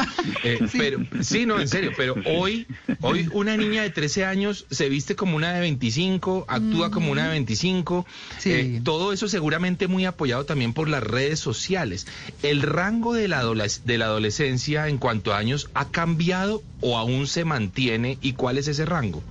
[0.43, 2.67] Eh, Pero, sí, no, en serio, pero hoy,
[3.01, 7.25] hoy una niña de 13 años se viste como una de 25, actúa como una
[7.25, 8.07] de 25.
[8.47, 12.07] eh, todo eso seguramente muy apoyado también por las redes sociales.
[12.43, 17.27] ¿El rango de la, de la adolescencia en cuanto a años ha cambiado o aún
[17.27, 18.17] se mantiene?
[18.23, 19.23] ¿Y cuál es ese rango?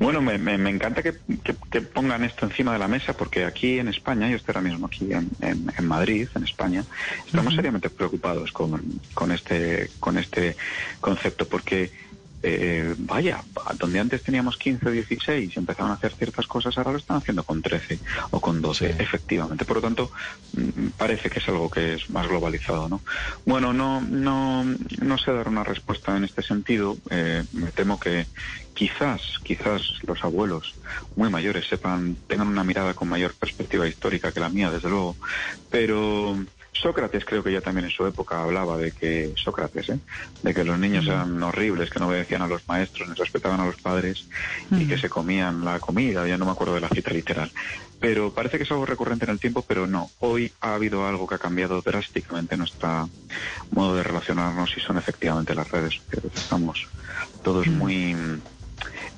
[0.00, 1.12] Bueno, me, me- me encanta que,
[1.44, 4.68] que- que pongan esto encima de la mesa porque aquí en España, yo estoy ahora
[4.68, 6.86] mismo aquí en, en- en Madrid, en España,
[7.26, 10.56] estamos seriamente preocupados con, con este con este
[11.00, 11.92] concepto porque
[12.42, 13.42] eh, vaya,
[13.78, 17.18] donde antes teníamos 15 o 16 y empezaban a hacer ciertas cosas, ahora lo están
[17.18, 17.98] haciendo con 13
[18.30, 19.64] o con 12, efectivamente.
[19.64, 20.10] Por lo tanto,
[20.54, 23.02] mm, parece que es algo que es más globalizado, ¿no?
[23.44, 26.96] Bueno, no, no, no sé dar una respuesta en este sentido.
[27.10, 28.26] Eh, me temo que
[28.74, 30.74] quizás, quizás los abuelos
[31.16, 35.16] muy mayores sepan, tengan una mirada con mayor perspectiva histórica que la mía, desde luego,
[35.70, 36.38] pero
[36.72, 39.98] Sócrates creo que ya también en su época hablaba de que, Sócrates, ¿eh?
[40.42, 43.66] de que los niños eran horribles, que no obedecían a los maestros, ni respetaban a
[43.66, 44.26] los padres
[44.70, 47.50] y que se comían la comida, ya no me acuerdo de la cita literal.
[47.98, 50.10] Pero parece que es algo recurrente en el tiempo, pero no.
[50.20, 53.10] Hoy ha habido algo que ha cambiado drásticamente nuestro
[53.72, 56.32] modo de relacionarnos y son efectivamente las redes sociales.
[56.34, 56.88] Estamos
[57.42, 58.16] todos muy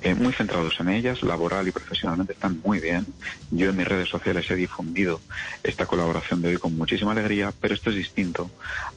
[0.01, 3.05] eh, muy centrados en ellas, laboral y profesionalmente están muy bien.
[3.51, 5.21] Yo en mis redes sociales he difundido
[5.63, 8.49] esta colaboración de hoy con muchísima alegría, pero esto es distinto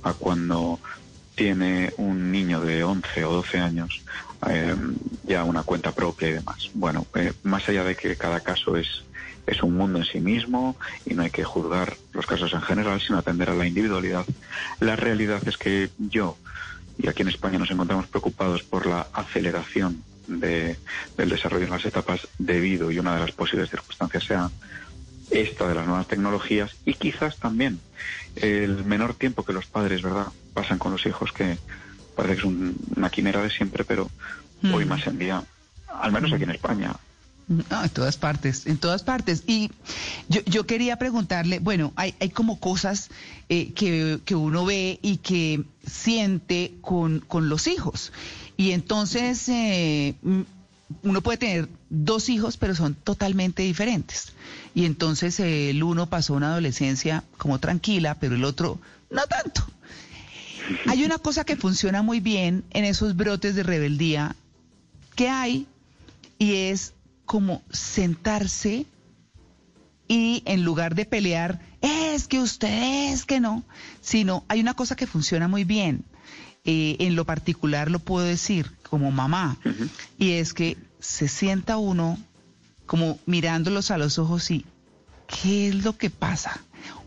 [0.02, 0.80] a cuando
[1.36, 4.02] tiene un niño de 11 o 12 años
[4.48, 4.74] eh,
[5.24, 6.70] ya una cuenta propia y demás.
[6.74, 9.04] Bueno, eh, más allá de que cada caso es,
[9.46, 13.00] es un mundo en sí mismo y no hay que juzgar los casos en general,
[13.00, 14.24] sino atender a la individualidad,
[14.80, 16.36] la realidad es que yo,
[16.98, 20.76] y aquí en España nos encontramos preocupados por la aceleración de-
[21.16, 24.50] del desarrollo en las etapas debido y una de las posibles circunstancias sea
[25.30, 27.80] esta de las nuevas tecnologías y quizás también
[28.36, 31.58] el menor tiempo que los padres, ¿verdad?, pasan con los hijos, que
[32.14, 34.08] parece que es un- una quimera de siempre, pero
[34.72, 34.88] hoy Mm.
[34.88, 35.44] más en día,
[36.00, 36.94] al menos aquí en España,
[37.48, 39.44] No, en todas partes, en todas partes.
[39.46, 39.70] Y
[40.28, 43.08] yo, yo quería preguntarle, bueno, hay, hay como cosas
[43.48, 48.12] eh, que, que uno ve y que siente con, con los hijos.
[48.56, 50.42] Y entonces eh, mm,
[51.02, 54.32] uno puede tener dos hijos, pero son totalmente diferentes.
[54.74, 58.80] Y entonces eh, el uno pasó una adolescencia como tranquila, pero el otro
[59.10, 59.66] no tanto.
[60.86, 64.34] Hay una cosa que funciona muy bien en esos brotes de rebeldía
[65.14, 65.66] que hay
[66.38, 66.92] y es
[67.24, 68.86] como sentarse
[70.08, 73.64] y en lugar de pelear, es que usted es que no,
[74.00, 76.04] sino hay una cosa que funciona muy bien.
[76.68, 79.56] Eh, en lo particular lo puedo decir como mamá,
[80.18, 82.18] y es que se sienta uno
[82.86, 84.66] como mirándolos a los ojos y
[85.28, 86.60] ¿qué es lo que pasa?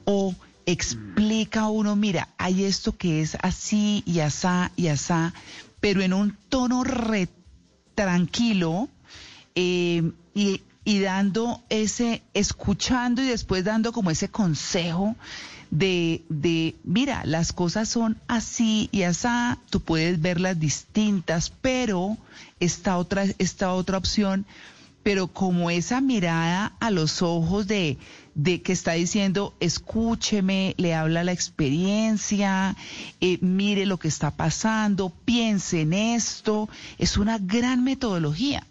[0.06, 0.34] O
[0.66, 5.34] explica uno, mira, hay esto que es así y asá y asá,
[5.82, 7.28] pero en un tono re
[7.96, 8.88] tranquilo
[9.56, 15.18] eh, y, y dando ese, escuchando y después dando como ese consejo
[15.72, 22.18] de, de, mira, las cosas son así y asá, tú puedes verlas distintas, pero
[22.60, 24.46] esta otra, esta otra opción,
[25.04, 27.98] pero como esa mirada a los ojos de,
[28.36, 32.76] de que está diciendo, escúcheme, le habla la experiencia,
[33.22, 38.66] eh, mire lo que está pasando, piense en esto, es una gran metodología.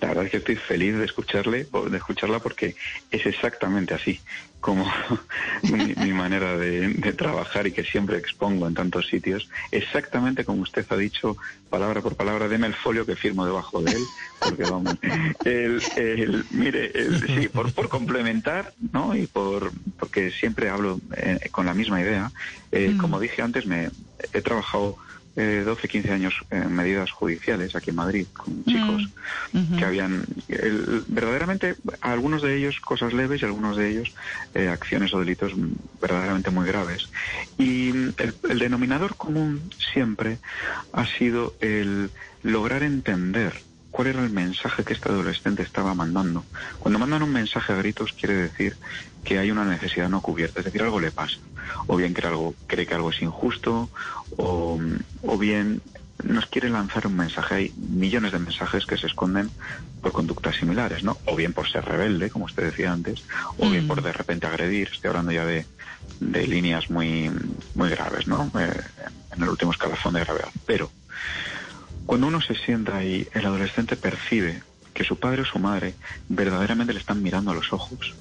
[0.00, 2.76] La verdad es que estoy feliz de escucharle, de escucharla porque
[3.10, 4.20] es exactamente así
[4.60, 4.84] como
[5.62, 9.48] mi, mi manera de, de trabajar y que siempre expongo en tantos sitios.
[9.70, 11.36] Exactamente como usted ha dicho,
[11.70, 14.08] palabra por palabra, deme el folio que firmo debajo de él,
[14.42, 14.96] porque vamos,
[15.44, 19.16] el, el- mire, el- sí, por, por complementar, ¿no?
[19.16, 22.30] Y por, porque siempre hablo eh, con la misma idea.
[22.72, 23.90] Eh, Como dije antes, me
[24.32, 24.96] he trabajado
[25.36, 29.08] eh, 12, 15 años en medidas judiciales aquí en Madrid con chicos
[29.78, 34.12] que habían el- verdaderamente algunos de ellos cosas leves y algunos de ellos
[34.54, 37.08] eh, acciones o delitos mm, verdaderamente muy graves.
[37.58, 40.38] Y mm, el, el denominador común siempre
[40.92, 42.10] ha sido el
[42.42, 46.44] lograr entender cuál era el mensaje que este adolescente estaba mandando
[46.78, 48.76] cuando mandan un mensaje a gritos quiere decir
[49.24, 51.38] que hay una necesidad no cubierta, es decir, algo le pasa.
[51.86, 53.90] O bien cree, algo, cree que algo es injusto,
[54.36, 54.80] o,
[55.22, 55.82] o bien
[56.24, 57.54] nos quiere lanzar un mensaje.
[57.54, 59.50] Hay millones de mensajes que se esconden
[60.02, 61.18] por conductas similares, ¿no?
[61.26, 63.22] O bien por ser rebelde, como usted decía antes,
[63.58, 64.88] o bien por de repente agredir.
[64.92, 65.66] Estoy hablando ya de,
[66.20, 67.30] de líneas muy,
[67.74, 68.50] muy graves, ¿no?
[68.58, 68.80] Eh,
[69.36, 70.48] en el último escalafón de gravedad.
[70.66, 70.90] Pero
[72.10, 74.64] cuando uno se sienta y el adolescente percibe
[74.94, 75.94] que su padre o su madre
[76.28, 78.16] verdaderamente le están mirando a los ojos.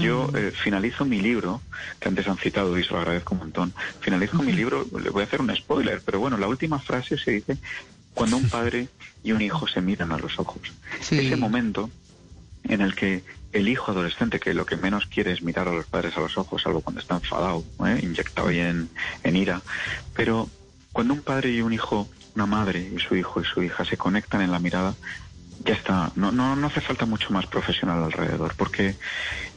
[0.00, 1.60] Yo eh, finalizo mi libro,
[1.98, 5.22] que antes han citado y se lo agradezco un montón, finalizo mi libro, le voy
[5.22, 7.56] a hacer un spoiler, pero bueno, la última frase se dice
[8.14, 8.86] cuando un padre
[9.24, 10.62] y un hijo se miran a los ojos.
[11.00, 11.90] Ese momento
[12.62, 15.86] en el que el hijo adolescente, que lo que menos quiere es mirar a los
[15.86, 17.98] padres a los ojos, salvo cuando está enfadado, ¿eh?
[18.04, 18.88] inyectado ahí en,
[19.24, 19.62] en ira,
[20.14, 20.48] pero
[20.92, 23.96] cuando un padre y un hijo, una madre y su hijo y su hija se
[23.96, 24.94] conectan en la mirada,
[25.64, 28.96] ya está, no, no, no hace falta mucho más profesional alrededor, porque,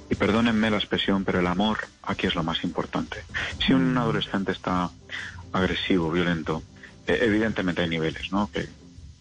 [0.10, 3.18] y perdónenme la expresión, pero el amor aquí es lo más importante.
[3.66, 4.90] Si un adolescente está
[5.52, 6.64] agresivo, violento,
[7.08, 8.50] eh, evidentemente hay niveles, ¿no?
[8.52, 8.68] Que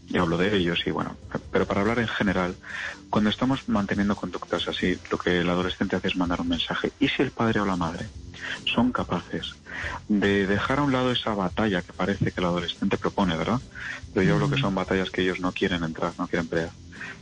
[0.07, 1.17] ya hablo de ellos y bueno,
[1.51, 2.55] pero para hablar en general,
[3.09, 6.93] cuando estamos manteniendo conductas así, lo que el adolescente hace es mandar un mensaje.
[7.01, 8.07] ¿Y si el padre o la madre
[8.67, 9.55] son capaces
[10.09, 13.61] de dejar a un lado esa batalla que parece que el adolescente propone, ¿verdad?
[14.13, 16.71] Pero yo hablo que son batallas que ellos no quieren entrar, no quieren pelear.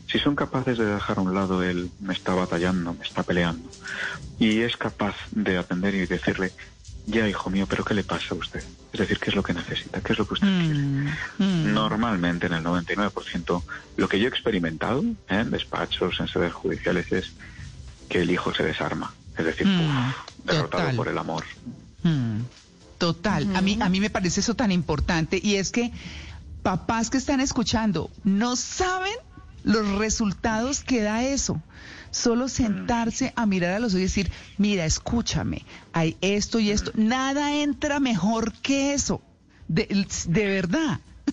[0.06, 3.68] Si son capaces de dejar a un lado el me está batallando, me está peleando,
[4.38, 6.52] y es capaz de atender y decirle,
[7.06, 8.62] ya hijo mío, pero ¿qué le pasa a usted?
[8.92, 10.00] Es decir, ¿qué es lo que necesita?
[10.00, 11.14] ¿Qué es lo que usted quiere?
[11.72, 13.62] Normalmente, en el 99%,
[13.96, 15.14] lo que yo he experimentado ¿eh?
[15.28, 17.32] en despachos, en sedes judiciales, es
[18.08, 19.12] que el hijo se desarma.
[19.36, 21.44] Es decir, uf, derrotado por el amor.
[22.02, 22.40] Mm,
[22.98, 25.90] Total, a mí a mí me parece eso tan importante y es que
[26.62, 29.14] papás que están escuchando, no saben
[29.64, 31.60] los resultados que da eso.
[32.12, 36.92] Solo sentarse a mirar a los ojos y decir, mira, escúchame, hay esto y esto.
[36.94, 39.20] Nada entra mejor que eso.
[39.66, 41.00] De, de verdad.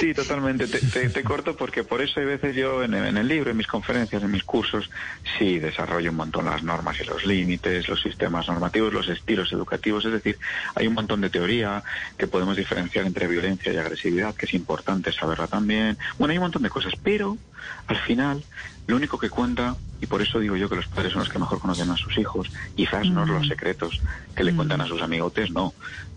[0.00, 0.66] Sí, totalmente.
[0.66, 3.50] Te, te- te corto porque por eso hay veces yo en, el- en el libro,
[3.50, 4.90] en mis conferencias, en mis cursos,
[5.38, 10.04] sí desarrollo un montón las normas y los límites, los sistemas normativos, los estilos educativos.
[10.04, 10.38] Es decir,
[10.74, 11.82] hay un montón de teoría
[12.18, 15.96] que podemos diferenciar entre violencia y agresividad, que es importante saberla también.
[16.18, 17.38] Bueno, hay un montón de cosas, pero
[17.86, 18.44] al final
[18.86, 21.38] lo único que cuenta, y por eso digo yo que los padres son los que
[21.38, 24.00] mejor conocen a sus hijos, quizás no los secretos
[24.34, 25.74] que le cuentan a sus amigotes, no.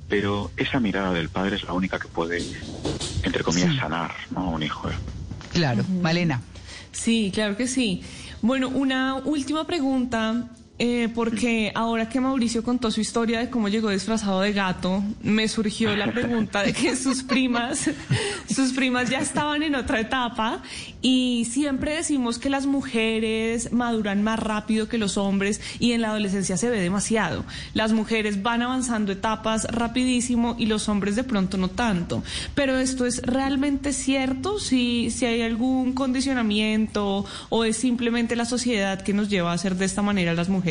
[0.09, 2.43] Pero esa mirada del padre es la única que puede,
[3.23, 4.39] entre comillas, sanar ¿no?
[4.41, 4.89] a un hijo.
[5.53, 6.41] Claro, Malena.
[6.91, 8.03] Sí, claro que sí.
[8.41, 10.49] Bueno, una última pregunta,
[10.81, 15.49] eh, porque ahora que Mauricio contó su historia de cómo llegó disfrazado de gato, me
[15.49, 17.89] surgió la pregunta de que sus primas,
[18.49, 20.63] sus primas ya estaban en otra etapa
[21.01, 26.11] y siempre decimos que las mujeres maduran más rápido que los hombres y en la
[26.11, 27.43] adolescencia se ve demasiado.
[27.73, 32.23] Las mujeres van avanzando etapas rapidísimo y los hombres de pronto no tanto.
[32.55, 39.01] Pero esto es realmente cierto, si, si hay algún condicionamiento o es simplemente la sociedad
[39.01, 40.68] que nos lleva a hacer de esta manera a las mujeres.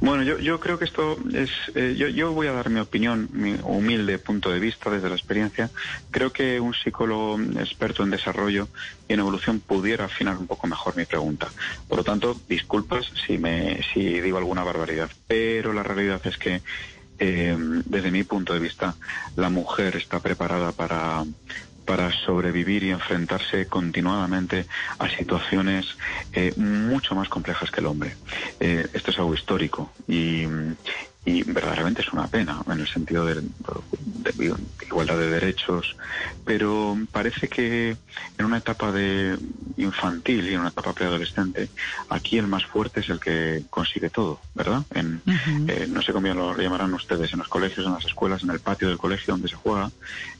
[0.00, 1.50] Bueno, yo, creo que esto es.
[1.74, 5.14] eh, yo, yo voy a dar mi opinión, mi humilde punto de vista desde la
[5.14, 5.70] experiencia.
[6.10, 8.68] Creo que un psicólogo experto en desarrollo
[9.08, 11.50] y en evolución pudiera afinar un poco mejor mi pregunta.
[11.88, 16.62] Por lo tanto, disculpas si, me, si digo alguna barbaridad, pero la realidad es que.
[17.18, 17.56] eh,
[17.86, 18.96] desde mi punto de vista,
[19.36, 21.24] la mujer está preparada para,
[21.84, 24.66] para sobrevivir y enfrentarse continuadamente
[24.98, 25.86] a situaciones
[26.32, 28.16] eh, mucho más complejas que el hombre.
[28.60, 30.46] Eh, esto es algo histórico y,
[31.24, 34.54] y verdaderamente es una pena en el sentido de, de
[34.86, 35.96] igualdad de derechos,
[36.44, 37.96] pero parece que
[38.38, 39.38] en una etapa de
[39.76, 41.70] infantil y en una etapa preadolescente,
[42.10, 44.82] aquí el más fuerte es el que consigue todo, ¿verdad?
[44.94, 45.22] En,
[45.68, 48.60] eh, no sé cómo lo llamarán ustedes, en los colegios, en las escuelas, en el
[48.60, 49.90] patio del colegio donde se juega,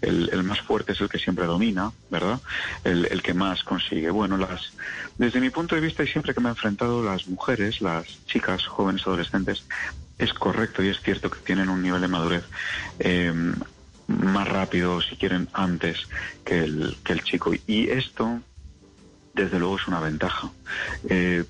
[0.03, 2.41] el, el más fuerte es el que siempre domina, ¿verdad?
[2.85, 4.11] El, el que más consigue.
[4.11, 4.73] Bueno, las,
[5.17, 8.67] desde mi punto de vista y siempre que me he enfrentado, las mujeres, las chicas,
[8.67, 9.65] jóvenes, adolescentes,
[10.25, 12.45] es correcto y es cierto que tienen un nivel de madurez
[12.99, 13.33] eh,
[14.07, 16.07] más rápido, si quieren, antes
[16.45, 17.53] que el, que el chico.
[17.67, 18.41] Y esto,
[19.35, 20.51] desde luego, es una ventaja.
[21.09, 21.45] Eh,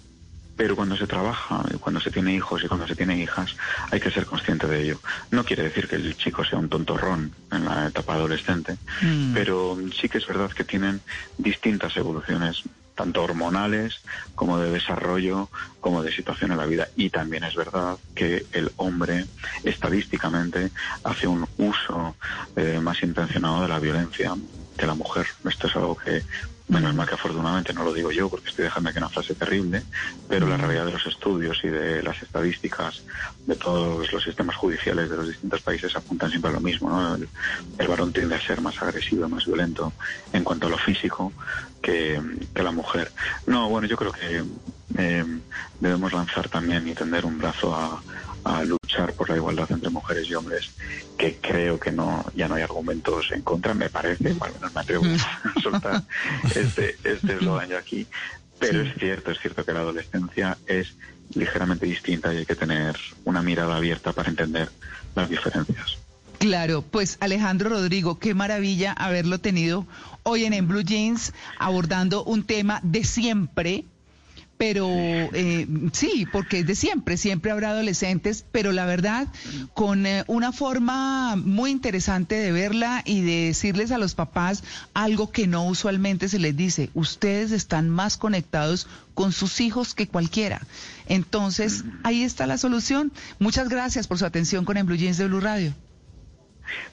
[0.57, 3.57] pero cuando se trabaja, cuando se tiene hijos y cuando se tiene hijas,
[3.91, 5.01] hay que ser consciente de ello.
[5.31, 8.77] No quiere decir que el chico sea un tontorrón en la etapa adolescente,
[9.33, 11.01] pero sí que es verdad que tienen
[11.39, 12.63] distintas evoluciones,
[12.95, 14.01] tanto hormonales
[14.35, 15.49] como de desarrollo,
[15.81, 16.89] como de situación en la vida.
[16.97, 19.27] Y también es verdad que el hombre,
[19.65, 20.71] estadísticamente,
[21.03, 22.17] hace un uso
[22.57, 24.35] eh, más intencionado de la violencia
[24.77, 25.27] que la mujer.
[25.45, 26.23] Esto es algo que
[26.67, 29.83] Menos mal que afortunadamente no lo digo yo porque estoy dejando aquí una frase terrible,
[30.29, 33.03] pero la realidad de los estudios y de las estadísticas
[33.47, 36.89] de todos los sistemas judiciales de los distintos países apuntan siempre a lo mismo.
[36.89, 37.17] ¿no?
[37.17, 37.29] El,
[37.79, 39.93] el varón tiende a ser más agresivo, más violento
[40.33, 41.33] en cuanto a lo físico
[41.83, 42.21] que,
[42.55, 43.13] que la mujer.
[43.47, 44.43] No, bueno, yo creo que
[44.97, 45.25] eh,
[45.81, 48.03] debemos lanzar también y tender un brazo a,
[48.45, 48.65] a
[48.95, 50.71] luchar por la igualdad entre mujeres y hombres,
[51.19, 54.75] que creo que no ya no hay argumentos en contra, me parece, o al menos
[54.75, 55.05] me atrevo
[55.57, 56.03] a soltar
[56.55, 58.07] este este eslogan yo aquí,
[58.59, 60.95] pero es cierto, es cierto que la adolescencia es
[61.35, 64.71] ligeramente distinta y hay que tener una mirada abierta para entender
[65.15, 65.99] las diferencias.
[66.39, 69.87] Claro, pues Alejandro Rodrigo, qué maravilla haberlo tenido
[70.25, 73.87] hoy en En Blue Jeans abordando un tema de siempre,
[74.57, 79.29] pero eh, sí, porque es de siempre, siempre habrá adolescentes, pero la verdad,
[79.75, 84.63] con eh, una forma muy interesante de verla y de decirles a los papás
[84.95, 90.09] algo que no usualmente se les dice, ustedes están más conectados con sus hijos que
[90.09, 90.61] cualquiera.
[91.07, 93.13] Entonces, ahí está la solución.
[93.39, 95.75] Muchas gracias por su atención con En Blue Jeans de Blue Radio.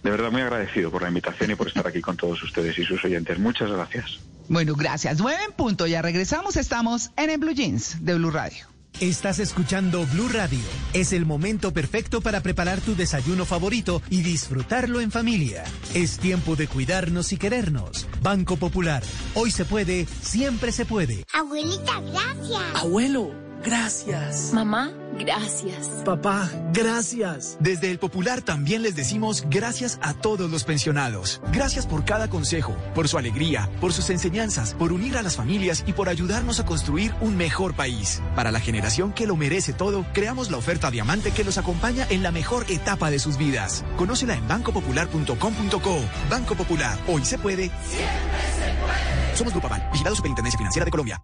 [0.04, 2.84] De verdad muy agradecido por la invitación y por estar aquí con todos ustedes y
[2.84, 3.40] sus oyentes.
[3.40, 4.20] Muchas gracias.
[4.52, 5.18] Bueno, gracias.
[5.18, 6.57] Nueve en punto, ya regresamos.
[6.57, 8.68] Estamos en el Blue Jeans de Blue Radio.
[8.99, 10.60] Estás escuchando Blue Radio.
[10.91, 15.64] Es el momento perfecto para preparar tu desayuno favorito y disfrutarlo en familia.
[15.94, 18.10] Es tiempo de cuidarnos y querernos.
[18.22, 19.02] Banco Popular.
[19.36, 21.23] Hoy se puede, siempre se puede.
[21.34, 22.76] Abuelita, gracias.
[22.76, 23.32] Abuelo,
[23.64, 24.52] gracias.
[24.52, 25.88] Mamá, Gracias.
[26.06, 27.58] Papá, gracias.
[27.60, 31.42] Desde el Popular también les decimos gracias a todos los pensionados.
[31.52, 35.84] Gracias por cada consejo, por su alegría, por sus enseñanzas, por unir a las familias
[35.86, 38.22] y por ayudarnos a construir un mejor país.
[38.36, 42.24] Para la generación que lo merece todo, creamos la oferta Diamante que los acompaña en
[42.24, 43.86] la mejor etapa de sus vidas.
[43.98, 46.00] Conócela en bancopopular.com.co.
[46.30, 47.64] Banco Popular, hoy se puede.
[47.64, 49.36] Siempre se puede.
[49.36, 51.24] Somos Grupo Aval, vigilado Superintendencia Financiera de Colombia.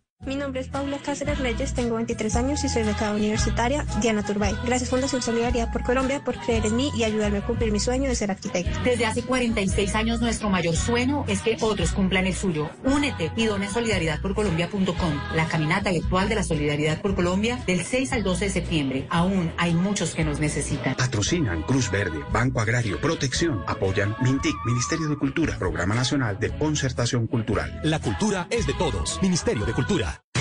[0.23, 4.55] Mi nombre es Paula Cáceres Reyes, tengo 23 años y soy becada universitaria Diana Turbay.
[4.63, 8.07] Gracias Fundación Solidaridad por Colombia por creer en mí y ayudarme a cumplir mi sueño
[8.07, 8.79] de ser arquitecto.
[8.83, 12.69] Desde hace 46 años nuestro mayor sueño es que otros cumplan el suyo.
[12.83, 18.21] Únete y dona solidaridadporcolombia.com, la caminata virtual de la Solidaridad por Colombia del 6 al
[18.21, 19.07] 12 de septiembre.
[19.09, 20.93] Aún hay muchos que nos necesitan.
[20.97, 27.25] Patrocinan Cruz Verde, Banco Agrario, Protección, apoyan MINTIC, Ministerio de Cultura, Programa Nacional de Concertación
[27.25, 27.79] Cultural.
[27.83, 30.10] La cultura es de todos, Ministerio de Cultura.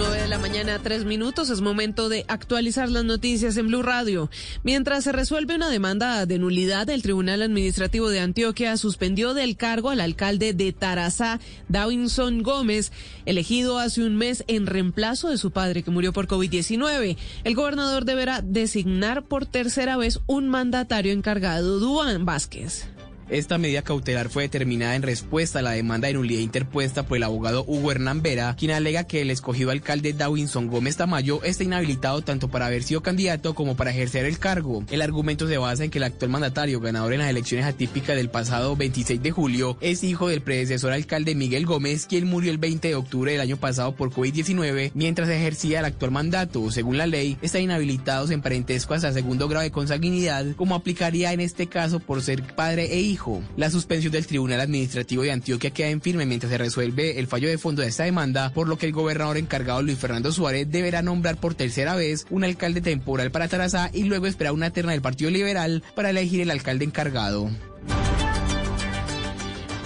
[0.00, 1.50] 9 de la mañana, tres minutos.
[1.50, 4.30] Es momento de actualizar las noticias en Blue Radio.
[4.62, 9.90] Mientras se resuelve una demanda de nulidad, el Tribunal Administrativo de Antioquia suspendió del cargo
[9.90, 12.92] al alcalde de Tarazá, Dawinson Gómez,
[13.26, 17.18] elegido hace un mes en reemplazo de su padre que murió por COVID-19.
[17.44, 22.88] El gobernador deberá designar por tercera vez un mandatario encargado, Duan Vázquez.
[23.30, 27.22] Esta medida cautelar fue determinada en respuesta a la demanda de nulidad interpuesta por el
[27.22, 32.22] abogado Hugo Hernán Vera, quien alega que el escogido alcalde Dawinson Gómez Tamayo está inhabilitado
[32.22, 34.82] tanto para haber sido candidato como para ejercer el cargo.
[34.90, 38.30] El argumento se basa en que el actual mandatario, ganador en las elecciones atípicas del
[38.30, 42.88] pasado 26 de julio, es hijo del predecesor alcalde Miguel Gómez, quien murió el 20
[42.88, 46.68] de octubre del año pasado por COVID-19 mientras ejercía el actual mandato.
[46.72, 51.38] Según la ley, están inhabilitados en parentesco hasta segundo grado de consanguinidad, como aplicaría en
[51.38, 53.19] este caso por ser padre e hijo.
[53.56, 57.48] La suspensión del Tribunal Administrativo de Antioquia queda en firme mientras se resuelve el fallo
[57.48, 61.02] de fondo de esta demanda, por lo que el gobernador encargado Luis Fernando Suárez deberá
[61.02, 65.02] nombrar por tercera vez un alcalde temporal para Tarazá y luego esperar una terna del
[65.02, 67.50] Partido Liberal para elegir el alcalde encargado.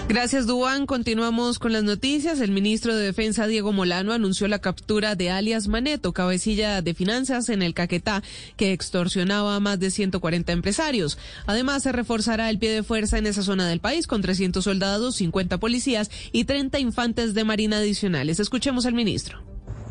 [0.07, 0.85] Gracias, Duan.
[0.85, 2.39] Continuamos con las noticias.
[2.39, 7.49] El ministro de Defensa, Diego Molano, anunció la captura de alias Maneto, cabecilla de finanzas
[7.49, 8.21] en el Caquetá,
[8.55, 11.17] que extorsionaba a más de 140 empresarios.
[11.47, 15.15] Además, se reforzará el pie de fuerza en esa zona del país con 300 soldados,
[15.15, 18.39] 50 policías y 30 infantes de marina adicionales.
[18.39, 19.39] Escuchemos al ministro.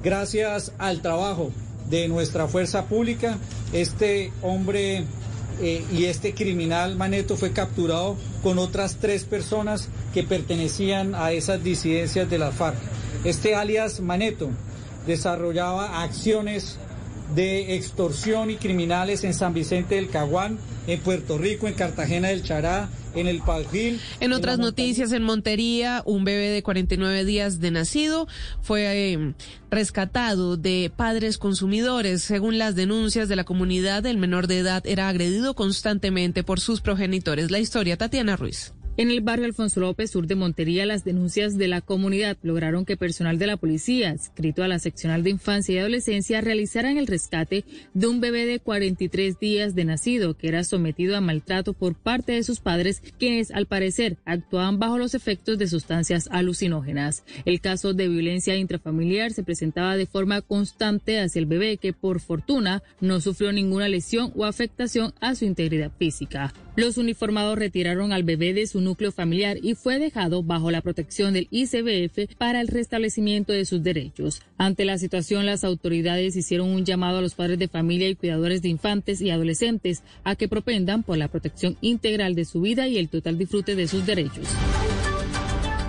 [0.05, 1.53] Gracias al trabajo
[1.91, 3.39] de nuestra fuerza pública,
[3.73, 5.05] este hombre
[5.61, 11.63] eh, y este criminal Maneto fue capturado con otras tres personas que pertenecían a esas
[11.63, 12.77] disidencias de la FARC.
[13.25, 14.51] Este alias Maneto
[15.07, 16.79] desarrollaba acciones
[17.35, 22.43] de extorsión y criminales en San Vicente del Caguán, en Puerto Rico, en Cartagena del
[22.43, 23.43] Chará, en el.
[24.21, 28.27] En otras noticias, en Montería, un bebé de 49 días de nacido
[28.61, 29.35] fue eh,
[29.71, 32.23] rescatado de padres consumidores.
[32.23, 36.81] Según las denuncias de la comunidad, el menor de edad era agredido constantemente por sus
[36.81, 37.51] progenitores.
[37.51, 38.73] La historia, Tatiana Ruiz.
[38.97, 42.97] En el barrio Alfonso López, sur de Montería, las denuncias de la comunidad lograron que
[42.97, 47.65] personal de la policía, adscrito a la seccional de infancia y adolescencia, realizaran el rescate
[47.93, 52.31] de un bebé de 43 días de nacido que era sometido a maltrato por parte
[52.31, 57.25] de sus padres, quienes al parecer actuaban bajo los efectos de sustancias alucinógenas.
[57.47, 62.21] El caso de violencia intrafamiliar se presentaba de forma constante hacia el bebé que por
[62.21, 66.55] fortuna no sufrió ninguna lesión o afectación a su integridad física.
[66.77, 71.33] Los uniformados retiraron al bebé de su núcleo familiar y fue dejado bajo la protección
[71.33, 74.43] del ICBF para el restablecimiento de sus derechos.
[74.59, 78.61] Ante la situación, las autoridades hicieron un llamado a los padres de familia y cuidadores
[78.61, 82.99] de infantes y adolescentes a que propendan por la protección integral de su vida y
[82.99, 84.49] el total disfrute de sus derechos.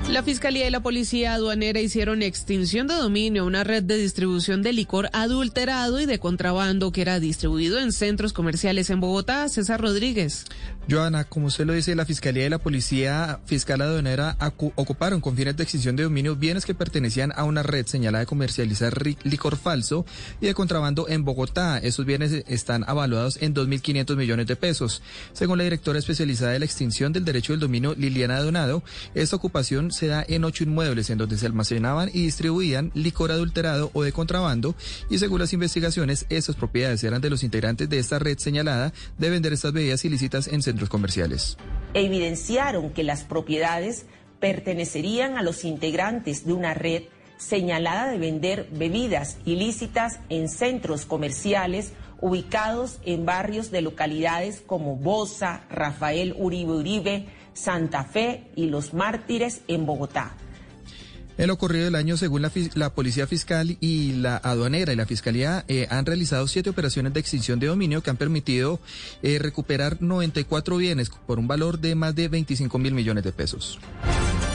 [0.10, 4.62] La Fiscalía y la Policía Aduanera hicieron extinción de dominio a una red de distribución
[4.62, 9.50] de licor adulterado y de contrabando que era distribuido en centros comerciales en Bogotá.
[9.50, 10.46] César Rodríguez.
[10.88, 14.38] Joana, como usted lo dice, la Fiscalía y la Policía Fiscal Aduanera
[14.76, 18.28] ocuparon con fines de extinción de dominio bienes que pertenecían a una red señalada de
[18.28, 20.06] comercializar licor falso
[20.40, 21.80] y de contrabando en Bogotá.
[21.80, 25.02] Esos bienes están avaluados en 2.500 millones de pesos.
[25.34, 28.84] Según la directora especializada de la extinción del derecho del dominio, Liliana Donado,
[29.16, 33.90] esta ocupación se da en ocho inmuebles en donde se almacenaban y distribuían licor adulterado
[33.94, 34.76] o de contrabando
[35.10, 39.30] y según las investigaciones, estas propiedades eran de los integrantes de esta red señalada de
[39.30, 41.58] vender estas bebidas ilícitas en centros comerciales.
[41.94, 44.06] Evidenciaron que las propiedades
[44.40, 47.04] pertenecerían a los integrantes de una red
[47.38, 55.66] señalada de vender bebidas ilícitas en centros comerciales ubicados en barrios de localidades como Bosa,
[55.70, 60.36] Rafael Uribe Uribe, Santa Fe y Los Mártires en Bogotá.
[61.38, 65.66] En lo ocurrido del año, según la, Policía Fiscal y la Aduanera y la Fiscalía,
[65.68, 68.80] eh, han realizado siete operaciones de extinción de dominio que han permitido
[69.22, 73.80] eh, recuperar 94 bienes por un valor de más de 25 mil millones de pesos.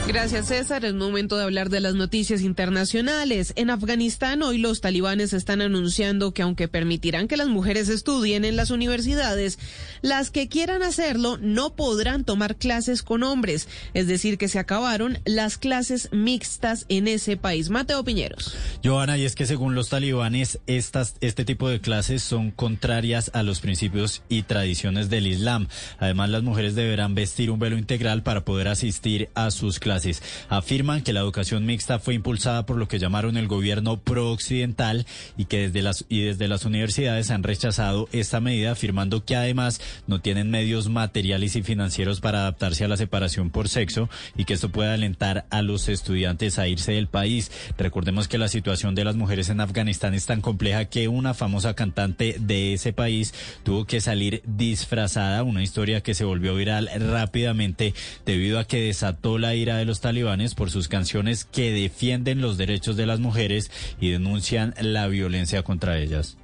[0.07, 0.83] Gracias, César.
[0.83, 3.53] Es momento de hablar de las noticias internacionales.
[3.55, 8.55] En Afganistán, hoy los talibanes están anunciando que aunque permitirán que las mujeres estudien en
[8.55, 9.59] las universidades,
[10.01, 13.69] las que quieran hacerlo no podrán tomar clases con hombres.
[13.93, 17.69] Es decir, que se acabaron las clases mixtas en ese país.
[17.69, 18.55] Mateo Piñeros.
[18.83, 23.43] Joana, y es que según los talibanes, estas, este tipo de clases son contrarias a
[23.43, 25.67] los principios y tradiciones del Islam.
[25.99, 30.23] Además, las mujeres deberán vestir un velo integral para poder asistir a sus clases clases.
[30.47, 35.05] Afirman que la educación mixta fue impulsada por lo que llamaron el gobierno pro-occidental
[35.35, 39.81] y que desde las, y desde las universidades han rechazado esta medida, afirmando que además
[40.07, 44.53] no tienen medios materiales y financieros para adaptarse a la separación por sexo y que
[44.53, 47.51] esto puede alentar a los estudiantes a irse del país.
[47.77, 51.73] Recordemos que la situación de las mujeres en Afganistán es tan compleja que una famosa
[51.73, 57.93] cantante de ese país tuvo que salir disfrazada, una historia que se volvió viral rápidamente
[58.25, 62.57] debido a que desató la ira de los talibanes por sus canciones que defienden los
[62.57, 66.37] derechos de las mujeres y denuncian la violencia contra ellas.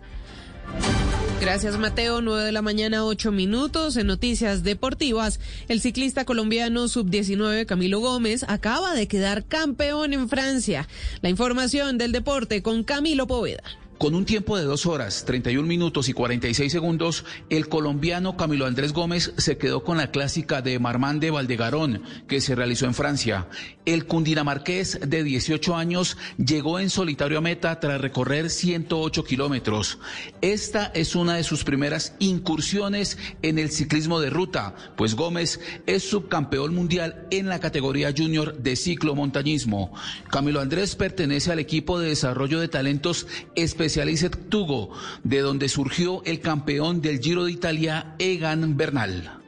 [1.39, 2.21] Gracias, Mateo.
[2.21, 3.95] 9 de la mañana, 8 minutos.
[3.95, 10.87] En noticias deportivas, el ciclista colombiano sub-19 Camilo Gómez acaba de quedar campeón en Francia.
[11.21, 13.63] La información del deporte con Camilo Poveda.
[13.97, 18.93] Con un tiempo de dos horas, 31 minutos y 46 segundos, el colombiano Camilo Andrés
[18.93, 23.47] Gómez se quedó con la clásica de Marmán de Valdegarón, que se realizó en Francia.
[23.85, 29.97] El cundinamarqués de 18 años llegó en solitario a meta tras recorrer 108 kilómetros.
[30.41, 36.07] Esta es una de sus primeras incursiones en el ciclismo de ruta, pues Gómez es
[36.07, 39.91] subcampeón mundial en la categoría junior de ciclomontañismo.
[40.29, 43.25] Camilo Andrés pertenece al equipo de desarrollo de talentos
[43.55, 44.91] especiales Specialized Tugo,
[45.23, 49.39] de donde surgió el campeón del Giro de Italia, Egan Bernal.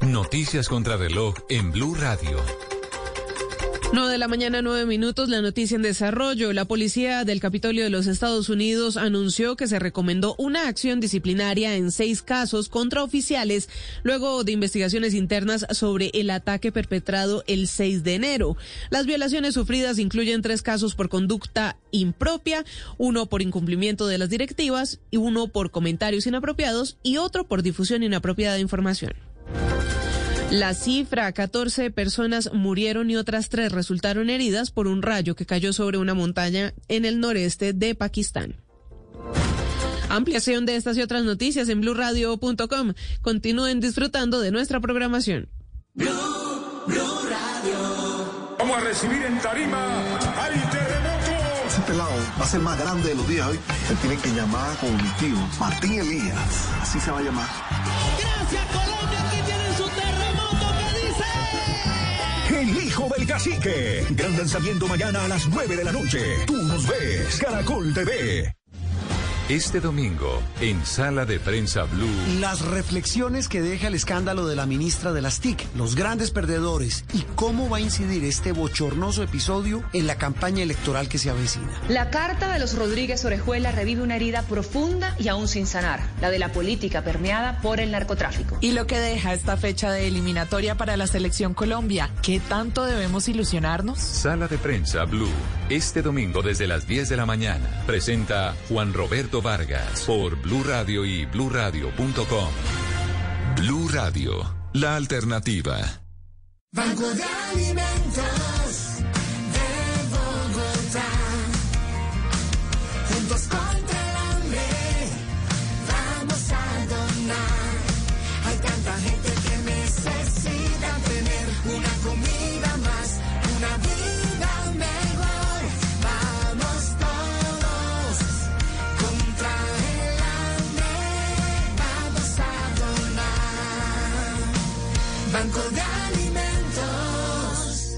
[0.00, 2.38] Noticias contra reloj en Blue Radio.
[3.94, 6.52] 9 de la mañana, 9 minutos, la noticia en desarrollo.
[6.52, 11.76] La policía del Capitolio de los Estados Unidos anunció que se recomendó una acción disciplinaria
[11.76, 13.68] en seis casos contra oficiales
[14.02, 18.56] luego de investigaciones internas sobre el ataque perpetrado el 6 de enero.
[18.90, 22.64] Las violaciones sufridas incluyen tres casos por conducta impropia,
[22.98, 28.02] uno por incumplimiento de las directivas y uno por comentarios inapropiados y otro por difusión
[28.02, 29.12] inapropiada de información.
[30.54, 35.72] La cifra, 14 personas murieron y otras tres resultaron heridas por un rayo que cayó
[35.72, 38.54] sobre una montaña en el noreste de Pakistán.
[40.08, 42.92] Ampliación de estas y otras noticias en blurradio.com.
[43.20, 45.48] Continúen disfrutando de nuestra programación.
[45.94, 46.08] Blue,
[46.86, 48.56] Blue Radio.
[48.56, 51.66] Vamos a recibir en tarima al terremoto.
[51.66, 53.58] Ese pelado va a ser más grande de los días hoy.
[53.90, 56.68] Él tiene que llamar con mi tío, Martín Elías.
[56.80, 57.48] Así se va a llamar.
[58.20, 58.93] Gracias, Colombia.
[62.64, 64.06] El hijo del cacique.
[64.12, 66.18] Gran lanzamiento mañana a las 9 de la noche.
[66.46, 67.36] Tú nos ves.
[67.38, 68.54] Caracol TV.
[69.50, 72.40] Este domingo, en Sala de Prensa Blue.
[72.40, 77.04] Las reflexiones que deja el escándalo de la ministra de las TIC, los grandes perdedores
[77.12, 81.78] y cómo va a incidir este bochornoso episodio en la campaña electoral que se avecina.
[81.90, 86.30] La carta de los Rodríguez Orejuela revive una herida profunda y aún sin sanar, la
[86.30, 88.56] de la política permeada por el narcotráfico.
[88.62, 93.28] Y lo que deja esta fecha de eliminatoria para la selección Colombia, ¿qué tanto debemos
[93.28, 93.98] ilusionarnos?
[93.98, 95.28] Sala de Prensa Blue.
[95.68, 97.84] Este domingo desde las 10 de la mañana.
[97.86, 102.48] Presenta Juan Roberto Vargas por Blue Radio y bluradio.com.
[103.56, 105.78] Blue Radio, la alternativa.
[106.72, 107.04] Banco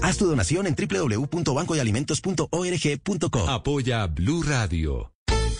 [0.07, 3.49] Haz tu donación en www.bancodealimentos.org.co.
[3.49, 5.16] Apoya Blue Radio.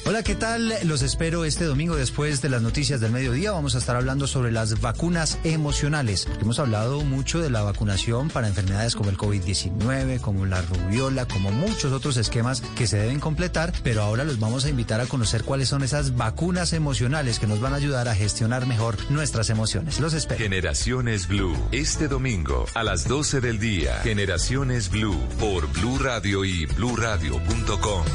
[0.07, 0.73] Hola, ¿qué tal?
[0.85, 3.51] Los espero este domingo después de las noticias del mediodía.
[3.51, 6.29] Vamos a estar hablando sobre las vacunas emocionales.
[6.39, 11.51] Hemos hablado mucho de la vacunación para enfermedades como el COVID-19, como la rubiola, como
[11.51, 15.43] muchos otros esquemas que se deben completar, pero ahora los vamos a invitar a conocer
[15.43, 19.99] cuáles son esas vacunas emocionales que nos van a ayudar a gestionar mejor nuestras emociones.
[19.99, 20.39] Los espero.
[20.39, 21.57] Generaciones Blue.
[21.73, 23.99] Este domingo a las 12 del día.
[24.03, 28.05] Generaciones Blue por Blue Radio y bluradio.com.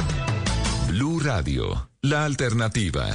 [0.93, 3.07] Blue Radio, la alternativa.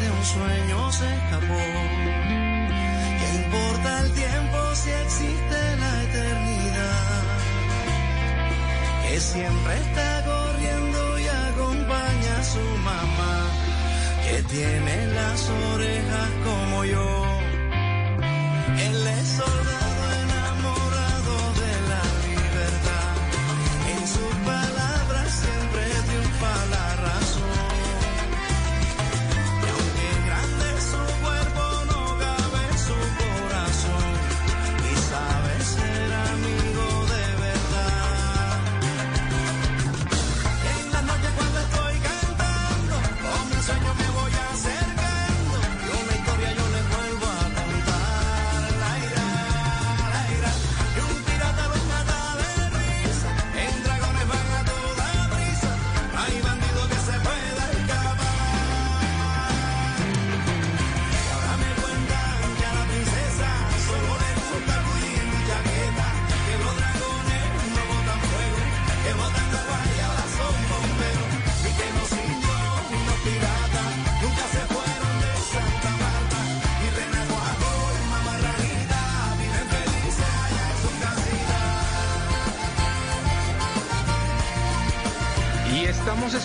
[0.00, 1.64] De un sueño se escapó.
[3.18, 6.47] ¿Qué importa el tiempo si existe la eternidad?
[9.20, 13.50] Siempre está corriendo y acompaña a su mamá.
[14.24, 17.24] Que tiene las orejas como yo.
[18.78, 19.77] Él es soldado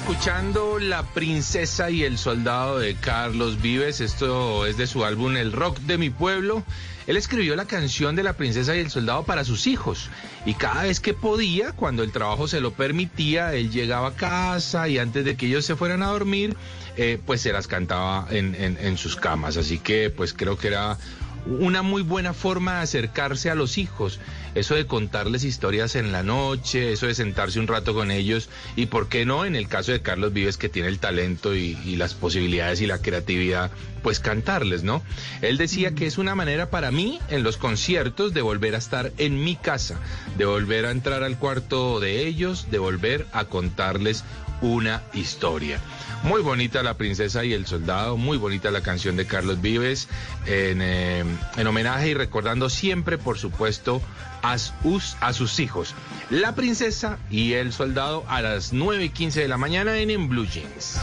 [0.08, 4.02] escuchando La Princesa y el Soldado de Carlos Vives.
[4.02, 6.62] Esto es de su álbum El Rock de mi Pueblo.
[7.08, 10.10] Él escribió la canción de La Princesa y el Soldado para sus hijos.
[10.46, 14.90] Y cada vez que podía, cuando el trabajo se lo permitía, él llegaba a casa
[14.90, 16.58] y antes de que ellos se fueran a dormir,
[16.98, 19.56] eh, pues se las cantaba en, en- en sus camas.
[19.56, 20.98] Así que pues creo que era
[21.46, 24.20] una muy buena forma de acercarse a los hijos.
[24.56, 28.86] Eso de contarles historias en la noche, eso de sentarse un rato con ellos y,
[28.88, 29.46] ¿por qué no?
[29.46, 32.88] En el caso de Carlos Vives, que tiene el talento y, y las posibilidades y
[32.88, 33.72] la creatividad,
[34.04, 35.02] pues cantarles, ¿no?
[35.42, 39.12] Él decía que es una manera para mí, en los conciertos, de volver a estar
[39.18, 40.00] en mi casa,
[40.38, 44.24] de volver a entrar al cuarto de ellos, de volver a contarles
[44.62, 45.80] una historia.
[46.24, 50.08] Muy bonita La Princesa y el Soldado, muy bonita la canción de Carlos Vives,
[50.46, 51.24] en, eh,
[51.58, 54.02] en homenaje y recordando siempre, por supuesto,
[54.42, 55.94] a, sus- a sus hijos.
[56.30, 60.30] La Princesa y el Soldado a las 9 y 15 de la mañana en, en
[60.30, 60.98] Blue Jeans.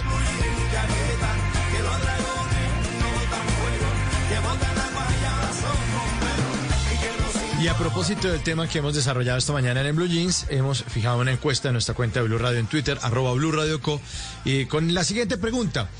[7.60, 11.18] Y a propósito del tema que hemos desarrollado esta mañana en Blue Jeans, hemos fijado
[11.18, 14.00] una encuesta en nuestra cuenta de Blue Radio en Twitter, arroba Blue Radio Co,
[14.46, 15.90] y con la siguiente pregunta.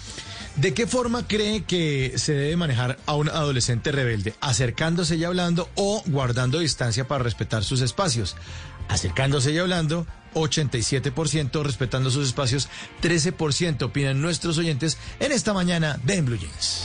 [0.56, 4.34] ¿De qué forma cree que se debe manejar a un adolescente rebelde?
[4.40, 8.36] ¿Acercándose y hablando o guardando distancia para respetar sus espacios?
[8.88, 12.70] ¿Acercándose y hablando 87%, respetando sus espacios,
[13.02, 16.84] 13% opinan nuestros oyentes en esta mañana de Blue Jeans.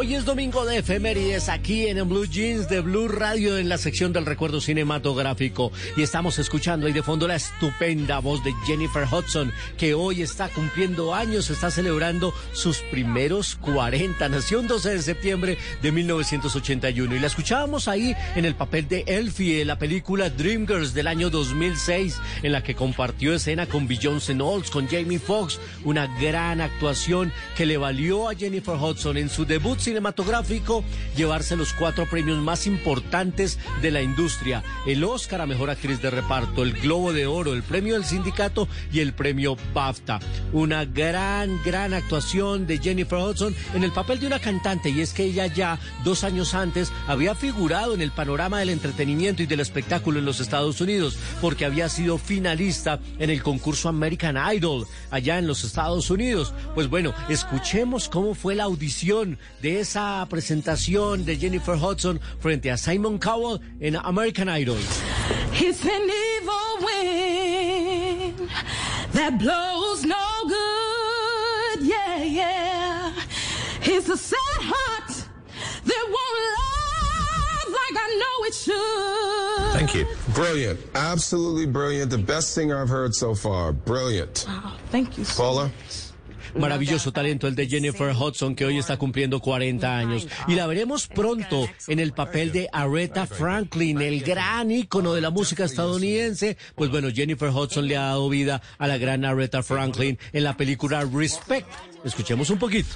[0.00, 4.12] Hoy es domingo de efemérides aquí en, Blue Jeans de Blue Radio en la sección
[4.12, 5.72] del recuerdo cinematográfico.
[5.96, 10.50] Y estamos escuchando ahí de fondo la estupenda voz de Jennifer Hudson que hoy está
[10.50, 17.18] cumpliendo años, está celebrando sus primeros 40, nació un 12 de septiembre de 1981 y
[17.18, 22.20] la escuchábamos ahí en el papel de Elfie en la película Dreamgirls del año 2006
[22.44, 27.66] en la que compartió escena con Beyoncé Knowles, con Jamie Foxx, una gran actuación que
[27.66, 30.84] le valió a Jennifer Hudson en su debut cinematográfico
[31.16, 36.10] llevarse los cuatro premios más importantes de la industria, el Oscar a Mejor Actriz de
[36.10, 40.20] Reparto, el Globo de Oro, el Premio del Sindicato y el Premio BAFTA.
[40.52, 45.14] Una gran, gran actuación de Jennifer Hudson en el papel de una cantante y es
[45.14, 49.60] que ella ya dos años antes había figurado en el panorama del entretenimiento y del
[49.60, 55.38] espectáculo en los Estados Unidos porque había sido finalista en el concurso American Idol allá
[55.38, 56.52] en los Estados Unidos.
[56.74, 62.76] Pues bueno, escuchemos cómo fue la audición de esa presentación de Jennifer Hudson frente a
[62.76, 64.78] Simon Cowell en American Idol.
[65.52, 68.50] It's an evil wind
[69.12, 71.86] that blows no good.
[71.86, 73.12] Yeah, yeah.
[73.82, 75.28] It's a sad heart
[75.84, 79.72] that won't love like I know it should.
[79.78, 80.06] Thank you.
[80.34, 80.80] Brilliant.
[80.94, 82.10] Absolutely brilliant.
[82.10, 83.72] The best singer I've heard so far.
[83.72, 84.46] Brilliant.
[84.90, 85.24] Thank you.
[85.24, 85.70] Paula?
[86.56, 91.06] Maravilloso talento el de Jennifer Hudson que hoy está cumpliendo 40 años y la veremos
[91.08, 96.56] pronto en el papel de Aretha Franklin, el gran ícono de la música estadounidense.
[96.74, 100.56] Pues bueno, Jennifer Hudson le ha dado vida a la gran Aretha Franklin en la
[100.56, 101.68] película Respect.
[102.04, 102.94] Escuchemos un poquito.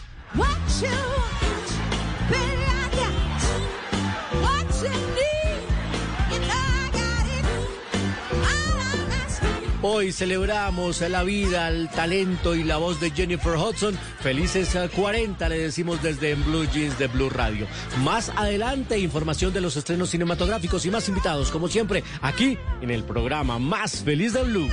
[9.84, 13.98] Hoy celebramos la vida, el talento y la voz de Jennifer Hudson.
[14.20, 17.66] Felices eh, 40 le decimos desde Blue Jeans de Blue Radio.
[18.04, 23.02] Más adelante información de los estrenos cinematográficos y más invitados, como siempre, aquí en el
[23.02, 24.68] programa más feliz de Blue.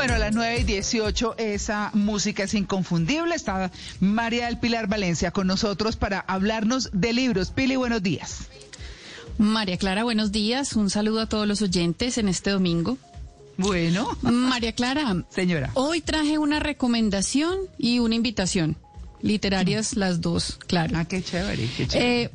[0.00, 3.34] Bueno, a las 9 y 18 esa música es inconfundible.
[3.34, 3.70] Está
[4.00, 7.50] María del Pilar Valencia con nosotros para hablarnos de libros.
[7.50, 8.48] Pili, buenos días.
[9.36, 10.72] María Clara, buenos días.
[10.72, 12.96] Un saludo a todos los oyentes en este domingo.
[13.58, 14.16] Bueno.
[14.22, 15.22] María Clara.
[15.28, 15.70] Señora.
[15.74, 18.78] Hoy traje una recomendación y una invitación.
[19.20, 20.96] Literarias las dos, claro.
[20.96, 22.22] Ah, qué chévere, qué chévere.
[22.22, 22.30] Eh,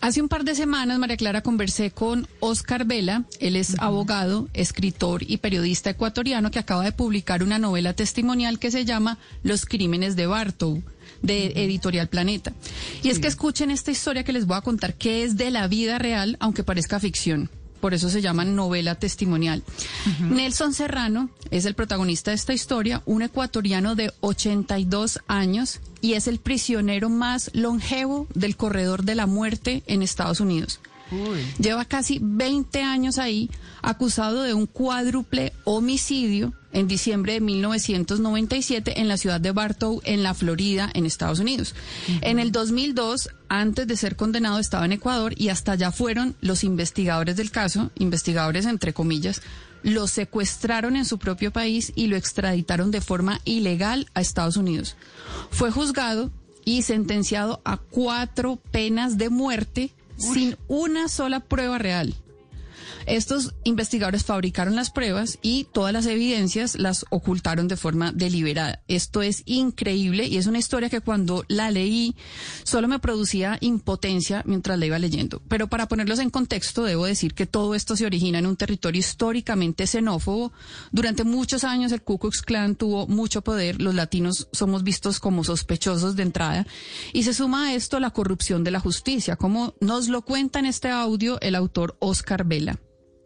[0.00, 3.24] hace un par de semanas, María Clara, conversé con Oscar Vela.
[3.40, 8.70] Él es abogado, escritor y periodista ecuatoriano que acaba de publicar una novela testimonial que
[8.70, 10.82] se llama Los Crímenes de Bartow
[11.22, 12.52] de Editorial Planeta.
[13.02, 15.68] Y es que escuchen esta historia que les voy a contar que es de la
[15.68, 17.50] vida real, aunque parezca ficción.
[17.84, 19.62] Por eso se llama novela testimonial.
[20.30, 26.26] Nelson Serrano es el protagonista de esta historia, un ecuatoriano de 82 años y es
[26.26, 30.80] el prisionero más longevo del corredor de la muerte en Estados Unidos.
[31.58, 33.50] Lleva casi 20 años ahí,
[33.82, 40.22] acusado de un cuádruple homicidio en diciembre de 1997 en la ciudad de Bartow, en
[40.22, 41.74] la Florida, en Estados Unidos.
[42.20, 46.64] En el 2002, antes de ser condenado, estaba en Ecuador y hasta allá fueron los
[46.64, 49.40] investigadores del caso, investigadores entre comillas,
[49.84, 54.96] lo secuestraron en su propio país y lo extraditaron de forma ilegal a Estados Unidos.
[55.50, 56.30] Fue juzgado
[56.64, 62.14] y sentenciado a cuatro penas de muerte sin una sola prueba real.
[63.06, 68.82] Estos investigadores fabricaron las pruebas y todas las evidencias las ocultaron de forma deliberada.
[68.88, 72.16] Esto es increíble y es una historia que cuando la leí
[72.62, 75.42] solo me producía impotencia mientras la iba leyendo.
[75.48, 79.00] Pero para ponerlos en contexto, debo decir que todo esto se origina en un territorio
[79.00, 80.52] históricamente xenófobo.
[80.92, 85.44] Durante muchos años el Ku Klux Klan tuvo mucho poder, los latinos somos vistos como
[85.44, 86.66] sospechosos de entrada
[87.12, 90.66] y se suma a esto la corrupción de la justicia, como nos lo cuenta en
[90.66, 92.78] este audio el autor Oscar Vela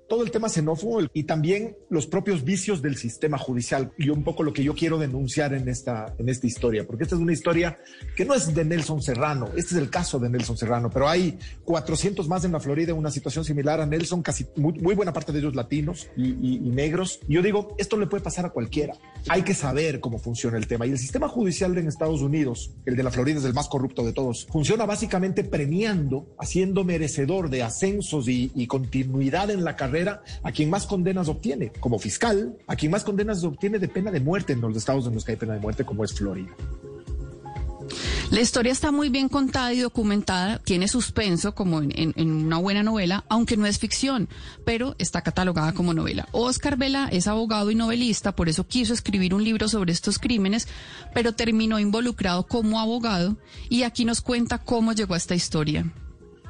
[0.08, 4.42] todo el tema xenófobo y también los propios vicios del sistema judicial y un poco
[4.42, 7.78] lo que yo quiero denunciar en esta, en esta historia, porque esta es una historia
[8.16, 11.38] que no es de Nelson Serrano, este es el caso de Nelson Serrano, pero hay
[11.64, 15.12] 400 más en la Florida en una situación similar a Nelson, casi muy, muy buena
[15.12, 17.20] parte de ellos latinos y, y, y negros.
[17.28, 18.94] Yo digo, esto le puede pasar a cualquiera.
[19.28, 20.86] Hay que saber cómo funciona el tema.
[20.86, 24.04] Y el sistema judicial en Estados Unidos, el de la Florida es el más corrupto
[24.04, 29.97] de todos, funciona básicamente premiando, haciendo merecedor de ascensos y, y continuidad en la carrera
[30.06, 31.72] a quien más condenas obtiene.
[31.80, 35.14] Como fiscal, a quien más condenas obtiene de pena de muerte en los estados en
[35.14, 36.50] los que hay pena de muerte, como es Florida.
[38.30, 42.82] La historia está muy bien contada y documentada, tiene suspenso como en, en, una buena
[42.82, 44.28] novela, aunque no es ficción,
[44.66, 46.28] pero está catalogada como novela.
[46.32, 50.68] Oscar Vela es abogado y novelista, por eso quiso escribir un libro sobre estos crímenes,
[51.14, 53.38] pero terminó involucrado como abogado
[53.70, 55.90] y aquí nos cuenta cómo llegó a esta historia.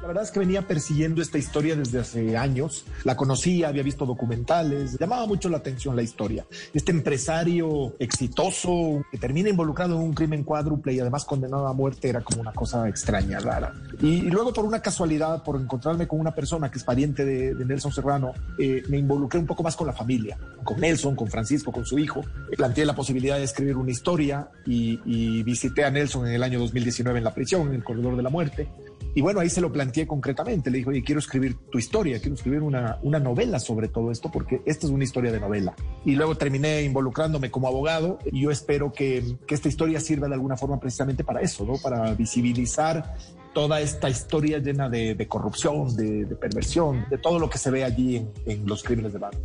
[0.01, 2.85] La verdad es que venía persiguiendo esta historia desde hace años.
[3.03, 6.45] La conocía, había visto documentales, llamaba mucho la atención la historia.
[6.73, 12.07] Este empresario exitoso que termina involucrado en un crimen cuádruple y además condenado a muerte
[12.07, 13.73] era como una cosa extraña, rara.
[14.01, 17.53] Y, y luego por una casualidad, por encontrarme con una persona que es pariente de,
[17.53, 21.27] de Nelson Serrano, eh, me involucré un poco más con la familia, con Nelson, con
[21.27, 22.21] Francisco, con su hijo.
[22.55, 26.57] Planteé la posibilidad de escribir una historia y, y visité a Nelson en el año
[26.59, 28.69] 2019 en la prisión, en el corredor de la muerte.
[29.15, 30.69] Y bueno, ahí se lo planteé concretamente.
[30.69, 34.31] Le dije, oye, quiero escribir tu historia, quiero escribir una, una novela sobre todo esto,
[34.31, 35.75] porque esta es una historia de novela.
[36.05, 40.35] Y luego terminé involucrándome como abogado y yo espero que, que esta historia sirva de
[40.35, 41.73] alguna forma precisamente para eso, ¿no?
[41.81, 43.15] Para visibilizar
[43.53, 48.25] toda esta historia llena de, corrupción, de, perversión, de todo lo que se ve allí
[48.45, 49.41] en, los crímenes de barrio.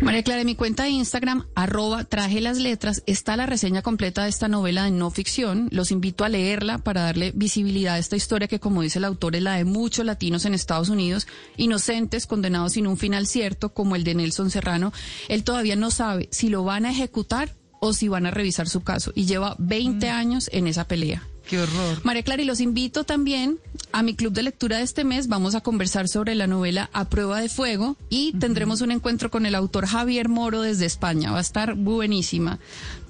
[0.00, 4.24] María Clara, en mi cuenta de Instagram, arroba traje las letras, está la reseña completa
[4.24, 5.68] de esta novela de no ficción.
[5.72, 9.36] Los invito a leerla para darle visibilidad a esta historia que, como dice el autor,
[9.36, 13.96] es la de muchos latinos en Estados Unidos, inocentes, condenados sin un final cierto, como
[13.96, 14.92] el de Nelson Serrano.
[15.28, 18.82] Él todavía no sabe si lo van a ejecutar o si van a revisar su
[18.82, 20.14] caso y lleva 20 mm.
[20.14, 21.26] años en esa pelea.
[21.48, 22.00] Qué horror.
[22.04, 23.58] María Clara, y los invito también
[23.92, 25.28] a mi club de lectura de este mes.
[25.28, 28.40] Vamos a conversar sobre la novela A Prueba de Fuego y uh -huh.
[28.40, 31.30] tendremos un encuentro con el autor Javier Moro desde España.
[31.30, 32.58] Va a estar buenísima.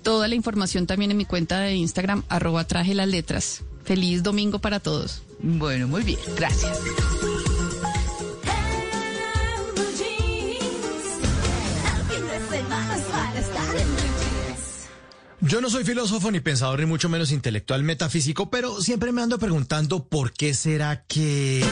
[0.02, 3.62] Toda la información también en mi cuenta de Instagram, arroba traje las letras.
[3.84, 5.22] Feliz domingo para todos.
[5.40, 6.18] Bueno, muy bien.
[6.36, 6.78] Gracias.
[15.48, 19.38] Yo no soy filósofo ni pensador ni mucho menos intelectual metafísico, pero siempre me ando
[19.38, 21.64] preguntando por qué será que...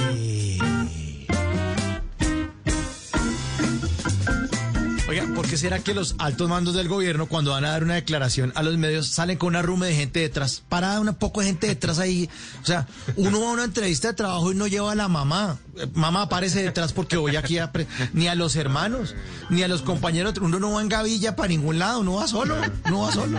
[5.44, 8.50] ¿por qué será que los altos mandos del gobierno cuando van a dar una declaración
[8.54, 10.62] a los medios salen con una rume de gente detrás?
[10.70, 12.30] Parada una poco de gente detrás ahí.
[12.62, 15.58] O sea, uno va a una entrevista de trabajo y no lleva a la mamá.
[15.92, 17.70] Mamá aparece detrás porque voy aquí a...
[18.14, 19.14] Ni a los hermanos,
[19.50, 20.32] ni a los compañeros.
[20.40, 22.56] Uno no va en gavilla para ningún lado, no va solo,
[22.88, 23.38] no va solo.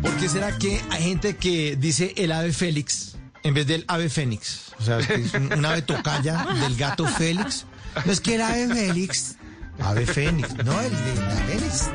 [0.00, 4.08] ¿Por qué será que hay gente que dice el ave Félix en vez del ave
[4.08, 4.72] Fénix?
[4.80, 7.66] O sea, es un, un ave tocaya del gato Félix.
[8.06, 9.36] No es que el ave Félix
[9.80, 11.90] Ave Fénix, no el de la Fénix.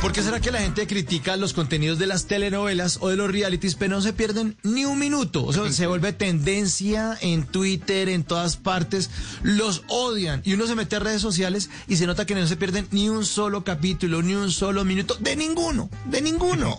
[0.00, 3.30] ¿Por qué será que la gente critica los contenidos de las telenovelas o de los
[3.30, 5.44] realities, pero no se pierden ni un minuto?
[5.44, 9.10] O sea, se vuelve tendencia en Twitter, en todas partes.
[9.42, 10.40] Los odian.
[10.44, 13.08] Y uno se mete a redes sociales y se nota que no se pierden ni
[13.08, 15.16] un solo capítulo, ni un solo minuto.
[15.18, 16.78] De ninguno, de ninguno.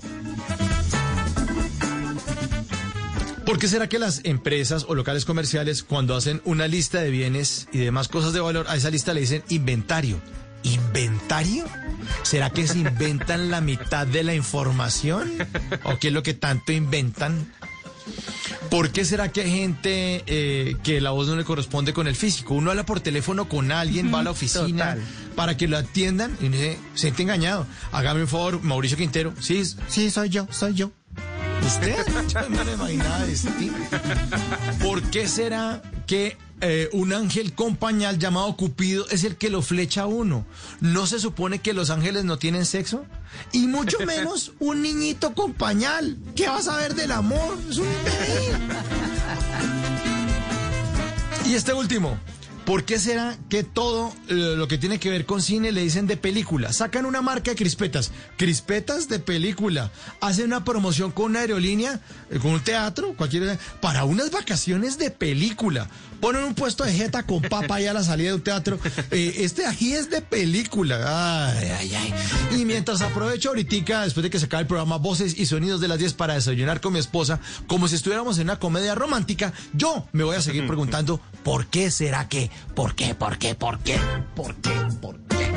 [3.49, 7.67] ¿Por qué será que las empresas o locales comerciales, cuando hacen una lista de bienes
[7.71, 10.21] y demás cosas de valor, a esa lista le dicen inventario?
[10.61, 11.65] ¿Inventario?
[12.21, 15.31] ¿Será que se inventan la mitad de la información?
[15.83, 17.51] ¿O qué es lo que tanto inventan?
[18.69, 22.15] ¿Por qué será que hay gente eh, que la voz no le corresponde con el
[22.15, 22.53] físico?
[22.53, 25.01] Uno habla por teléfono con alguien, va a la oficina Total.
[25.35, 27.65] para que lo atiendan y se siente engañado.
[27.91, 29.33] Hágame un favor, Mauricio Quintero.
[29.39, 30.91] Sí, sí, soy yo, soy yo.
[31.69, 32.03] ¿Usted?
[32.29, 33.77] Yo no me imaginaba de ese tipo.
[34.81, 39.61] ¿Por qué será que eh, un ángel con pañal llamado Cupido es el que lo
[39.61, 40.47] flecha a uno?
[40.81, 43.05] ¿No se supone que los ángeles no tienen sexo?
[43.51, 46.17] Y mucho menos un niñito con pañal.
[46.35, 47.59] ¿Qué vas a ver del amor?
[47.69, 48.57] Es un bebé.
[51.45, 52.19] Y este último.
[52.69, 56.05] ¿Por qué será que todo eh, lo que tiene que ver con cine le dicen
[56.05, 56.71] de película?
[56.71, 59.91] Sacan una marca de crispetas, crispetas de película.
[60.21, 65.09] Hacen una promoción con una aerolínea, eh, con un teatro, cualquier para unas vacaciones de
[65.09, 65.89] película.
[66.19, 68.79] Ponen un puesto de jeta con papa ahí a la salida de un teatro.
[69.11, 71.51] Eh, este aquí es de película.
[71.51, 72.13] Ay, ay, ay.
[72.59, 75.87] Y mientras aprovecho ahorita, después de que se acabe el programa Voces y Sonidos de
[75.87, 80.07] las 10 para desayunar con mi esposa, como si estuviéramos en una comedia romántica, yo
[80.11, 82.51] me voy a seguir preguntando, ¿por qué será que?
[82.75, 83.15] ¿Por qué?
[83.15, 83.55] ¿Por qué?
[83.55, 83.99] ¿Por qué?
[84.35, 84.71] ¿Por qué?
[85.01, 85.48] ¿Por qué?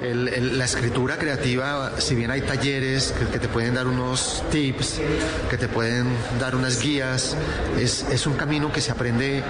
[0.00, 4.42] El- el- la escritura creativa, si bien hay talleres que, que te pueden dar unos
[4.50, 4.98] tips,
[5.50, 6.06] que te pueden
[6.40, 7.36] dar unas guías,
[7.78, 9.42] es, es un camino que se aprende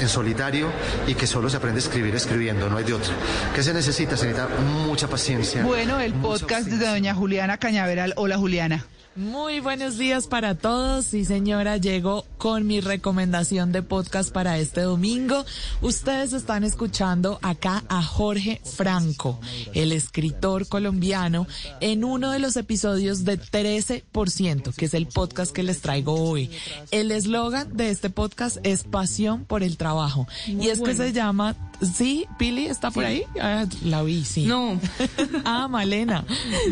[0.00, 0.66] en solitario
[1.06, 3.12] y que solo se aprende a escribir escribiendo, no hay de otro.
[3.54, 4.16] ¿Qué se necesita?
[4.16, 4.48] Se necesita
[4.86, 5.62] mucha paciencia.
[5.62, 8.12] Bueno, el podcast de doña Juliana Cañaveral.
[8.16, 8.84] Hola, Juliana.
[9.14, 11.04] Muy buenos días para todos.
[11.04, 15.44] Sí, señora, llego con mi recomendación de podcast para este domingo.
[15.82, 19.38] Ustedes están escuchando acá a Jorge Franco,
[19.74, 21.46] el escritor colombiano,
[21.80, 26.50] en uno de los episodios de 13%, que es el podcast que les traigo hoy.
[26.90, 30.26] El eslogan de este podcast es Pasión por el Trabajo.
[30.46, 31.54] y es que se llama...
[31.82, 33.10] Sí, Pili está por Sí.
[33.10, 33.22] ahí.
[33.40, 34.46] Ah, la vi, sí.
[34.46, 34.78] No.
[35.44, 36.24] ah, Malena.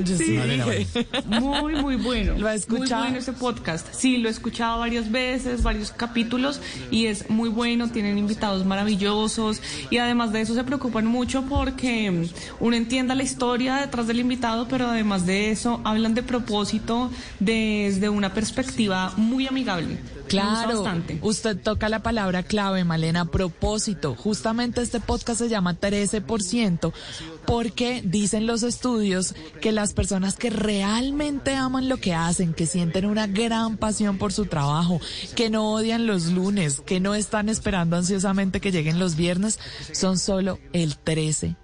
[0.05, 0.25] Yo Sí.
[0.25, 1.07] sí Malena, dije.
[1.27, 2.35] Muy, muy bueno.
[2.39, 3.03] ¿Lo ha Muy escuchado?
[3.03, 3.87] bueno ese podcast.
[3.93, 6.61] Sí, lo he escuchado varias veces, varios capítulos
[6.91, 7.89] y es muy bueno.
[7.91, 9.61] Tienen invitados maravillosos
[9.91, 12.25] y además de eso se preocupan mucho porque mm,
[12.65, 17.11] uno entienda la historia detrás del invitado, pero además de eso hablan de propósito
[17.41, 19.99] desde una perspectiva muy amigable.
[20.31, 21.19] Claro, bastante.
[21.23, 24.15] usted toca la palabra clave, Malena, propósito.
[24.15, 26.93] Justamente este podcast se llama 13%
[27.47, 33.07] porque dicen los estudios que las personas que realmente aman lo que hacen, que sienten
[33.07, 35.01] una gran pasión por su trabajo,
[35.35, 39.59] que no odian los lunes, que no están esperando ansiosamente que lleguen los viernes,
[39.93, 41.57] son solo el 13%.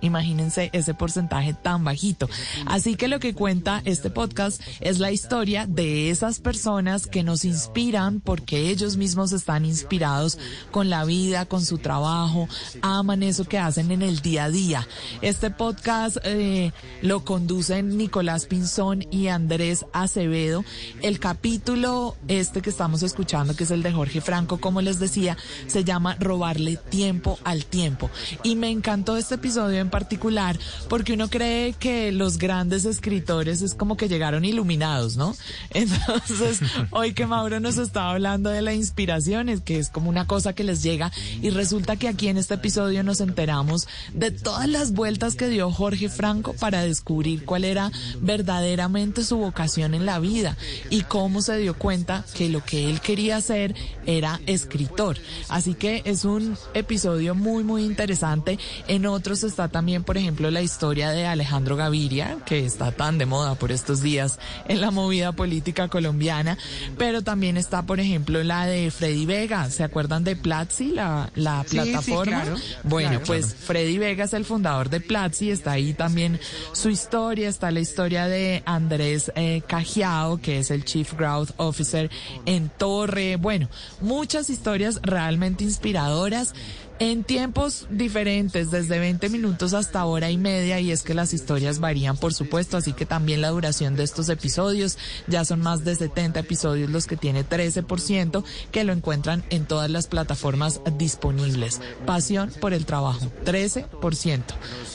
[0.00, 2.28] Imagínense ese porcentaje tan bajito.
[2.66, 7.44] Así que lo que cuenta este podcast es la historia de esas personas que nos
[7.44, 10.38] inspiran porque ellos mismos están inspirados
[10.70, 12.48] con la vida, con su trabajo,
[12.82, 14.88] aman eso que hacen en el día a día.
[15.22, 20.64] Este podcast eh, lo conducen Nicolás Pinzón y Andrés Acevedo.
[21.02, 25.36] El capítulo este que estamos escuchando, que es el de Jorge Franco, como les decía,
[25.66, 28.10] se llama Robarle tiempo al tiempo.
[28.42, 33.74] Y me encantó este episodio en particular porque uno cree que los grandes escritores es
[33.74, 35.36] como que llegaron iluminados, ¿no?
[35.70, 36.60] Entonces,
[36.90, 40.52] hoy que Mauro nos estaba hablando de la inspiración, es que es como una cosa
[40.52, 44.92] que les llega y resulta que aquí en este episodio nos enteramos de todas las
[44.92, 47.90] vueltas que dio Jorge Franco para descubrir cuál era
[48.20, 50.56] verdaderamente su vocación en la vida
[50.90, 53.74] y cómo se dio cuenta que lo que él quería hacer
[54.06, 55.16] era escritor.
[55.48, 58.58] Así que es un episodio muy, muy interesante.
[58.88, 63.26] En otros está también, por ejemplo, la historia de Alejandro Gaviria, que está tan de
[63.26, 64.38] moda por estos días
[64.68, 66.56] en la movida política colombiana,
[66.98, 69.68] pero también está, por ejemplo, la de Freddy Vega.
[69.70, 72.42] ¿Se acuerdan de Platzi, la, la Sí, sí, plataforma?
[72.42, 72.56] claro.
[72.84, 73.24] Bueno, Claro.
[73.26, 76.38] pues Freddy Vega es el fundador de Platzi, está ahí también
[76.72, 82.10] su historia, está la historia de Andrés eh, Cajiao, que es el Chief Growth Officer
[82.46, 83.68] en Torre, bueno,
[84.00, 86.54] muchas historias realmente inspiradoras.
[87.02, 91.78] En tiempos diferentes, desde 20 minutos hasta hora y media, y es que las historias
[91.78, 95.96] varían, por supuesto, así que también la duración de estos episodios, ya son más de
[95.96, 101.80] 70 episodios los que tiene 13%, que lo encuentran en todas las plataformas disponibles.
[102.04, 104.42] Pasión por el trabajo, 13%.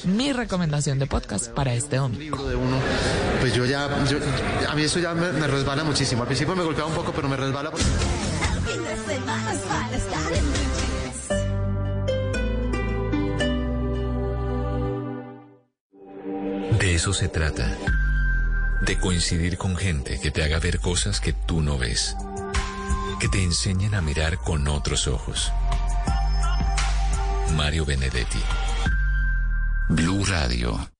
[0.06, 2.38] Mi recomendación de podcast para este domingo.
[3.40, 4.20] pues yo ya, yo-
[4.70, 6.22] a mí eso ya me, me resbala muchísimo.
[6.22, 7.72] Al principio me golpeaba un poco, pero me resbala.
[7.72, 7.86] porque-
[16.72, 17.78] De eso se trata.
[18.82, 22.16] De coincidir con gente que te haga ver cosas que tú no ves.
[23.20, 25.52] Que te enseñen a mirar con otros ojos.
[27.56, 28.42] Mario Benedetti.
[29.90, 30.95] Blue Radio.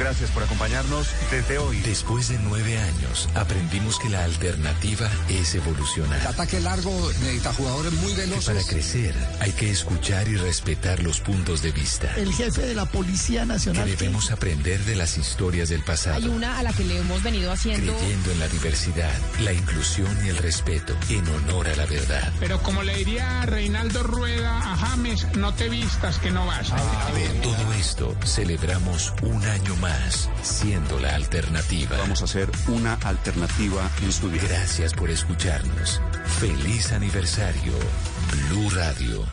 [0.00, 1.78] Gracias por acompañarnos desde hoy.
[1.80, 6.18] Después de nueve años, aprendimos que la alternativa es evolucionar.
[6.20, 6.90] El ataque largo
[7.20, 8.46] necesita jugadores muy Que veloces.
[8.46, 12.10] para crecer hay que escuchar y respetar los puntos de vista.
[12.16, 13.86] El jefe de la Policía Que Nacional.
[13.88, 16.16] debemos aprender de las historias del pasado.
[16.16, 17.94] Hay una a la que le hemos venido haciendo.
[17.94, 22.32] Creyendo en la diversidad, la inclusión y el respeto, en honor a la verdad.
[22.40, 26.70] Pero como le diría Reinaldo Rueda a James, no te vistas que no vas.
[26.70, 29.89] Por todo esto, celebramos un año más
[30.42, 31.96] siendo la alternativa.
[31.98, 34.44] Vamos a hacer una alternativa en su vida.
[34.48, 36.00] Gracias por escucharnos.
[36.38, 37.72] Feliz aniversario,
[38.48, 39.24] Blue Radio.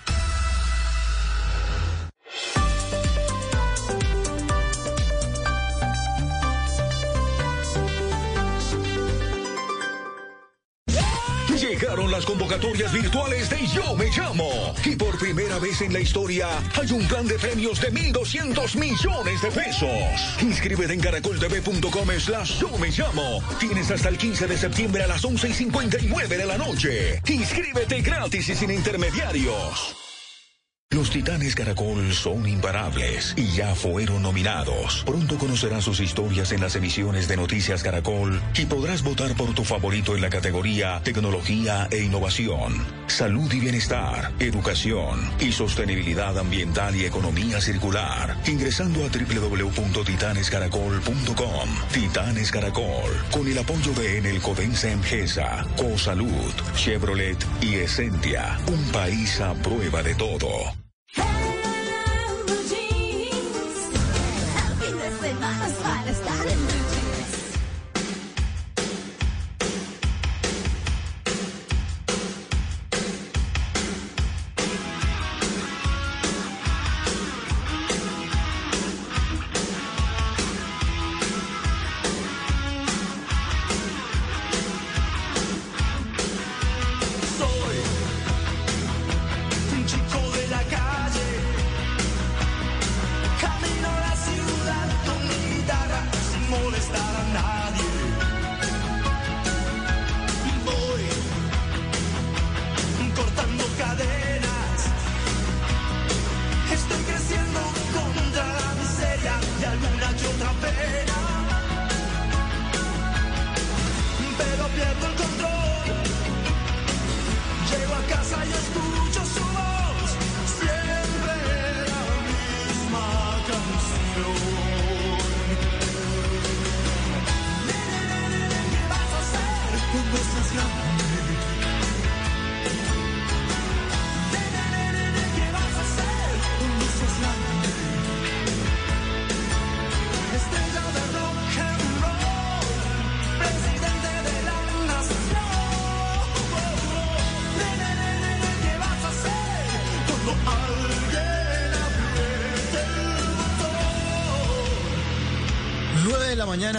[12.27, 14.75] Convocatorias virtuales de Yo Me Llamo.
[14.83, 16.49] Y por primera vez en la historia
[16.79, 20.41] hay un plan de premios de 1.200 millones de pesos.
[20.41, 23.41] Inscríbete en caracoltv.com slash Yo Me Llamo.
[23.59, 27.21] Tienes hasta el 15 de septiembre a las 11 y 59 de la noche.
[27.25, 30.06] Inscríbete gratis y sin intermediarios.
[30.97, 35.03] Los Titanes Caracol son imparables y ya fueron nominados.
[35.05, 39.63] Pronto conocerás sus historias en las emisiones de Noticias Caracol y podrás votar por tu
[39.63, 47.05] favorito en la categoría Tecnología e Innovación, Salud y Bienestar, Educación y Sostenibilidad Ambiental y
[47.05, 48.35] Economía Circular.
[48.47, 51.69] Ingresando a www.titanescaracol.com.
[51.93, 58.57] Titanes Caracol, con el apoyo de Enel Codensa Emgesa, Cosalud, Chevrolet y Essentia.
[58.67, 60.76] Un país a prueba de todo.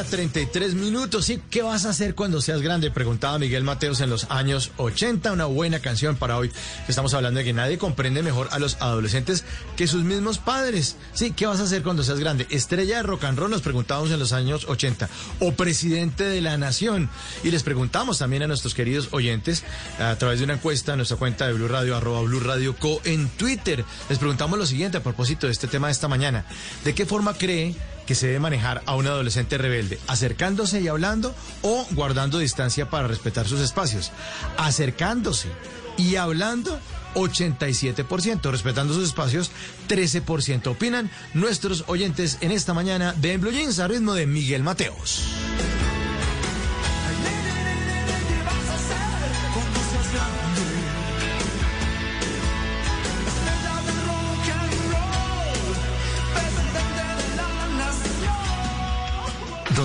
[0.09, 1.27] 33 minutos.
[1.27, 1.41] ¿Sí?
[1.51, 2.91] ¿Qué vas a hacer cuando seas grande?
[2.91, 5.33] Preguntaba Miguel Mateos en los años 80.
[5.33, 6.51] Una buena canción para hoy.
[6.89, 9.45] Estamos hablando de que nadie comprende mejor a los adolescentes
[9.77, 10.97] que sus mismos padres.
[11.13, 12.47] Sí, ¿qué vas a hacer cuando seas grande?
[12.51, 15.09] Estrella de rock and roll, nos preguntábamos en los años 80.
[15.41, 17.11] O presidente de la nación.
[17.45, 19.65] Y les preguntamos también a nuestros queridos oyentes
[19.99, 23.01] a través de una encuesta en nuestra cuenta de Blue Radio, arroba Blue Radio Co
[23.05, 23.85] en Twitter.
[24.09, 26.45] Les preguntamos lo siguiente a propósito de este tema de esta mañana.
[26.85, 27.75] ¿De qué forma cree
[28.09, 33.07] que se debe manejar a un adolescente rebelde, acercándose y hablando o guardando distancia para
[33.07, 34.13] respetar sus espacios.
[34.57, 35.51] Acercándose
[35.99, 36.81] y hablando,
[37.15, 39.51] 87%, respetando sus espacios,
[39.91, 45.25] 13% opinan nuestros oyentes en esta mañana de En Blue a ritmo de Miguel Mateos.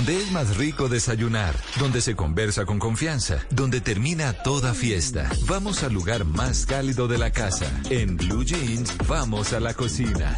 [0.05, 5.29] Donde es más rico desayunar, donde se conversa con confianza, donde termina toda fiesta.
[5.47, 7.65] Vamos al lugar más cálido de la casa.
[7.89, 10.35] En Blue Jeans, vamos a la cocina.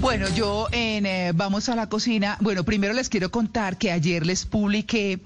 [0.00, 4.26] Bueno, yo en eh, Vamos a la cocina, bueno, primero les quiero contar que ayer
[4.26, 5.20] les publiqué,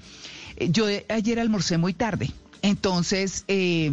[0.57, 3.87] eh, yo de- ayer almorcé muy tarde, entonces eh,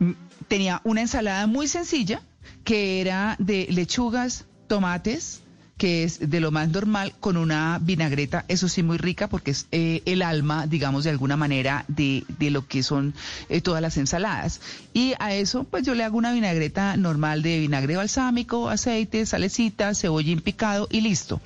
[0.00, 0.14] m-
[0.48, 2.22] tenía una ensalada muy sencilla
[2.64, 5.42] que era de lechugas, tomates,
[5.76, 9.66] que es de lo más normal, con una vinagreta, eso sí, muy rica, porque es
[9.72, 13.14] eh, el alma, digamos, de alguna manera, de, de lo que son
[13.48, 14.60] eh, todas las ensaladas.
[14.92, 19.94] Y a eso, pues yo le hago una vinagreta normal de vinagre balsámico, aceite, salecita,
[19.94, 21.40] cebollín picado y listo.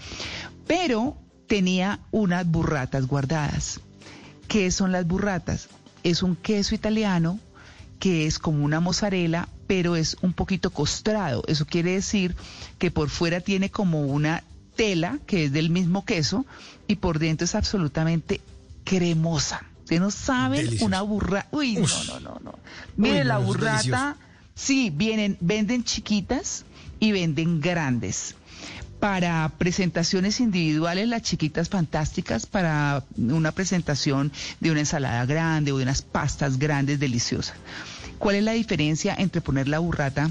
[0.67, 1.17] Pero
[1.47, 3.81] tenía unas burratas guardadas.
[4.47, 5.69] ¿Qué son las burratas?
[6.03, 7.41] Es un queso italiano
[7.99, 11.45] que es como una mozzarella, pero es un poquito costrado.
[11.47, 12.35] Eso quiere decir
[12.79, 14.43] que por fuera tiene como una
[14.75, 16.47] tela que es del mismo queso
[16.89, 18.41] y por dentro es absolutamente
[18.83, 19.63] cremosa.
[19.81, 20.87] Ustedes no saben Delicioso.
[20.87, 21.47] una burra.
[21.51, 22.59] Uy, no, no, no, no.
[22.97, 24.17] Mire, la burrata,
[24.55, 26.65] sí, vienen, venden chiquitas
[26.99, 28.35] y venden grandes.
[29.01, 35.85] Para presentaciones individuales, las chiquitas fantásticas, para una presentación de una ensalada grande o de
[35.85, 37.55] unas pastas grandes deliciosas.
[38.19, 40.31] ¿Cuál es la diferencia entre poner la burrata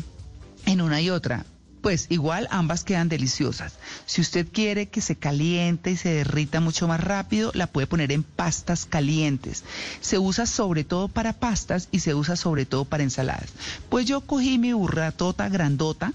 [0.65, 1.45] en una y otra?
[1.81, 3.73] Pues igual ambas quedan deliciosas.
[4.05, 8.11] Si usted quiere que se caliente y se derrita mucho más rápido, la puede poner
[8.11, 9.63] en pastas calientes.
[10.01, 13.51] Se usa sobre todo para pastas y se usa sobre todo para ensaladas.
[13.89, 16.13] Pues yo cogí mi burratota grandota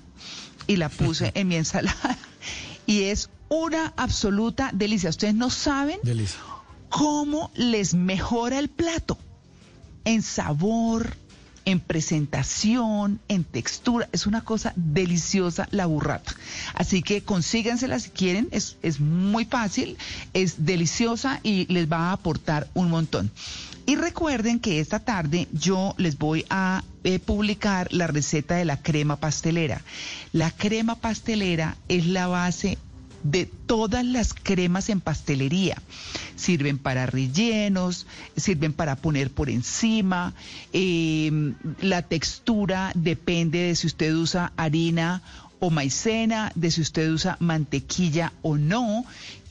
[0.67, 2.18] y la puse en mi ensalada
[2.86, 5.10] y es una absoluta delicia.
[5.10, 6.01] Ustedes no saben
[6.91, 9.17] cómo les mejora el plato
[10.05, 11.17] en sabor,
[11.65, 14.09] en presentación, en textura.
[14.13, 16.35] Es una cosa deliciosa la burrata.
[16.75, 18.49] Así que consígansela si quieren.
[18.51, 19.97] Es, es muy fácil,
[20.35, 23.31] es deliciosa y les va a aportar un montón.
[23.85, 28.81] Y recuerden que esta tarde yo les voy a eh, publicar la receta de la
[28.81, 29.83] crema pastelera.
[30.33, 32.79] La crema pastelera es la base
[33.23, 35.81] de todas las cremas en pastelería.
[36.36, 40.34] Sirven para rellenos, sirven para poner por encima.
[40.73, 45.23] eh, la textura depende de si usted usa harina
[45.63, 49.05] o maicena, de si usted usa mantequilla o no.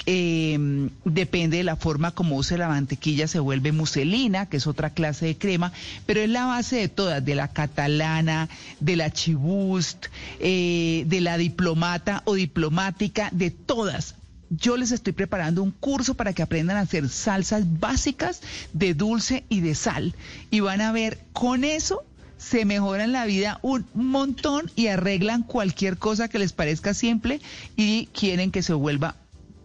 [0.06, 4.90] Eh, depende de la forma como use la mantequilla, se vuelve muselina, que es otra
[4.90, 5.72] clase de crema,
[6.06, 8.50] pero es la base de todas, de la catalana,
[8.82, 10.08] de la chibust,
[10.42, 14.16] eh, de la diplomata o diplomática, de todas.
[14.50, 18.42] Yo les estoy preparando un curso para que aprendan a hacer salsas básicas
[18.74, 20.14] de dulce y de sal.
[20.50, 22.04] Y van a ver, con eso
[22.42, 27.40] se mejoran la vida un montón y arreglan cualquier cosa que les parezca simple
[27.76, 29.16] y quieren que se vuelva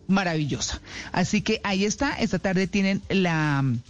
[0.09, 0.81] maravillosa.
[1.11, 3.81] Así que ahí está, esta tarde tienen la mm,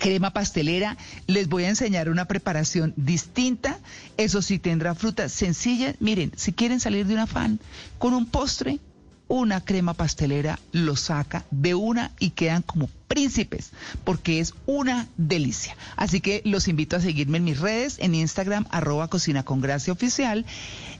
[0.00, 0.96] crema pastelera.
[1.28, 3.78] Les voy a enseñar una preparación distinta.
[4.16, 5.94] Eso sí tendrá frutas sencillas.
[6.00, 7.60] Miren, si quieren salir de un afán
[7.98, 8.80] con un postre,
[9.28, 13.70] una crema pastelera lo saca de una y quedan como príncipes,
[14.04, 15.76] porque es una delicia.
[15.96, 19.92] Así que los invito a seguirme en mis redes, en Instagram, arroba cocina con gracia
[19.92, 20.44] oficial,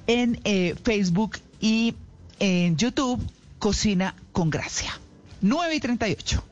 [0.06, 1.94] en eh, Facebook y
[2.38, 3.20] en YouTube,
[3.58, 4.98] cocina con gracia.
[5.40, 6.44] 9 y 38.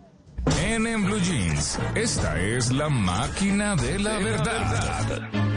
[0.65, 5.52] En, en Blue Jeans, esta es la máquina de la verdad.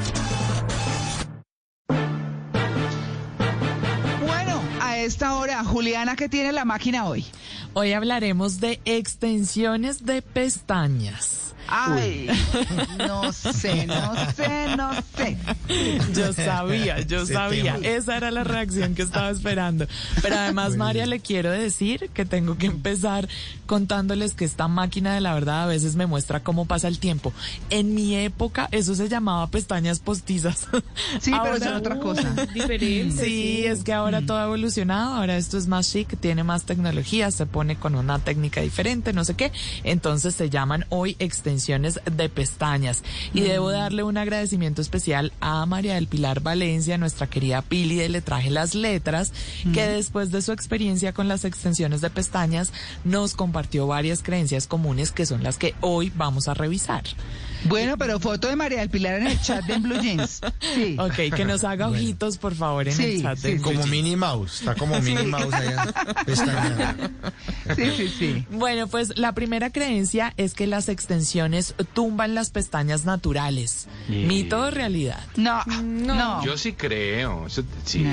[5.06, 7.25] Esta hora, Juliana, ¿qué tiene la máquina hoy?
[7.74, 11.55] Hoy hablaremos de extensiones de pestañas.
[11.68, 12.27] Ay,
[12.98, 15.38] no sé, no sé, no sé.
[16.14, 17.77] Yo sabía, yo sabía.
[17.82, 19.88] Esa era la reacción que estaba esperando.
[20.22, 23.27] Pero además, María, le quiero decir que tengo que empezar
[23.66, 27.34] contándoles que esta máquina de la verdad a veces me muestra cómo pasa el tiempo.
[27.69, 30.68] En mi época, eso se llamaba pestañas postizas.
[31.19, 32.34] Sí, pero eso es otra cosa.
[32.53, 33.26] Diferente.
[33.26, 35.16] Sí, es que ahora todo ha evolucionado.
[35.16, 39.24] Ahora esto es más chic, tiene más tecnología, se pone con una técnica diferente, no
[39.24, 39.52] sé qué.
[39.84, 43.03] Entonces se llaman hoy extensiones de pestañas.
[43.34, 48.09] Y debo darle un agradecimiento especial a María del Pilar Valencia, nuestra querida Pili de
[48.09, 49.34] Le Traje las Letras,
[49.74, 52.72] que después de su experiencia con las extensiones de pestañas
[53.03, 57.03] nos compartió varias creencias comunes que son las que hoy vamos a revisar.
[57.66, 60.42] Bueno, pero foto de María del Pilar en el chat de Blue Jeans.
[60.76, 60.95] Sí.
[61.06, 62.02] Ok, que nos haga Bueno.
[62.02, 63.38] ojitos, por favor, en Sí, el chat.
[63.40, 63.92] de sí, Blue Como Jeans.
[63.92, 65.27] Minnie Mouse, está como Minnie Sí.
[65.27, 65.94] Mouse allá.
[67.76, 68.45] Sí, sí, sí.
[68.52, 73.88] Bueno, pues la primera creencia es que las extensiones tumban las pestañas naturales.
[74.08, 74.24] Sí.
[74.27, 75.19] ¿Mito o realidad?
[75.35, 76.44] No, no.
[76.45, 77.48] Yo sí creo.
[77.48, 78.06] eso- sí.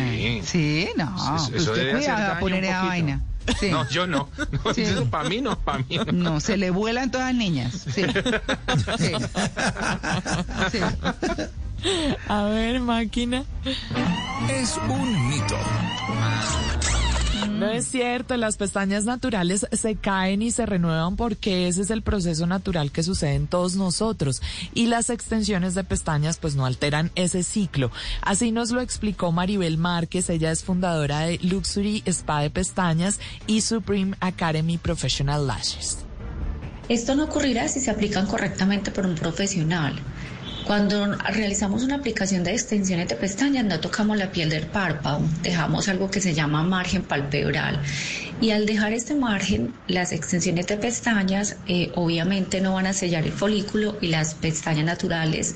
[0.45, 1.15] Sí, no.
[1.37, 2.87] Eso- eso usted debe hacer a poner poquito.
[2.87, 3.23] vaina.
[3.59, 3.71] Sí.
[3.71, 4.29] No, yo no.
[4.65, 4.83] No, Sí.
[4.83, 6.13] eso para mí no, para mí no.
[6.13, 7.87] No, se le vuelan todas las niñas.
[7.95, 8.03] Sí.
[8.99, 9.13] Sí.
[10.71, 10.79] Sí.
[12.29, 13.45] A ver, máquina.
[14.49, 15.57] Es un mito.
[17.63, 22.03] No es cierto, las pestañas naturales se caen y se renuevan porque ese es el
[22.03, 24.43] proceso natural que sucede en todos nosotros
[24.75, 27.93] y las extensiones de pestañas pues no alteran ese ciclo.
[28.21, 33.61] Así nos lo explicó Maribel Márquez, ella es fundadora de Luxury Spa de Pestañas y
[33.61, 35.99] Supreme Academy Professional Lashes.
[36.89, 39.95] Esto no ocurrirá si se aplican correctamente por un profesional.
[40.73, 45.87] Cuando realizamos una aplicación de extensiones de pestañas no tocamos la piel del párpado, dejamos
[45.91, 47.79] algo que se llama margen palpebral.
[48.41, 53.25] Y al dejar este margen, las extensiones de pestañas eh, obviamente no van a sellar
[53.25, 55.55] el folículo y las pestañas naturales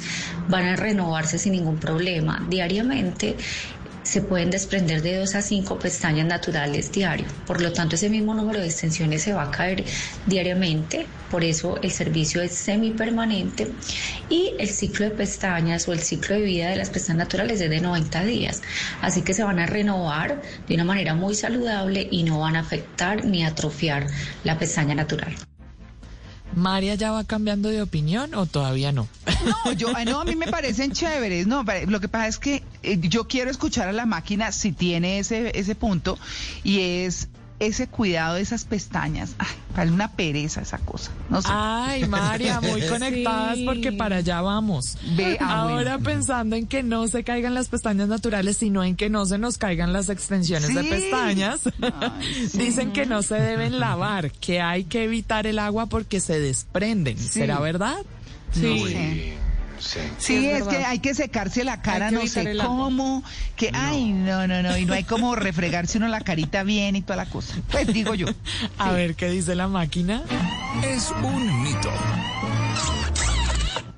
[0.48, 3.36] van a renovarse sin ningún problema diariamente
[4.06, 7.26] se pueden desprender de 2 a 5 pestañas naturales diario.
[7.44, 9.84] Por lo tanto, ese mismo número de extensiones se va a caer
[10.26, 11.06] diariamente.
[11.30, 13.72] Por eso el servicio es semipermanente
[14.30, 17.68] y el ciclo de pestañas o el ciclo de vida de las pestañas naturales es
[17.68, 18.62] de 90 días.
[19.02, 22.60] Así que se van a renovar de una manera muy saludable y no van a
[22.60, 24.06] afectar ni atrofiar
[24.44, 25.34] la pestaña natural.
[26.56, 29.06] ¿María ya va cambiando de opinión o todavía no?
[29.44, 31.46] No, yo, ah, no, a mí me parecen chéveres.
[31.46, 35.18] No, lo que pasa es que eh, yo quiero escuchar a la máquina si tiene
[35.18, 36.18] ese, ese punto
[36.64, 37.28] y es
[37.58, 39.34] ese cuidado de esas pestañas.
[39.38, 41.10] Ay, parece una pereza esa cosa.
[41.30, 41.48] No sé.
[41.50, 44.98] Ay, María, muy conectadas porque para allá vamos.
[45.16, 46.04] Ve, ah, Ahora bueno.
[46.10, 49.58] pensando en que no se caigan las pestañas naturales, sino en que no se nos
[49.58, 50.88] caigan las extensiones de Sí.
[50.88, 51.60] pestañas.
[52.54, 57.18] Dicen que no se deben lavar, que hay que evitar el agua porque se desprenden.
[57.18, 57.96] ¿Será verdad?
[58.52, 59.34] Sí.
[59.78, 63.22] Sí, es es, que hay que secarse la cara, no sé cómo,
[63.56, 67.02] que, ay, no, no, no, y no hay como refregarse uno la carita bien y
[67.02, 67.54] toda la cosa.
[67.70, 68.26] Pues digo yo.
[68.78, 70.22] A ver qué dice la máquina.
[70.82, 71.90] Es un mito.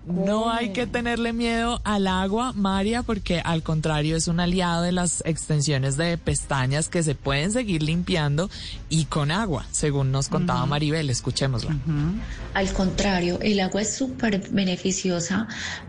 [0.09, 4.93] No hay que tenerle miedo al agua, María, porque al contrario es un aliado de
[4.93, 8.49] las extensiones de pestañas que se pueden seguir limpiando
[8.89, 11.11] y con agua, según nos contaba Maribel.
[11.11, 11.77] Escuchémosla.
[12.55, 15.47] Al contrario, el agua es súper beneficiosa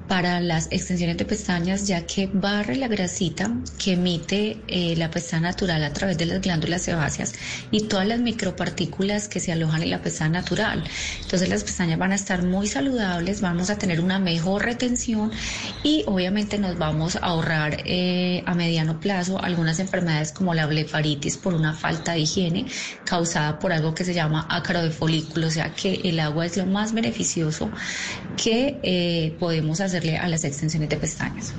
[0.09, 5.49] para las extensiones de pestañas ya que barre la grasita que emite eh, la pestaña
[5.49, 7.33] natural a través de las glándulas sebáceas
[7.69, 10.83] y todas las micropartículas que se alojan en la pestaña natural.
[11.21, 15.31] Entonces las pestañas van a estar muy saludables, vamos a tener una mejor retención
[15.83, 21.38] y obviamente nos vamos a ahorrar eh, a mediano plazo algunas enfermedades como la blefaritis
[21.38, 22.65] por una falta de higiene
[23.05, 26.57] causada por algo que se llama ácaro de folículo, o sea que el agua es
[26.57, 27.69] lo más beneficioso
[28.43, 31.53] que eh, podemos hacerle a las extensiones de pestañas.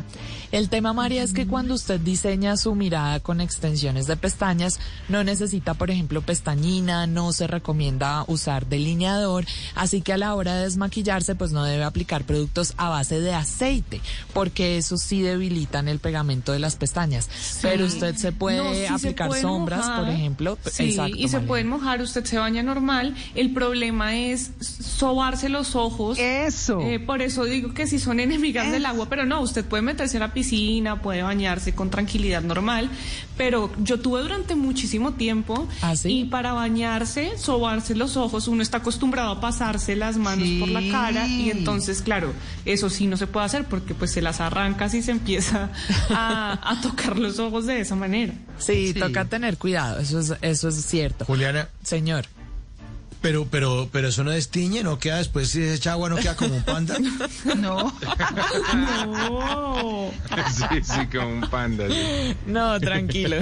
[0.52, 5.22] El tema, María, es que cuando usted diseña su mirada con extensiones de pestañas, no
[5.22, 9.44] necesita, por ejemplo, pestañina, no se recomienda usar delineador,
[9.76, 13.32] así que a la hora de desmaquillarse, pues no debe aplicar productos a base de
[13.32, 14.00] aceite,
[14.32, 17.28] porque esos sí debilitan el pegamento de las pestañas.
[17.62, 20.04] Pero usted se puede No, sí se aplicar sombras, mojar.
[20.04, 20.58] por ejemplo.
[20.68, 21.48] Sí, Exacto, y se Malena.
[21.48, 23.14] pueden mojar, usted se baña normal.
[23.36, 26.18] El problema es sobarse los ojos.
[26.18, 26.80] Eso.
[27.06, 30.20] por eso digo que si son enemigas del agua, pero no, usted puede meterse a
[30.20, 32.91] la piscina, puede bañarse con tranquilidad normal.
[33.36, 38.78] Pero yo tuve durante muchísimo tiempo ¿Ah, y para bañarse, sobarse los ojos, uno está
[38.78, 42.33] acostumbrado a pasarse las manos por la cara y entonces, claro,
[42.65, 45.70] eso sí no se puede hacer porque pues se las arranca y se empieza
[46.10, 48.34] a, a tocar los ojos de esa manera.
[48.59, 51.25] Sí, toca tener cuidado, eso es, eso es cierto.
[51.25, 51.68] Juliana.
[51.83, 52.26] Señor.
[53.20, 56.36] Pero, pero, pero eso no destiñe, no queda después, si se echa agua, no queda
[56.36, 56.97] como un panda.
[57.57, 57.92] No.
[58.76, 60.10] No.
[60.57, 61.89] Sí, sí, como un panda.
[61.89, 62.34] sí.
[62.47, 63.36] No, tranquilo.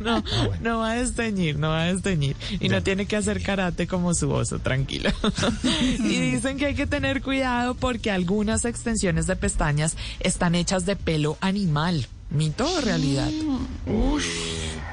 [0.00, 2.36] No, Ah, no va a desteñir, no va a desteñir.
[2.60, 5.10] Y no tiene que hacer karate como su oso, tranquilo.
[5.98, 10.96] Y dicen que hay que tener cuidado porque algunas extensiones de pestañas están hechas de
[10.96, 12.06] pelo animal.
[12.34, 13.28] ¿Mito o realidad?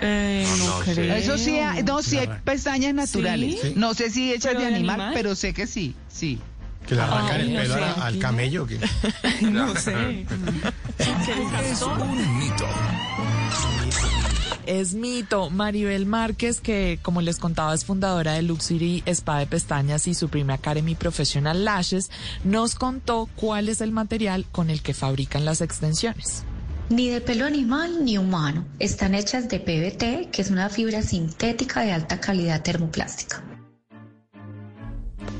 [0.03, 0.93] Eh, no, no sé.
[0.93, 1.15] creo.
[1.15, 3.59] Eso sí, hay- no, sí hay pestañas naturales.
[3.61, 3.73] ¿Sí?
[3.75, 5.13] No sé si hechas ¿Pero de animal, animal?
[5.13, 6.39] pero sé que sí, sí.
[6.87, 8.19] Que le arrancan Ay, el no pelo sé, al no.
[8.21, 8.65] camello.
[8.67, 8.79] que-
[9.41, 10.25] No sé.
[10.99, 12.65] Es un mito.
[14.65, 15.49] Es mito.
[15.49, 20.53] Maribel Márquez, que como les contaba es fundadora de Luxury Spa de Pestañas y Supreme
[20.53, 22.09] Academy Professional Lashes,
[22.43, 26.43] nos contó cuál es el material con el que fabrican las extensiones.
[26.91, 28.65] Ni de pelo animal ni humano.
[28.77, 33.50] Están hechas de PBT, que es una fibra sintética de alta calidad termoplástica.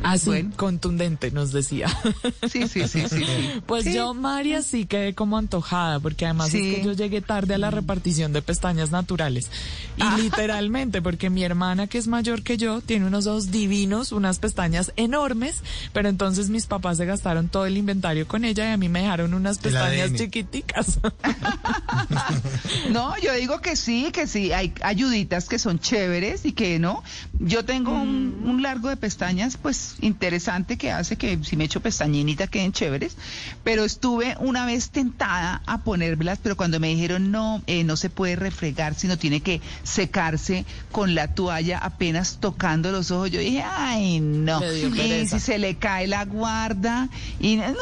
[0.04, 1.88] Así, contundente, nos decía.
[2.50, 3.10] Sí, sí, sí, sí.
[3.10, 3.62] sí.
[3.66, 3.94] Pues Sí.
[3.94, 6.58] yo, María, sí quedé como antojada, porque además Sí.
[6.70, 9.50] es que yo llegué tarde a la repartición de pestañas naturales.
[9.98, 10.18] Y Ah.
[10.20, 14.92] literalmente, porque mi hermana, que es mayor que yo, tiene unos ojos divinos, unas pestañas
[14.96, 15.62] enormes,
[15.94, 19.02] pero entonces mis papás se gastaron todo el inventario con ella y a mí me
[19.02, 21.00] dejaron unas pestañas chiquiticas.
[22.92, 27.04] No, yo digo que sí, que sí, hay ayuditas que son chéveres y que no.
[27.40, 31.82] Yo tengo un, un largo de pestañas, pues interesante que hace que si me echo
[31.82, 33.18] pestañinita queden chéveres,
[33.64, 38.10] pero estuve una vez tentada a ponérmelas, pero cuando me dijeron no, eh, no se
[38.10, 43.64] puede refregar, sino tiene que secarse con la toalla apenas tocando los ojos, yo dije,
[43.64, 44.62] ay, no.
[44.74, 47.76] Y si se le cae la guarda, y ay,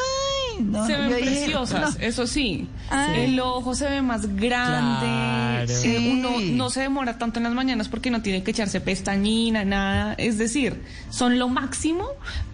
[0.60, 0.86] no.
[0.86, 2.06] se ven yo dije, preciosas, no.
[2.06, 2.68] eso sí.
[2.90, 3.22] Ay.
[3.24, 5.06] El ojo se ve más grande.
[5.06, 5.70] Claro.
[5.72, 6.10] eh, Sí.
[6.12, 10.14] Uno no se demora tanto en las mañanas porque no tiene que echarse pestañina, nada.
[10.14, 12.06] Es decir, son lo máximo,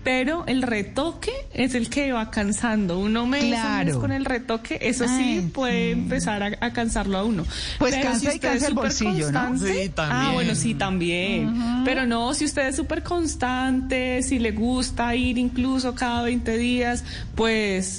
[0.04, 2.98] pero el retoque es el que va cansando.
[2.98, 4.00] Uno mes Claro.
[4.00, 7.44] con el retoque, eso sí Ay, puede empezar a, a cansarlo a uno.
[7.78, 9.58] Pues Pero cansa y usted cansa es el súper bolsillo, ¿no?
[9.58, 10.20] Sí, también.
[10.20, 11.82] Ah, bueno, sí, también.
[11.84, 17.04] Pero no, si usted es súper constante, si le gusta ir incluso cada 20 días,
[17.34, 17.95] pues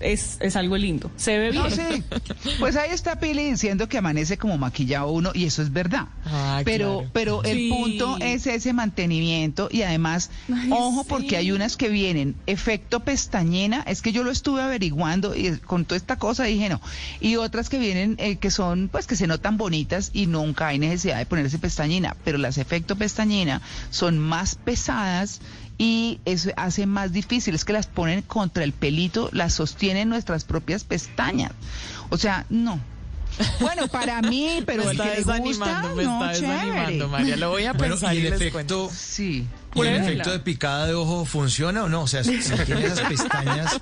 [0.00, 1.10] es, es algo lindo.
[1.16, 1.62] Se ve bien.
[1.64, 2.02] No sé.
[2.58, 6.06] Pues ahí está Pili diciendo que amanece como maquillado uno y eso es verdad.
[6.24, 7.10] Ah, pero claro.
[7.12, 7.68] pero el Sí.
[7.70, 11.06] punto es ese mantenimiento y además, Ay, ojo sí.
[11.08, 15.84] porque hay unas que vienen efecto pestañina, es que yo lo estuve averiguando y con
[15.84, 16.80] toda esta cosa dije no,
[17.20, 20.78] y otras que vienen eh, que son pues que se notan bonitas y nunca hay
[20.78, 23.60] necesidad de ponerse pestañina, pero las efecto pestañina
[23.90, 25.40] son más pesadas
[25.78, 30.44] y eso hace más difícil, es que las ponen contra el pelito, las sostienen nuestras
[30.44, 31.52] propias pestañas.
[32.10, 32.80] O sea, no.
[33.60, 37.08] Bueno, para mí, pero me el está que le gusta, desanimando, me no, está desanimando,
[37.08, 37.36] María.
[37.36, 38.86] Lo voy a Bueno, pensar ¿y y, el les cuento.
[38.86, 39.46] efecto, Sí.
[39.74, 42.02] y el efecto de picada de ojo funciona o no?
[42.02, 43.78] O sea, si si tiene esas pestañas,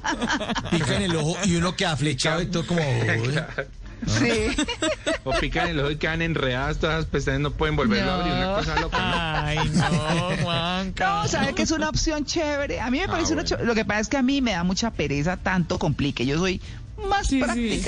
[0.72, 2.80] pica en el ojo y uno queda flechado y todo como...
[4.06, 4.48] Sí.
[5.24, 8.32] O pican el ojo y quedan enredadas todas las pestañas, no pueden volverlo a abrir.
[8.34, 8.98] Una cosa loca.
[8.98, 9.46] ¿no?
[9.46, 11.06] Ay, no, Juanca.
[11.22, 12.80] No, sabe que es una opción chévere.
[12.80, 13.56] A mí me parece una bueno.
[13.56, 16.26] cho- Lo que pasa es que a mí me da mucha pereza tanto complique.
[16.26, 16.60] Yo soy
[17.08, 17.82] más Sí, sí.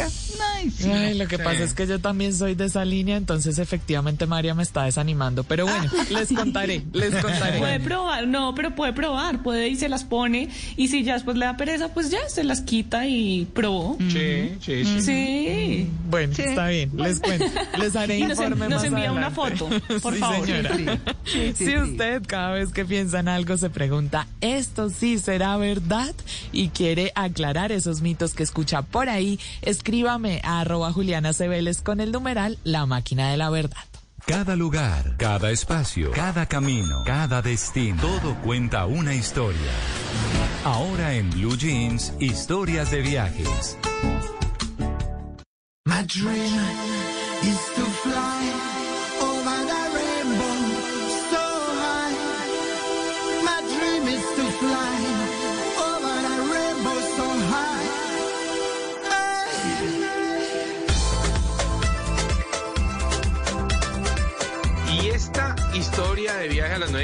[0.54, 0.90] Ay, sí.
[0.90, 4.54] Ay, lo que pasa es que yo también soy de esa línea, entonces efectivamente María
[4.54, 5.44] me está desanimando.
[5.44, 7.58] Pero bueno, les contaré, les contaré.
[7.58, 11.36] Puede probar, no, pero puede probar, puede y se las pone y si ya después
[11.36, 13.96] le da pereza, pues ya se las quita y probó.
[14.08, 15.00] Sí, sí, sí.
[15.02, 15.90] Sí.
[16.08, 16.42] Bueno, Sí.
[16.42, 17.44] está bien, les cuento.
[17.78, 19.58] Les haré Y nos en- informe nos más envía una adelante.
[19.58, 20.46] foto, por Sí, favor.
[20.46, 20.76] señora.
[20.76, 20.84] Sí,
[21.24, 21.76] sí, sí, si sí.
[21.76, 26.14] usted cada vez que piensa en algo se pregunta, ¿esto sí será verdad?
[26.52, 32.00] Y quiere aclarar esos mitos que escucha por ahí, escríbame a arroba Juliana Cebeles con
[32.00, 33.84] el numeral La Máquina de la Verdad.
[34.24, 38.00] Cada lugar, cada espacio, cada camino, cada destino.
[38.00, 39.70] Todo cuenta una historia.
[40.64, 43.76] Ahora en Blue Jeans, historias de viajes.
[45.84, 46.54] My dream
[47.42, 48.75] is to fly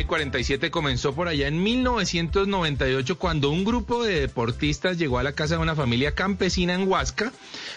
[0.03, 5.33] y 47 comenzó por allá en 1998 cuando un grupo de deportistas llegó a la
[5.33, 7.33] casa de una familia campesina en Huasca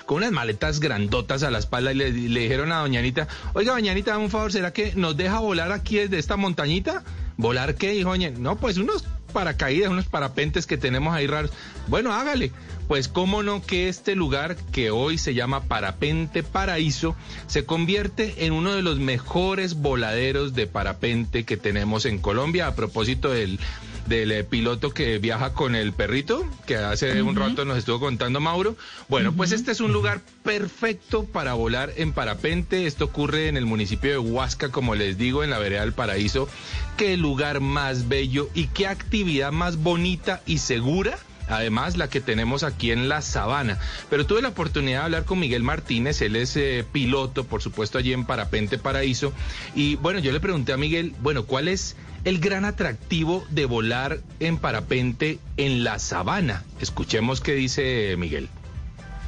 [0.06, 3.74] con unas maletas grandotas a la espalda y le, le dijeron a Doña Anita, oiga
[3.74, 7.04] Doña Anita, dame un favor, ¿será que nos deja volar aquí desde esta montañita?
[7.38, 7.92] ¿Volar qué?
[7.92, 11.52] Dijo Doña, no, pues unos paracaídas, unos parapentes que tenemos ahí raros.
[11.88, 12.52] Bueno, hágale.
[12.88, 17.16] Pues cómo no que este lugar que hoy se llama Parapente Paraíso
[17.48, 22.68] se convierte en uno de los mejores voladeros de parapente que tenemos en Colombia.
[22.68, 23.60] A propósito del,
[24.08, 28.40] del eh, piloto que viaja con el perrito, que hace un rato nos estuvo contando
[28.40, 28.76] Mauro.
[29.10, 32.86] Bueno, pues este es un lugar perfecto para volar en parapente.
[32.86, 36.48] Esto ocurre en el municipio de Huasca, como les digo, en la vereda del Paraíso.
[36.98, 41.18] Qué lugar más bello y qué actividad más bonita y segura.
[41.48, 43.78] Además, la que tenemos aquí en la sabana.
[44.10, 47.98] Pero tuve la oportunidad de hablar con Miguel Martínez, él es eh, piloto, por supuesto,
[47.98, 49.34] allí en Parapente Paraíso.
[49.76, 54.20] Y bueno, yo le pregunté a Miguel, bueno, ¿cuál es el gran atractivo de volar
[54.40, 56.64] en parapente en la sabana?
[56.82, 58.50] Escuchemos qué dice Miguel.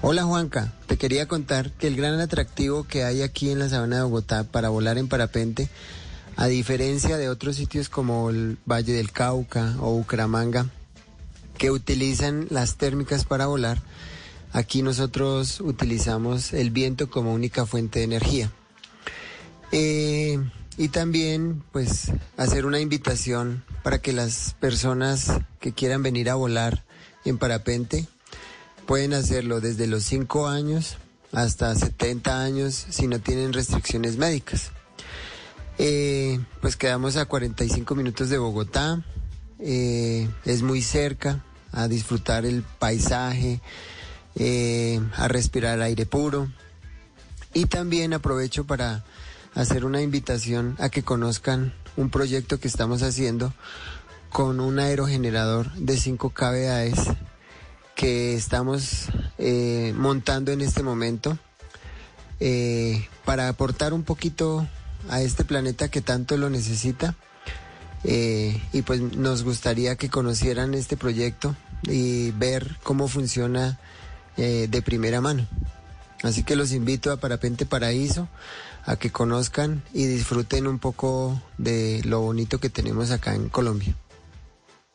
[0.01, 3.97] Hola Juanca, te quería contar que el gran atractivo que hay aquí en la sabana
[3.97, 5.69] de Bogotá para volar en parapente,
[6.35, 10.67] a diferencia de otros sitios como el Valle del Cauca o Bucaramanga,
[11.58, 13.82] que utilizan las térmicas para volar,
[14.53, 18.52] aquí nosotros utilizamos el viento como única fuente de energía.
[19.72, 20.40] Eh,
[20.77, 26.86] y también, pues, hacer una invitación para que las personas que quieran venir a volar
[27.26, 28.08] en parapente
[28.86, 30.98] pueden hacerlo desde los 5 años
[31.34, 34.72] hasta 70 años si no tienen restricciones médicas.
[35.77, 39.03] Eh, pues quedamos a 45 minutos de Bogotá,
[39.60, 43.61] eh, es muy cerca a disfrutar el paisaje,
[44.36, 46.48] eh, a respirar aire puro.
[47.53, 49.03] Y también aprovecho para
[49.56, 53.53] hacer una invitación a que conozcan un proyecto que estamos haciendo
[54.30, 57.16] con un aerogenerador de 5 kVAs
[57.95, 59.08] que estamos
[59.40, 61.38] eh, montando en este momento
[63.26, 64.68] para aportar un poquito
[65.10, 67.16] a este planeta que tanto lo necesita.
[68.10, 73.77] Eh, y pues nos gustaría que conocieran este proyecto y ver cómo funciona
[74.38, 75.45] eh, de primera mano.
[76.24, 78.30] Así que los invito a Parapente Paraíso
[78.86, 83.94] a que conozcan y disfruten un poco de lo bonito que tenemos acá en Colombia.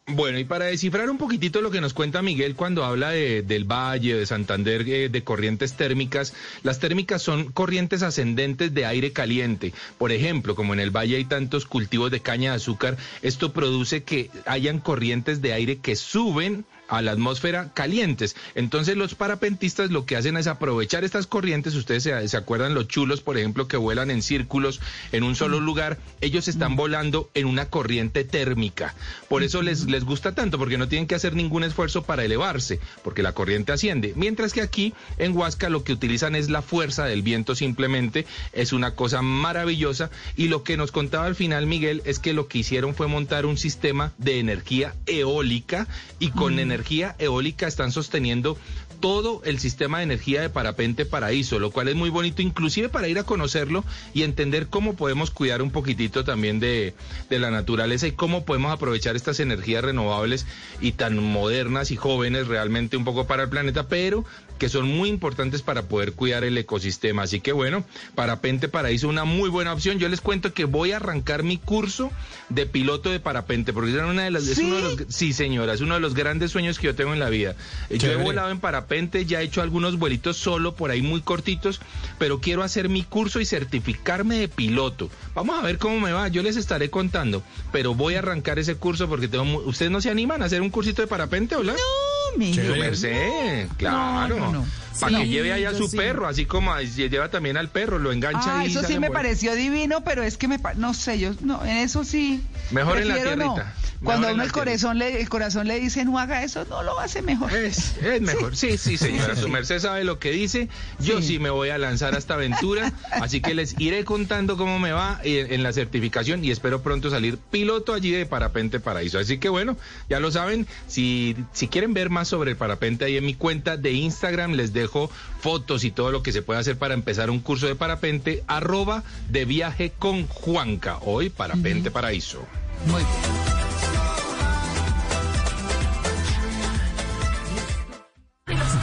[0.08, 3.64] Bueno, y para descifrar un poquitito lo que nos cuenta Miguel cuando habla de, del
[3.64, 9.72] Valle, de Santander, eh, de corrientes térmicas, las térmicas son corrientes ascendentes de aire caliente.
[9.98, 14.02] Por ejemplo, como en el Valle hay tantos cultivos de caña de azúcar, esto produce
[14.02, 18.36] que hayan corrientes de aire que suben a la atmósfera calientes.
[18.54, 22.86] Entonces los parapentistas lo que hacen es aprovechar estas corrientes, ustedes se, se acuerdan los
[22.86, 24.78] chulos, por ejemplo, que vuelan en círculos
[25.10, 28.94] en un solo lugar, ellos están volando en una corriente térmica.
[29.30, 32.78] Por eso les, les gusta tanto, porque no tienen que hacer ningún esfuerzo para elevarse,
[33.02, 34.12] porque la corriente asciende.
[34.14, 38.74] Mientras que aquí en Huasca lo que utilizan es la fuerza del viento simplemente, es
[38.74, 40.10] una cosa maravillosa.
[40.36, 43.46] Y lo que nos contaba al final Miguel es que lo que hicieron fue montar
[43.46, 45.88] un sistema de energía eólica
[46.18, 46.81] y con energía
[47.18, 48.56] eólica están sosteniendo
[49.00, 53.08] todo el sistema de energía de Parapente Paraíso, lo cual es muy bonito, inclusive para
[53.08, 56.94] ir a conocerlo y entender cómo podemos cuidar un poquitito también de,
[57.28, 60.46] de la naturaleza y cómo podemos aprovechar estas energías renovables
[60.80, 64.24] y tan modernas y jóvenes realmente un poco para el planeta, pero
[64.62, 67.24] que son muy importantes para poder cuidar el ecosistema.
[67.24, 67.84] Así que bueno,
[68.14, 69.98] Parapente Paraíso, una muy buena opción.
[69.98, 72.12] Yo les cuento que voy a arrancar mi curso
[72.48, 75.74] de piloto de parapente, porque es una de las, es uno de los, sí señora,
[75.74, 77.56] es uno de los grandes sueños que yo tengo en la vida.
[77.90, 81.80] Yo he volado en parapente, ya he hecho algunos vuelitos solo por ahí muy cortitos,
[82.20, 85.10] pero quiero hacer mi curso y certificarme de piloto.
[85.34, 87.42] Vamos a ver cómo me va, yo les estaré contando,
[87.72, 90.70] pero voy a arrancar ese curso porque tengo, ¿ustedes no se animan a hacer un
[90.70, 91.72] cursito de parapente, hola?
[91.72, 94.36] No, mi Yo, Merced, claro.
[94.36, 94.66] No, no, no.
[95.00, 98.40] Para que lleve ahí a su perro, así como lleva también al perro, lo engancha
[98.56, 98.70] Ah, ahí.
[98.70, 102.04] eso sí me pareció divino, pero es que me no sé, yo no, en eso
[102.04, 102.42] sí.
[102.70, 103.54] Mejor en la prefiero no.
[103.54, 103.74] tierrita.
[104.02, 107.22] Cuando uno el corazón le el corazón le dice no haga eso, no lo hace
[107.22, 107.54] mejor.
[107.54, 109.34] Es, es mejor, sí, sí, señora.
[109.36, 109.52] Sí, Su sí.
[109.52, 110.68] merced sabe lo que dice.
[110.98, 111.38] Yo sí.
[111.38, 112.92] me voy a lanzar a esta aventura.
[113.12, 117.10] Así que les iré contando cómo me va en, en la certificación y espero pronto
[117.10, 119.20] salir piloto allí de Parapente Paraíso.
[119.20, 119.76] Así que bueno,
[120.10, 120.66] ya lo saben.
[120.88, 124.72] Si, si quieren ver más sobre el parapente, ahí en mi cuenta de Instagram les
[124.72, 128.44] dejo fotos y todo lo que se puede hacer para empezar un curso de parapente.
[128.46, 130.98] Arroba de viaje con Juanca.
[131.02, 132.46] Hoy Parapente Paraíso.
[132.86, 133.02] Muy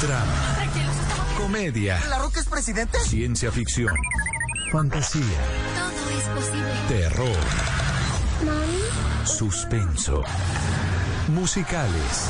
[0.01, 0.33] Drama.
[1.37, 1.99] Comedia.
[2.07, 2.97] ¿La Roca es presidente?
[2.99, 3.93] Ciencia ficción.
[4.71, 5.23] Fantasía.
[5.23, 6.71] Todo es posible.
[6.87, 7.37] Terror.
[9.25, 10.23] Suspenso.
[11.27, 12.29] Musicales.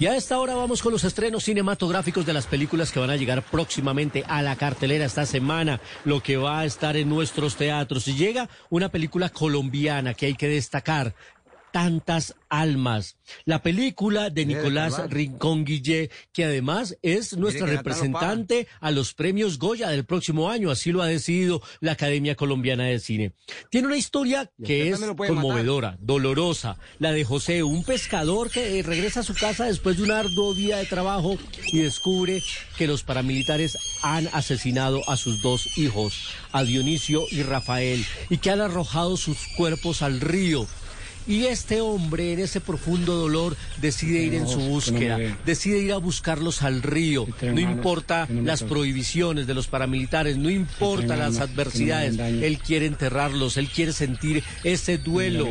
[0.00, 3.16] Y a esta hora vamos con los estrenos cinematográficos de las películas que van a
[3.16, 8.08] llegar próximamente a la cartelera esta semana, lo que va a estar en nuestros teatros.
[8.08, 11.14] Y llega una película colombiana que hay que destacar.
[11.74, 13.16] Tantas almas.
[13.46, 14.94] La película de Nicolás.
[15.10, 20.92] Rincón Guillé, que además es nuestra representante a los premios Goya del próximo año, así
[20.92, 23.32] lo ha decidido la Academia Colombiana de Cine.
[23.70, 25.16] Tiene una historia que es matar.
[25.16, 30.04] conmovedora, dolorosa, la de José, un pescador que eh, regresa a su casa después de
[30.04, 31.36] un arduo día de trabajo
[31.72, 32.40] y descubre
[32.78, 38.52] que los paramilitares han asesinado a sus dos hijos, a Dionisio y Rafael, y que
[38.52, 40.68] han arrojado sus cuerpos al río.
[41.26, 45.96] Y este hombre, en ese profundo dolor, decide ir en su búsqueda, decide ir a
[45.96, 47.26] buscarlos al río.
[47.42, 52.18] No importa las prohibiciones de los paramilitares, no importa las adversidades.
[52.18, 55.48] Él quiere enterrarlos, él quiere sentir ese duelo.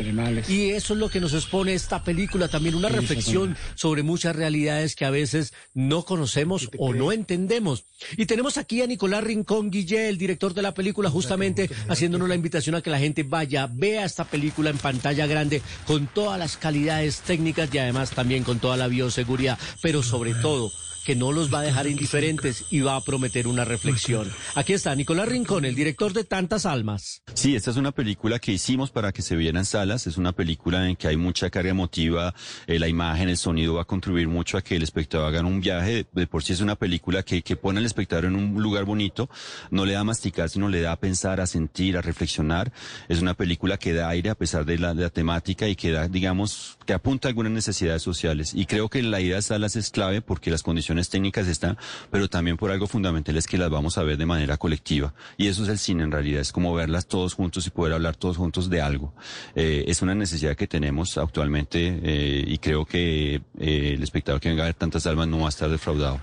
[0.48, 4.94] Y eso es lo que nos expone esta película, también una reflexión sobre muchas realidades
[4.94, 7.84] que a veces no conocemos o no entendemos.
[8.16, 12.34] Y tenemos aquí a Nicolás Rincón Guillé, el director de la película, justamente haciéndonos la
[12.34, 16.56] invitación a que la gente vaya, vea esta película en pantalla grande con todas las
[16.56, 20.70] calidades técnicas y además también con toda la bioseguridad, pero sobre todo
[21.04, 24.30] que no los va a dejar indiferentes y va a prometer una reflexión.
[24.54, 27.22] Aquí está Nicolás Rincón, el director de Tantas Almas.
[27.34, 30.06] Sí, esta es una película que hicimos para que se viera en salas.
[30.06, 32.34] Es una película en que hay mucha carga emotiva.
[32.66, 35.60] eh, la imagen, el sonido va a contribuir mucho a que el espectador haga un
[35.60, 36.06] viaje.
[36.12, 39.28] De, por sí es una película que, que pone al espectador en un lugar bonito.
[39.70, 42.72] No le da a masticar, sino le da a pensar, a sentir, a reflexionar.
[43.08, 45.90] Es una película que da aire a pesar de la, de la temática y que
[45.90, 48.52] da, digamos, que apunta a algunas necesidades sociales.
[48.54, 51.76] Y creo que la idea de salas es clave porque las condiciones técnicas están,
[52.10, 55.14] pero también por algo fundamental es que las vamos a ver de manera colectiva.
[55.36, 58.16] Y eso es el cine en realidad, es como verlas todos juntos y poder hablar
[58.16, 59.14] todos juntos de algo.
[59.54, 64.48] Eh, es una necesidad que tenemos actualmente eh, y creo que eh, el espectador que
[64.48, 66.20] venga a ver tantas almas no va a estar defraudado.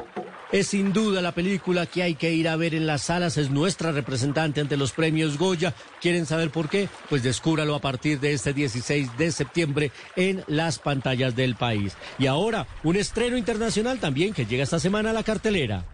[0.52, 3.50] Es sin duda la película que hay que ir a ver en las salas, es
[3.50, 5.74] nuestra representante ante los premios Goya.
[6.02, 6.90] ¿Quieren saber por qué?
[7.10, 11.96] Pues descúbralo a partir de este 16 de septiembre en las pantallas del país.
[12.20, 15.86] Y ahora, un estreno internacional también que llega esta semana a la cartelera.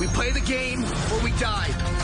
[0.00, 0.82] We play the game
[1.12, 2.00] or we die.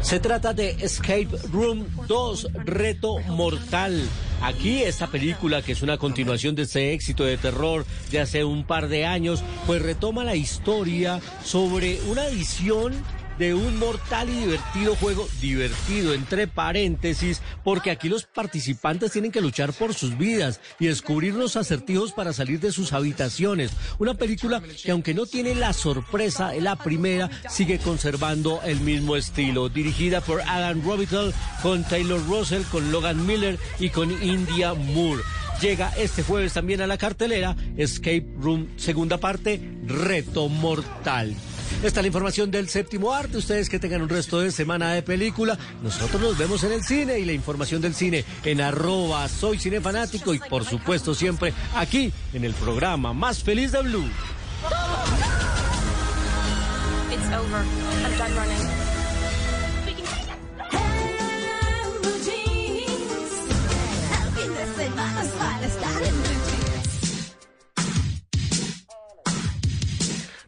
[0.00, 4.08] Se trata de Escape Room 2, Reto Mortal.
[4.40, 8.64] Aquí esta película, que es una continuación de este éxito de terror de hace un
[8.64, 12.94] par de años, pues retoma la historia sobre una edición
[13.38, 19.40] de un mortal y divertido juego, divertido entre paréntesis, porque aquí los participantes tienen que
[19.40, 23.72] luchar por sus vidas y descubrir los acertijos para salir de sus habitaciones.
[23.98, 29.16] Una película que aunque no tiene la sorpresa de la primera, sigue conservando el mismo
[29.16, 29.68] estilo.
[29.68, 35.22] Dirigida por Adam Robitel, con Taylor Russell, con Logan Miller y con India Moore.
[35.60, 41.34] Llega este jueves también a la cartelera Escape Room, segunda parte, Reto Mortal.
[41.82, 43.38] Esta es la información del séptimo arte.
[43.38, 45.58] Ustedes que tengan un resto de semana de película.
[45.82, 50.34] Nosotros nos vemos en el cine y la información del cine en arroba soy cinefanático
[50.34, 54.08] y por supuesto siempre aquí en el programa más feliz de Blue.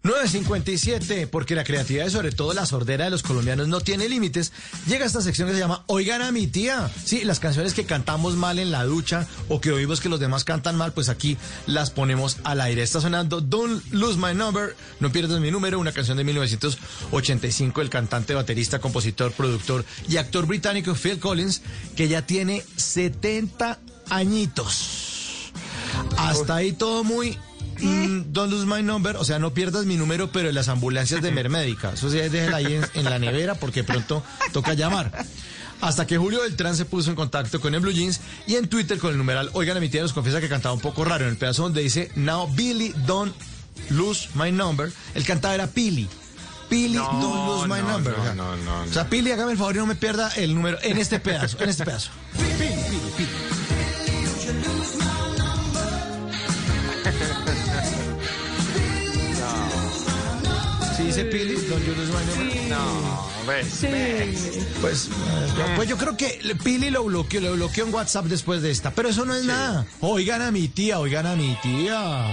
[0.02, 4.50] 9.57, porque la creatividad y sobre todo la sordera de los colombianos no tiene límites,
[4.86, 6.90] llega esta sección que se llama Oigan a mi tía.
[7.04, 10.44] Sí, las canciones que cantamos mal en la ducha o que oímos que los demás
[10.44, 12.82] cantan mal, pues aquí las ponemos al aire.
[12.82, 17.90] Está sonando Don't Lose My Number, No Pierdas Mi Número, una canción de 1985 del
[17.90, 21.60] cantante, baterista, compositor, productor y actor británico Phil Collins,
[21.94, 25.52] que ya tiene 70 añitos.
[26.16, 27.38] Hasta ahí todo muy
[27.80, 31.22] Mm, don't lose my number, o sea, no pierdas mi número, pero en las ambulancias
[31.22, 31.92] de Mermédica.
[31.92, 35.12] Eso sí, déjela ahí en, en la nevera porque pronto toca llamar.
[35.80, 38.98] Hasta que Julio Beltrán se puso en contacto con el Blue Jeans y en Twitter
[38.98, 41.24] con el numeral, oigan, a mi tía nos confiesa que cantaba un poco raro.
[41.24, 43.34] En el pedazo donde dice, now Billy, don't
[43.88, 46.06] lose my number, el cantaba era Pili.
[46.68, 48.14] Pili, No, don't lose my no, number.
[48.16, 50.30] no, o sea, no, no, o sea, Pili, hágame el favor y no me pierda
[50.36, 52.10] el número en este pedazo, en este pedazo.
[52.36, 53.28] Pili, Pili, Pili.
[61.10, 61.56] Dice Pili.
[62.68, 64.58] No, ves, ves.
[64.80, 65.10] Pues, eh,
[65.56, 68.92] yo- pues yo creo que Pili lo bloqueó, lo bloqueó en WhatsApp después de esta,
[68.92, 69.86] pero eso no es nada.
[70.00, 72.26] Oigan a mi tía, oigan a mi tía.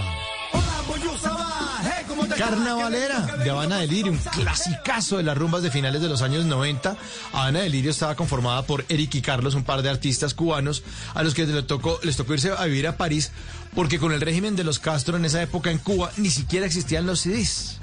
[2.38, 6.96] Carnavalera de Habana Delirio, un clasicazo de las rumbas de finales de los años 90.
[7.34, 10.84] Habana Delirio estaba conformada por Eric y Carlos, un par de artistas cubanos
[11.16, 13.32] a los que les tocó, les tocó irse a vivir a París
[13.78, 17.06] porque con el régimen de los Castro en esa época en Cuba ni siquiera existían
[17.06, 17.78] los CDs.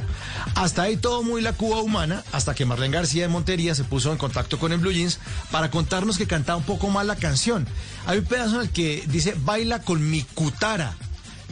[0.57, 4.11] Hasta ahí todo muy la Cuba humana, hasta que Marlene García de Montería se puso
[4.11, 5.21] en contacto con el Blue Jeans
[5.53, 7.65] para contarnos que cantaba un poco más la canción.
[8.07, 10.95] Hay un pedazo en el que dice, baila con mi cutara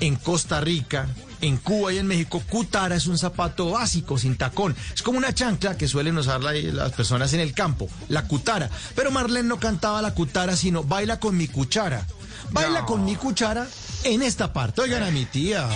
[0.00, 1.06] en Costa Rica,
[1.40, 4.74] en Cuba y en México, cutara es un zapato básico, sin tacón.
[4.92, 8.68] Es como una chancla que suelen usar la- las personas en el campo, la cutara.
[8.96, 12.04] Pero Marlene no cantaba la cutara, sino baila con mi cuchara.
[12.52, 13.66] Baila con mi cuchara
[14.04, 14.82] en esta parte.
[14.82, 15.68] Oigan a mi tía.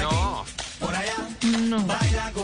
[0.00, 0.44] No.
[1.68, 1.86] No.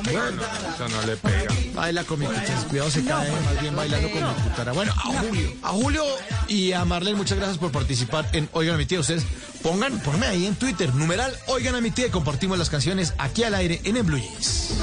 [0.02, 0.42] Bueno,
[0.74, 1.52] eso no le pega.
[1.74, 2.62] Baila con mi cuchara.
[2.68, 4.72] Cuidado, se cae más bien bailando con mi cuchara.
[4.72, 5.52] Bueno, a Julio.
[5.62, 6.04] A Julio
[6.48, 9.00] y a Marlene, muchas gracias por participar en Oigan a mi tía.
[9.00, 9.24] Ustedes
[9.62, 13.44] pongan, ponme ahí en Twitter, numeral Oigan a mi tía y compartimos las canciones aquí
[13.44, 14.74] al aire en el Blue Jeans.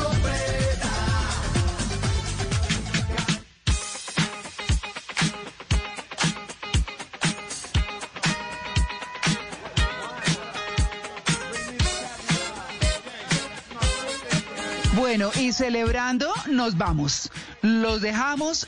[15.10, 17.32] Bueno, y celebrando, nos vamos.
[17.64, 18.68] Los dejamos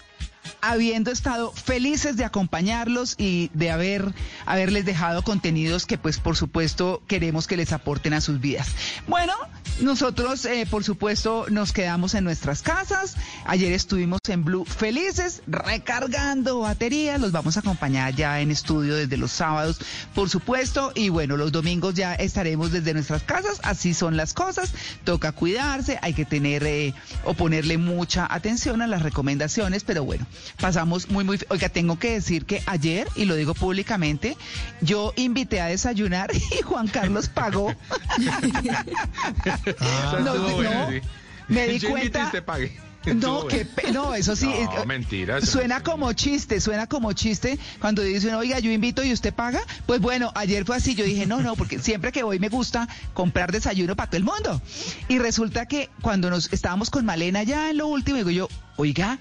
[0.61, 4.13] habiendo estado felices de acompañarlos y de haber
[4.45, 8.69] haberles dejado contenidos que pues por supuesto queremos que les aporten a sus vidas.
[9.07, 9.33] Bueno,
[9.79, 13.15] nosotros eh, por supuesto nos quedamos en nuestras casas.
[13.45, 17.19] Ayer estuvimos en Blue felices recargando baterías.
[17.19, 19.79] Los vamos a acompañar ya en estudio desde los sábados,
[20.13, 23.59] por supuesto, y bueno, los domingos ya estaremos desde nuestras casas.
[23.63, 24.73] Así son las cosas.
[25.03, 30.25] Toca cuidarse, hay que tener eh, o ponerle mucha atención a las recomendaciones, pero bueno,
[30.59, 31.39] pasamos muy, muy...
[31.49, 34.37] Oiga, tengo que decir que ayer, y lo digo públicamente,
[34.81, 37.73] yo invité a desayunar y Juan Carlos pagó.
[39.79, 41.01] Ah, No, no, bueno, sí.
[41.47, 42.77] me di Yo invité cuenta- pague.
[43.15, 44.45] No, que no, eso sí.
[44.45, 49.03] No, eh, mentira, eso Suena como chiste, suena como chiste cuando dicen, oiga, yo invito
[49.03, 49.59] y usted paga.
[49.87, 50.93] Pues bueno, ayer fue así.
[50.93, 54.23] Yo dije, no, no, porque siempre que voy me gusta comprar desayuno para todo el
[54.23, 54.61] mundo.
[55.07, 58.47] Y resulta que cuando nos estábamos con Malena ya en lo último, digo yo,
[58.77, 59.17] oiga,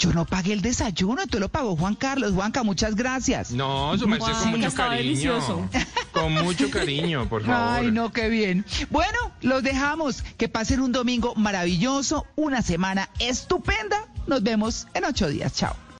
[0.00, 2.32] yo no pagué el desayuno, entonces lo pagó Juan Carlos.
[2.32, 3.50] Juanca, muchas gracias.
[3.52, 4.96] No, su merced con Sí, mucho cariño.
[4.96, 5.68] delicioso.
[6.12, 7.78] Con mucho cariño, por favor.
[7.84, 8.64] Ay, no, qué bien.
[8.88, 10.22] Bueno, los dejamos.
[10.38, 14.06] Que pasen un domingo maravilloso, una semana estupenda.
[14.26, 15.52] Nos vemos en ocho días.
[15.54, 15.76] Chao.